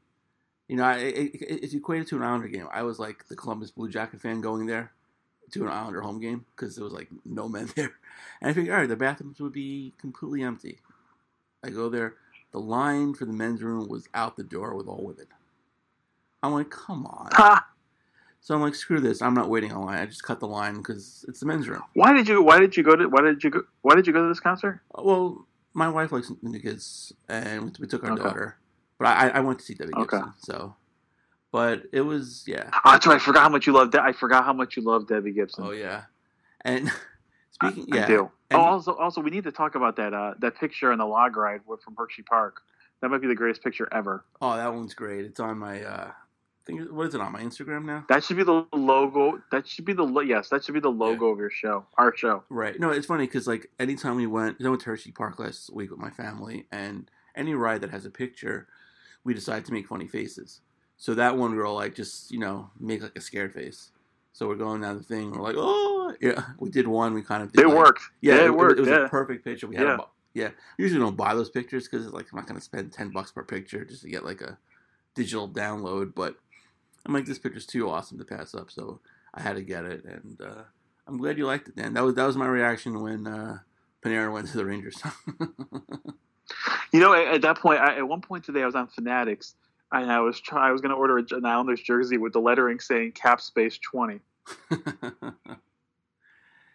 You 0.70 0.78
know, 0.78 0.90
it, 0.92 1.16
it, 1.16 1.64
it's 1.64 1.74
equated 1.74 2.08
to 2.08 2.16
an 2.18 2.24
Islander 2.24 2.48
game. 2.48 2.68
I 2.72 2.84
was 2.84 3.00
like 3.00 3.28
the 3.28 3.36
Columbus 3.36 3.72
Blue 3.72 3.90
Jacket 3.90 4.22
fan 4.22 4.40
going 4.40 4.68
there 4.68 4.92
to 5.52 5.64
an 5.64 5.72
Islander 5.72 6.02
home 6.02 6.22
game 6.22 6.46
because 6.56 6.76
there 6.76 6.86
was 6.86 6.94
like 6.94 7.10
no 7.26 7.50
men 7.50 7.70
there, 7.76 7.92
and 8.40 8.52
I 8.52 8.54
figured, 8.54 8.74
all 8.74 8.80
right, 8.80 8.88
the 8.88 8.96
bathrooms 8.96 9.40
would 9.42 9.52
be 9.52 9.94
completely 10.00 10.44
empty. 10.44 10.80
I 11.64 11.72
go 11.72 11.90
there, 11.90 12.14
the 12.52 12.60
line 12.60 13.14
for 13.16 13.26
the 13.26 13.34
men's 13.34 13.62
room 13.62 13.90
was 13.90 14.08
out 14.14 14.38
the 14.38 14.44
door 14.44 14.76
with 14.76 14.88
all 14.88 15.04
women. 15.04 15.26
I'm 16.42 16.54
like, 16.54 16.70
come 16.70 17.06
on. 17.06 17.30
So 18.42 18.56
I'm 18.56 18.62
like, 18.62 18.76
screw 18.76 19.02
this. 19.02 19.22
I'm 19.22 19.34
not 19.34 19.50
waiting 19.50 19.74
online. 19.74 20.00
I 20.00 20.06
just 20.06 20.24
cut 20.24 20.40
the 20.40 20.48
line 20.48 20.78
because 20.78 21.26
it's 21.28 21.42
the 21.42 21.46
men's 21.46 21.68
room. 21.68 21.84
Why 21.96 22.14
did 22.14 22.30
you 22.30 22.42
Why 22.42 22.60
did 22.60 22.78
you 22.78 22.84
go 22.84 22.96
to 22.96 23.10
Why 23.10 23.22
did 23.22 23.44
you 23.44 23.50
go 23.50 23.64
Why 23.82 23.96
did 23.96 24.08
you 24.08 24.14
go 24.14 24.22
to 24.22 24.30
this 24.30 24.40
concert? 24.40 24.80
Uh, 24.98 25.02
well, 25.04 25.46
My 25.74 25.90
wife 25.90 26.12
likes 26.14 26.32
New 26.42 26.60
Kids, 26.60 27.12
and 27.28 27.64
we, 27.66 27.72
we 27.82 27.88
took 27.88 28.04
our 28.06 28.12
Okay. 28.12 28.24
daughter. 28.24 28.58
But 29.00 29.08
I, 29.08 29.30
I 29.30 29.40
went 29.40 29.60
to 29.60 29.66
see 29.66 29.74
Debbie 29.74 29.94
Okay. 29.96 30.18
Gibson. 30.18 30.34
So, 30.40 30.76
but 31.52 31.84
it 31.92 32.02
was 32.02 32.44
yeah. 32.46 32.70
Oh, 32.86 32.92
that's 32.92 33.08
right. 33.08 33.16
I 33.16 33.20
forgot 33.20 33.44
how 33.44 33.50
much 33.50 33.66
you 33.66 33.74
love. 33.74 33.92
De- 33.92 34.02
I 34.04 34.12
forgot 34.12 34.44
how 34.46 34.54
much 34.54 34.76
you 34.78 34.84
love 34.84 35.08
Debbie 35.08 35.32
Gibson. 35.32 35.64
Oh 35.66 35.72
yeah. 35.72 36.04
And 36.62 36.92
speaking, 37.52 37.88
I 37.94 37.98
yeah, 37.98 38.08
do. 38.08 38.32
and- 38.52 38.60
oh, 38.60 38.64
also, 38.66 38.94
also, 38.96 39.22
we 39.22 39.30
need 39.32 39.46
to 39.46 39.52
talk 39.52 39.76
about 39.76 39.96
that 39.96 40.14
uh, 40.14 40.34
that 40.40 40.58
picture 40.58 40.92
on 40.92 40.98
the 41.00 41.06
log 41.06 41.36
ride 41.38 41.62
from 41.66 41.96
Hershey 41.98 42.24
Park. 42.24 42.62
That 43.02 43.10
might 43.10 43.22
be 43.22 43.28
the 43.28 43.36
greatest 43.36 43.64
picture 43.64 43.88
ever. 43.94 44.26
Oh, 44.42 44.58
that 44.58 44.74
one's 44.74 44.94
great. 44.94 45.26
It's 45.26 45.40
on 45.40 45.58
my. 45.58 45.82
uh 45.84 46.12
I 46.12 46.72
think 46.72 46.92
what 46.92 47.08
is 47.08 47.16
it 47.16 47.22
on 47.22 47.32
my 47.32 47.42
Instagram 47.42 47.86
now? 47.86 48.06
That 48.10 48.24
should 48.24 48.38
be 48.38 48.44
the 48.44 48.64
logo. 48.74 49.42
That 49.52 49.66
should 49.68 49.86
be 49.86 49.94
the 49.94 50.04
lo- 50.04 50.22
yes. 50.22 50.50
That 50.50 50.64
should 50.64 50.74
be 50.76 50.82
the 50.82 50.92
logo 50.92 51.28
of 51.28 51.40
your 51.40 51.50
show, 51.50 51.86
our 51.98 52.16
show. 52.16 52.44
Right. 52.50 52.80
No, 52.80 52.92
it's 52.92 53.08
funny 53.08 53.26
because 53.26 53.48
like 53.48 53.72
anytime 53.80 54.18
we 54.18 54.28
went, 54.28 54.58
I 54.64 54.68
went 54.70 54.82
to 54.82 54.88
Hershey 54.90 55.12
Park 55.12 55.40
last 55.40 55.74
week 55.74 55.90
with 55.90 55.98
my 56.00 56.12
family, 56.12 56.68
and 56.72 57.10
any 57.36 57.54
ride 57.56 57.82
that 57.82 57.90
has 57.90 58.06
a 58.06 58.12
picture, 58.12 58.68
we 59.24 59.34
decide 59.34 59.66
to 59.66 59.74
make 59.74 59.88
funny 59.88 60.08
faces. 60.08 60.62
So 60.98 61.14
that 61.16 61.38
one 61.38 61.52
we 61.52 61.58
were 61.58 61.66
all 61.66 61.76
like, 61.76 61.96
just 61.96 62.32
you 62.32 62.40
know, 62.40 62.70
make 62.80 63.02
like 63.02 63.16
a 63.18 63.22
scared 63.22 63.54
face. 63.54 63.92
So 64.34 64.48
we're 64.48 64.56
going 64.56 64.82
down 64.82 64.98
the 64.98 65.04
thing. 65.04 65.32
We're 65.32 65.42
like, 65.42 65.56
oh, 65.58 66.14
yeah. 66.22 66.44
We 66.60 66.70
did 66.70 66.88
one. 66.88 67.14
We 67.14 67.22
kind 67.24 67.44
of 67.44 67.52
did 67.52 67.62
It 67.64 67.68
like- 67.68 67.78
worked. 67.78 68.04
Yeah, 68.22 68.36
Yeah, 68.36 68.42
it 68.42 68.46
it, 68.48 68.56
worked, 68.58 68.78
It 68.80 68.82
was 68.82 68.90
yeah. 68.90 69.06
a 69.06 69.10
perfect 69.10 69.44
picture. 69.44 69.68
We 69.68 69.76
had. 69.76 69.86
Yeah. 69.88 69.96
A, 69.96 70.04
yeah. 70.34 70.50
Usually 70.78 71.00
don't 71.00 71.18
buy 71.18 71.34
those 71.34 71.50
pictures 71.50 71.88
because 71.88 72.06
it's 72.06 72.14
like 72.14 72.28
I'm 72.32 72.38
not 72.38 72.48
gonna 72.48 72.62
spend 72.62 72.92
ten 72.94 73.10
bucks 73.10 73.32
per 73.32 73.44
picture 73.44 73.84
just 73.84 74.04
to 74.04 74.10
get 74.10 74.24
like 74.24 74.42
a 74.42 74.58
digital 75.16 75.50
download. 75.50 76.14
But 76.16 76.36
I'm 77.06 77.14
like, 77.14 77.26
this 77.26 77.40
picture's 77.40 77.66
too 77.66 77.90
awesome 77.90 78.18
to 78.20 78.26
pass 78.26 78.54
up, 78.54 78.70
so 78.72 79.00
I 79.34 79.42
had 79.42 79.56
to 79.56 79.62
get 79.64 79.86
it, 79.86 80.06
and 80.06 80.40
uh, 80.42 80.64
I'm 81.08 81.18
glad 81.18 81.38
you 81.38 81.46
liked 81.48 81.68
it, 81.68 81.76
Dan. 81.76 81.94
That 81.96 82.04
was 82.04 82.16
that 82.16 82.26
was 82.28 82.38
my 82.38 82.48
reaction 82.48 83.02
when 83.02 83.26
uh, 83.26 83.58
Panarin 84.06 84.32
went 84.34 84.48
to 84.50 84.58
the 84.58 84.66
Rangers. 84.66 85.02
You 86.92 87.00
know, 87.00 87.14
at, 87.14 87.28
at 87.36 87.42
that 87.44 87.58
point, 87.60 87.80
I, 87.80 87.98
at 87.98 88.08
one 88.08 88.22
point 88.22 88.44
today, 88.44 88.64
I 88.64 88.66
was 88.66 88.76
on 88.76 88.88
Fanatics, 88.88 89.56
and 89.92 90.12
I 90.12 90.20
was 90.22 90.40
try, 90.40 90.70
I 90.70 90.72
was 90.72 90.82
going 90.82 90.92
to 90.92 90.96
order 90.98 91.18
an 91.18 91.46
Islanders 91.46 91.82
jersey 91.82 92.18
with 92.18 92.34
the 92.34 92.40
lettering 92.40 92.80
saying 92.80 93.12
"Cap 93.14 93.42
Space 93.42 93.78
20." 93.80 94.20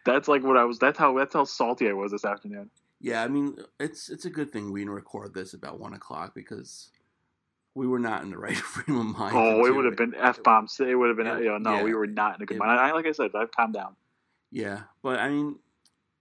that's 0.04 0.28
like 0.28 0.42
what 0.42 0.56
I 0.56 0.64
was. 0.64 0.78
That's 0.78 0.98
how 0.98 1.16
that's 1.16 1.34
how 1.34 1.44
salty 1.44 1.88
I 1.88 1.92
was 1.92 2.12
this 2.12 2.24
afternoon. 2.24 2.70
yeah, 3.00 3.22
I 3.22 3.28
mean, 3.28 3.56
it's 3.80 4.08
it's 4.10 4.24
a 4.24 4.30
good 4.30 4.50
thing 4.52 4.70
we 4.72 4.80
didn't 4.80 4.94
record 4.94 5.34
this 5.34 5.54
about 5.54 5.80
one 5.80 5.94
o'clock 5.94 6.34
because 6.34 6.90
we 7.74 7.86
were 7.88 7.98
not 7.98 8.22
in 8.22 8.30
the 8.30 8.38
right 8.38 8.56
frame 8.74 8.98
of 8.98 9.06
mind. 9.18 9.36
Oh, 9.36 9.64
it 9.66 9.74
would 9.74 9.84
have 9.84 9.96
been 9.96 10.14
f 10.14 10.42
bombs. 10.42 10.78
It 10.80 10.94
would 10.94 11.08
have 11.08 11.16
been. 11.16 11.26
You 11.42 11.50
know, 11.50 11.58
no, 11.58 11.76
Yeah. 11.76 11.82
we 11.84 11.94
were 11.94 12.06
not 12.06 12.36
in 12.36 12.42
a 12.42 12.46
good 12.46 12.56
It- 12.56 12.60
mind. 12.60 12.78
I, 12.78 12.92
like 12.92 13.06
I 13.06 13.12
said, 13.12 13.30
I've 13.34 13.50
calmed 13.52 13.74
down. 13.74 13.96
Yeah, 14.50 14.82
but 15.02 15.18
I 15.18 15.30
mean, 15.30 15.56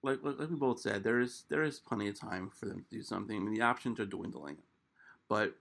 like, 0.03 0.19
like 0.21 0.49
we 0.49 0.55
both 0.55 0.81
said, 0.81 1.03
there 1.03 1.19
is 1.19 1.45
there 1.49 1.63
is 1.63 1.79
plenty 1.79 2.09
of 2.09 2.19
time 2.19 2.51
for 2.53 2.65
them 2.65 2.85
to 2.89 2.97
do 2.97 3.01
something. 3.01 3.35
I 3.35 3.39
mean, 3.39 3.53
the 3.53 3.61
options 3.61 3.99
are 3.99 4.05
dwindling, 4.05 4.57
but 5.29 5.55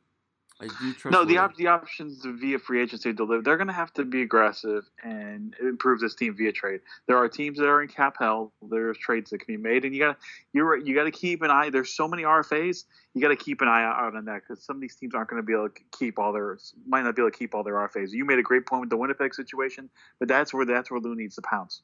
I 0.61 0.66
do 0.66 0.93
trust. 0.95 1.12
No, 1.12 1.24
the 1.24 1.38
op- 1.38 1.57
the 1.57 1.68
options 1.68 2.24
via 2.24 2.59
free 2.59 2.82
agency 2.82 3.14
to 3.14 3.24
live. 3.24 3.45
They're 3.45 3.57
going 3.57 3.68
to 3.68 3.72
have 3.72 3.93
to 3.95 4.05
be 4.05 4.22
aggressive 4.22 4.84
and 5.03 5.55
improve 5.61 6.01
this 6.01 6.16
team 6.16 6.36
via 6.36 6.53
trade. 6.53 6.80
There 7.07 7.16
are 7.16 7.28
teams 7.28 7.59
that 7.59 7.68
are 7.68 7.82
in 7.82 7.88
cap 7.88 8.16
hell. 8.18 8.53
There's 8.68 8.99
trades 8.99 9.30
that 9.30 9.38
can 9.38 9.57
be 9.57 9.62
made, 9.62 9.84
and 9.84 9.95
you 9.95 10.01
got 10.01 10.18
you're 10.53 10.70
right, 10.70 10.84
you 10.84 10.95
got 10.95 11.05
to 11.05 11.12
keep 11.12 11.43
an 11.43 11.51
eye. 11.51 11.70
There's 11.70 11.95
so 11.95 12.09
many 12.09 12.24
RFAs. 12.24 12.84
You 13.14 13.22
got 13.22 13.28
to 13.28 13.36
keep 13.36 13.61
an 13.61 13.68
eye 13.68 13.84
out 13.84 14.16
on 14.16 14.24
that 14.24 14.43
because 14.43 14.64
some 14.64 14.76
of 14.76 14.82
these 14.82 14.97
teams 14.97 15.14
aren't 15.14 15.30
going 15.30 15.40
to 15.40 15.47
be 15.47 15.53
able 15.53 15.68
to 15.68 15.80
keep 15.93 16.18
all 16.18 16.32
their 16.32 16.59
might 16.86 17.03
not 17.03 17.14
be 17.14 17.22
able 17.22 17.30
to 17.30 17.38
keep 17.38 17.55
all 17.55 17.62
their 17.62 17.74
RFAs. 17.74 18.11
You 18.11 18.24
made 18.24 18.40
a 18.40 18.43
great 18.43 18.66
point 18.66 18.80
with 18.80 18.90
the 18.90 18.97
Winnipeg 18.97 19.34
situation, 19.34 19.88
but 20.18 20.28
that's 20.28 20.53
where 20.53 20.66
that's 20.66 20.90
where 20.90 21.01
Lou 21.01 21.14
needs 21.14 21.36
to 21.36 21.43
pounce. 21.43 21.82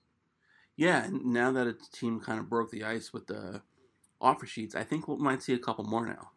Yeah, 0.79 1.05
and 1.05 1.27
now 1.27 1.51
that 1.51 1.67
a 1.67 1.75
team 1.93 2.21
kind 2.21 2.39
of 2.39 2.49
broke 2.49 2.71
the 2.71 2.85
ice 2.85 3.13
with 3.13 3.27
the 3.27 3.61
offer 4.21 4.47
sheets, 4.47 4.77
I 4.77 4.85
think 4.85 5.09
we 5.09 5.17
might 5.17 5.43
see 5.43 5.53
a 5.53 5.59
couple 5.59 5.85
more 5.85 6.07
now. 6.07 6.31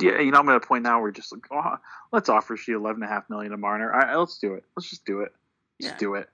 Yeah, 0.00 0.20
you 0.20 0.30
know, 0.30 0.38
I'm 0.40 0.48
at 0.50 0.56
a 0.56 0.60
point 0.60 0.82
now 0.84 1.00
where 1.00 1.10
just 1.10 1.32
like, 1.32 1.46
oh, 1.50 1.76
let's 2.12 2.28
offer 2.28 2.54
sheet 2.56 2.72
11 2.74 3.02
and 3.02 3.10
a 3.10 3.12
half 3.14 3.30
million 3.30 3.52
to 3.52 3.56
Marner. 3.56 3.94
I, 3.94 4.12
I- 4.12 4.16
let's 4.16 4.38
do 4.38 4.52
it. 4.54 4.64
Let's 4.76 4.90
just 4.90 5.06
do 5.06 5.22
it. 5.22 5.34
Just 5.80 5.94
Yeah. 5.94 5.98
do 5.98 6.14
it. 6.16 6.28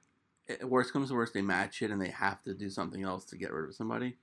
Eh, 0.48 0.64
Worst 0.64 0.92
comes 0.92 1.10
to 1.10 1.14
worst, 1.14 1.32
they 1.32 1.42
match 1.42 1.80
it 1.80 1.92
and 1.92 2.02
they 2.02 2.08
have 2.10 2.42
to 2.42 2.54
do 2.54 2.68
something 2.68 3.04
else 3.04 3.24
to 3.26 3.36
get 3.36 3.52
rid 3.52 3.68
of 3.68 3.74
somebody. 3.76 4.16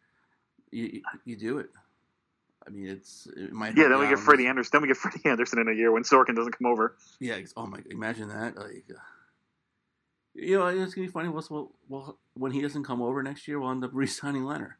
You 0.71 0.83
you, 0.85 1.01
you 1.23 1.35
do 1.37 1.59
it. 1.59 1.69
I 2.67 2.69
mean, 2.69 2.87
it's 2.87 3.27
it 3.37 3.53
might. 3.53 3.77
Yeah, 3.77 3.87
then 3.87 3.99
we 3.99 4.09
get 4.09 4.19
Freddie 4.19 4.45
Andersen. 4.47 4.71
Then 4.73 4.81
we 4.81 4.89
get 4.89 4.97
Freddie 4.97 5.21
Andersen 5.29 5.59
in 5.59 5.69
a 5.69 5.73
year 5.73 5.91
when 5.93 6.03
Sorokin 6.03 6.35
doesn't 6.35 6.51
come 6.57 6.67
over. 6.69 6.95
Yeah. 7.19 7.39
Oh 7.55 7.65
my! 7.65 7.79
Imagine 7.89 8.27
that. 8.27 8.57
Like, 8.57 8.83
uh, 8.91 8.99
you 10.33 10.57
know, 10.57 10.67
it's 10.67 10.93
gonna 10.93 11.07
be 11.07 11.11
funny. 11.11 11.29
We'll, 11.29 11.45
we'll, 11.49 11.71
we'll, 11.87 12.17
when 12.33 12.51
he 12.51 12.61
doesn't 12.61 12.83
come 12.83 13.01
over 13.01 13.21
next 13.23 13.47
year, 13.47 13.59
we'll 13.59 13.71
end 13.71 13.83
up 13.83 13.91
re-signing 13.93 14.43
Lehner. 14.43 14.73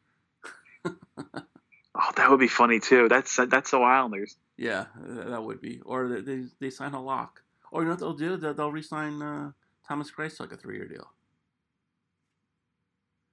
Oh, 0.84 2.12
that 2.16 2.30
would 2.30 2.40
be 2.40 2.48
funny 2.48 2.80
too. 2.80 3.08
That's 3.08 3.36
that's 3.48 3.70
so 3.70 3.82
Islanders. 3.82 4.36
Yeah, 4.56 4.86
that 4.96 5.42
would 5.42 5.60
be. 5.60 5.80
Or 5.84 6.08
they 6.08 6.20
they, 6.20 6.44
they 6.60 6.70
sign 6.70 6.92
Halak. 6.92 7.30
Or 7.72 7.82
you 7.82 7.86
know 7.88 7.92
what 7.92 8.00
they'll 8.00 8.12
do? 8.14 8.36
They'll, 8.36 8.54
they'll 8.54 8.72
re-sign 8.72 9.20
uh, 9.22 9.50
Thomas 9.86 10.10
Greiss 10.10 10.36
to 10.36 10.44
like 10.44 10.52
a 10.52 10.56
three-year 10.56 10.88
deal. 10.88 11.08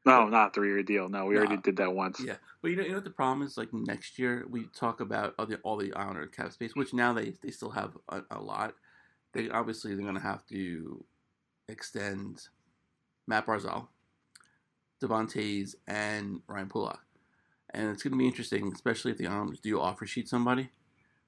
No, 0.05 0.27
not 0.27 0.49
a 0.49 0.51
three-year 0.53 0.83
deal. 0.83 1.09
No, 1.09 1.25
we 1.25 1.35
No. 1.35 1.41
already 1.41 1.57
did 1.61 1.77
that 1.77 1.93
once. 1.93 2.19
Yeah, 2.23 2.35
but 2.61 2.71
you 2.71 2.77
know, 2.77 2.83
you 2.83 2.89
know 2.89 2.95
what 2.95 3.03
the 3.03 3.09
problem 3.09 3.45
is? 3.45 3.57
Like 3.57 3.73
next 3.73 4.17
year, 4.17 4.45
we 4.49 4.65
talk 4.75 5.01
about 5.01 5.35
all 5.37 5.45
the 5.45 5.57
all 5.59 5.77
the 5.77 5.93
Islander 5.93 6.27
cap 6.27 6.51
space, 6.53 6.75
which 6.75 6.93
now 6.93 7.13
they 7.13 7.33
they 7.41 7.51
still 7.51 7.71
have 7.71 7.97
a, 8.09 8.21
a 8.31 8.41
lot. 8.41 8.73
They 9.33 9.49
obviously 9.49 9.95
they're 9.95 10.05
gonna 10.05 10.19
have 10.19 10.45
to 10.47 11.03
extend 11.69 12.47
Matt 13.27 13.45
Barzal, 13.45 13.87
Devon 15.01 15.27
Toews, 15.27 15.75
and 15.87 16.41
Ryan 16.47 16.69
Pulock, 16.69 16.99
and 17.73 17.89
it's 17.89 18.03
gonna 18.03 18.15
be 18.17 18.27
interesting, 18.27 18.71
especially 18.73 19.11
if 19.11 19.17
the 19.17 19.27
Islanders 19.27 19.59
do 19.59 19.79
offer 19.79 20.05
sheet 20.05 20.29
somebody, 20.29 20.69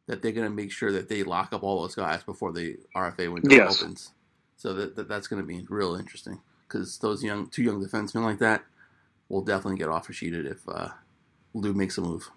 that 0.08 0.22
they're 0.22 0.32
gonna 0.32 0.50
make 0.50 0.72
sure 0.72 0.92
that 0.92 1.10
they 1.10 1.24
lock 1.24 1.54
up 1.54 1.64
all 1.64 1.82
those 1.82 1.96
guys 1.96 2.24
before 2.24 2.52
the 2.52 2.78
RFA 2.96 3.32
window 3.32 3.50
Yes. 3.52 3.82
opens. 3.82 4.14
So 4.58 4.74
that, 4.74 4.96
that 4.96 5.08
that's 5.08 5.28
gonna 5.28 5.44
be 5.44 5.66
real 5.70 5.96
interesting 5.96 6.42
because 6.68 6.98
those 7.00 7.24
young 7.24 7.48
two 7.50 7.64
young 7.64 7.84
defensemen 7.84 8.24
like 8.24 8.40
that 8.40 8.64
will 9.30 9.42
definitely 9.44 9.78
get 9.78 9.90
offer 9.90 10.14
sheeted 10.14 10.46
if 10.46 10.68
uh, 10.68 10.90
Lou 11.54 11.74
makes 11.74 11.98
a 11.98 12.02
move. 12.02 12.30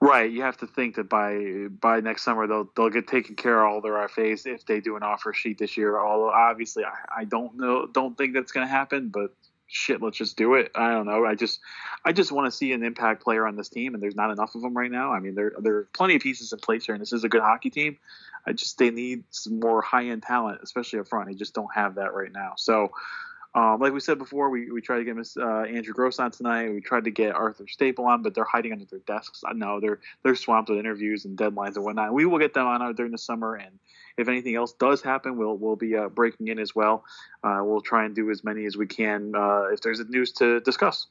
Right. 0.00 0.30
You 0.30 0.42
have 0.42 0.58
to 0.58 0.66
think 0.66 0.96
that 0.96 1.08
by 1.08 1.68
by 1.70 2.00
next 2.00 2.22
summer 2.22 2.46
they'll 2.46 2.68
they'll 2.76 2.90
get 2.90 3.06
taken 3.06 3.34
care 3.34 3.64
of 3.64 3.72
all 3.72 3.80
their 3.80 3.94
RFAs 3.94 4.46
if 4.46 4.66
they 4.66 4.80
do 4.80 4.96
an 4.96 5.02
offer 5.02 5.32
sheet 5.32 5.58
this 5.58 5.76
year. 5.76 5.98
Although 5.98 6.30
obviously 6.30 6.84
I, 6.84 7.20
I 7.20 7.24
don't 7.24 7.56
know 7.56 7.86
don't 7.86 8.16
think 8.16 8.34
that's 8.34 8.52
going 8.52 8.66
to 8.66 8.70
happen, 8.70 9.08
but 9.08 9.34
shit, 9.66 10.02
let's 10.02 10.18
just 10.18 10.36
do 10.36 10.54
it. 10.54 10.70
I 10.74 10.90
don't 10.90 11.06
know. 11.06 11.24
I 11.24 11.34
just 11.34 11.60
I 12.04 12.12
just 12.12 12.30
want 12.30 12.46
to 12.46 12.56
see 12.56 12.72
an 12.72 12.82
impact 12.82 13.22
player 13.24 13.46
on 13.46 13.56
this 13.56 13.70
team, 13.70 13.94
and 13.94 14.02
there's 14.02 14.14
not 14.14 14.30
enough 14.30 14.54
of 14.54 14.60
them 14.60 14.76
right 14.76 14.90
now. 14.90 15.12
I 15.12 15.20
mean, 15.20 15.34
there 15.34 15.52
there 15.58 15.76
are 15.76 15.88
plenty 15.94 16.16
of 16.16 16.22
pieces 16.22 16.52
in 16.52 16.58
place 16.58 16.84
here, 16.84 16.94
and 16.94 17.00
this 17.00 17.14
is 17.14 17.24
a 17.24 17.28
good 17.30 17.42
hockey 17.42 17.70
team. 17.70 17.96
I 18.46 18.52
just 18.52 18.76
they 18.76 18.90
need 18.90 19.24
some 19.30 19.60
more 19.60 19.80
high 19.80 20.06
end 20.06 20.22
talent, 20.22 20.60
especially 20.62 20.98
up 20.98 21.08
front. 21.08 21.28
They 21.28 21.34
just 21.34 21.54
don't 21.54 21.74
have 21.74 21.94
that 21.96 22.12
right 22.12 22.32
now. 22.32 22.52
So. 22.56 22.92
Um, 23.56 23.80
like 23.80 23.94
we 23.94 24.00
said 24.00 24.18
before, 24.18 24.50
we, 24.50 24.70
we 24.70 24.82
tried 24.82 24.98
to 24.98 25.04
get 25.04 25.16
Miss 25.16 25.34
uh, 25.34 25.62
Andrew 25.62 25.94
Gross 25.94 26.18
on 26.18 26.30
tonight. 26.30 26.70
We 26.70 26.82
tried 26.82 27.04
to 27.04 27.10
get 27.10 27.34
Arthur 27.34 27.66
Staple 27.66 28.04
on, 28.04 28.20
but 28.22 28.34
they're 28.34 28.44
hiding 28.44 28.72
under 28.72 28.84
their 28.84 28.98
desks. 29.06 29.42
I 29.46 29.54
know 29.54 29.80
they're 29.80 29.98
they're 30.22 30.34
swamped 30.34 30.68
with 30.68 30.78
interviews 30.78 31.24
and 31.24 31.38
deadlines 31.38 31.76
and 31.76 31.84
whatnot. 31.84 32.12
We 32.12 32.26
will 32.26 32.38
get 32.38 32.52
them 32.52 32.66
on 32.66 32.94
during 32.94 33.12
the 33.12 33.18
summer, 33.18 33.54
and 33.54 33.78
if 34.18 34.28
anything 34.28 34.56
else 34.56 34.74
does 34.74 35.00
happen, 35.00 35.38
we'll 35.38 35.56
we'll 35.56 35.74
be 35.74 35.96
uh, 35.96 36.10
breaking 36.10 36.48
in 36.48 36.58
as 36.58 36.74
well. 36.74 37.06
Uh, 37.42 37.60
we'll 37.62 37.80
try 37.80 38.04
and 38.04 38.14
do 38.14 38.30
as 38.30 38.44
many 38.44 38.66
as 38.66 38.76
we 38.76 38.86
can 38.86 39.34
uh, 39.34 39.68
if 39.72 39.80
there's 39.80 40.06
news 40.06 40.32
to 40.32 40.60
discuss. 40.60 41.06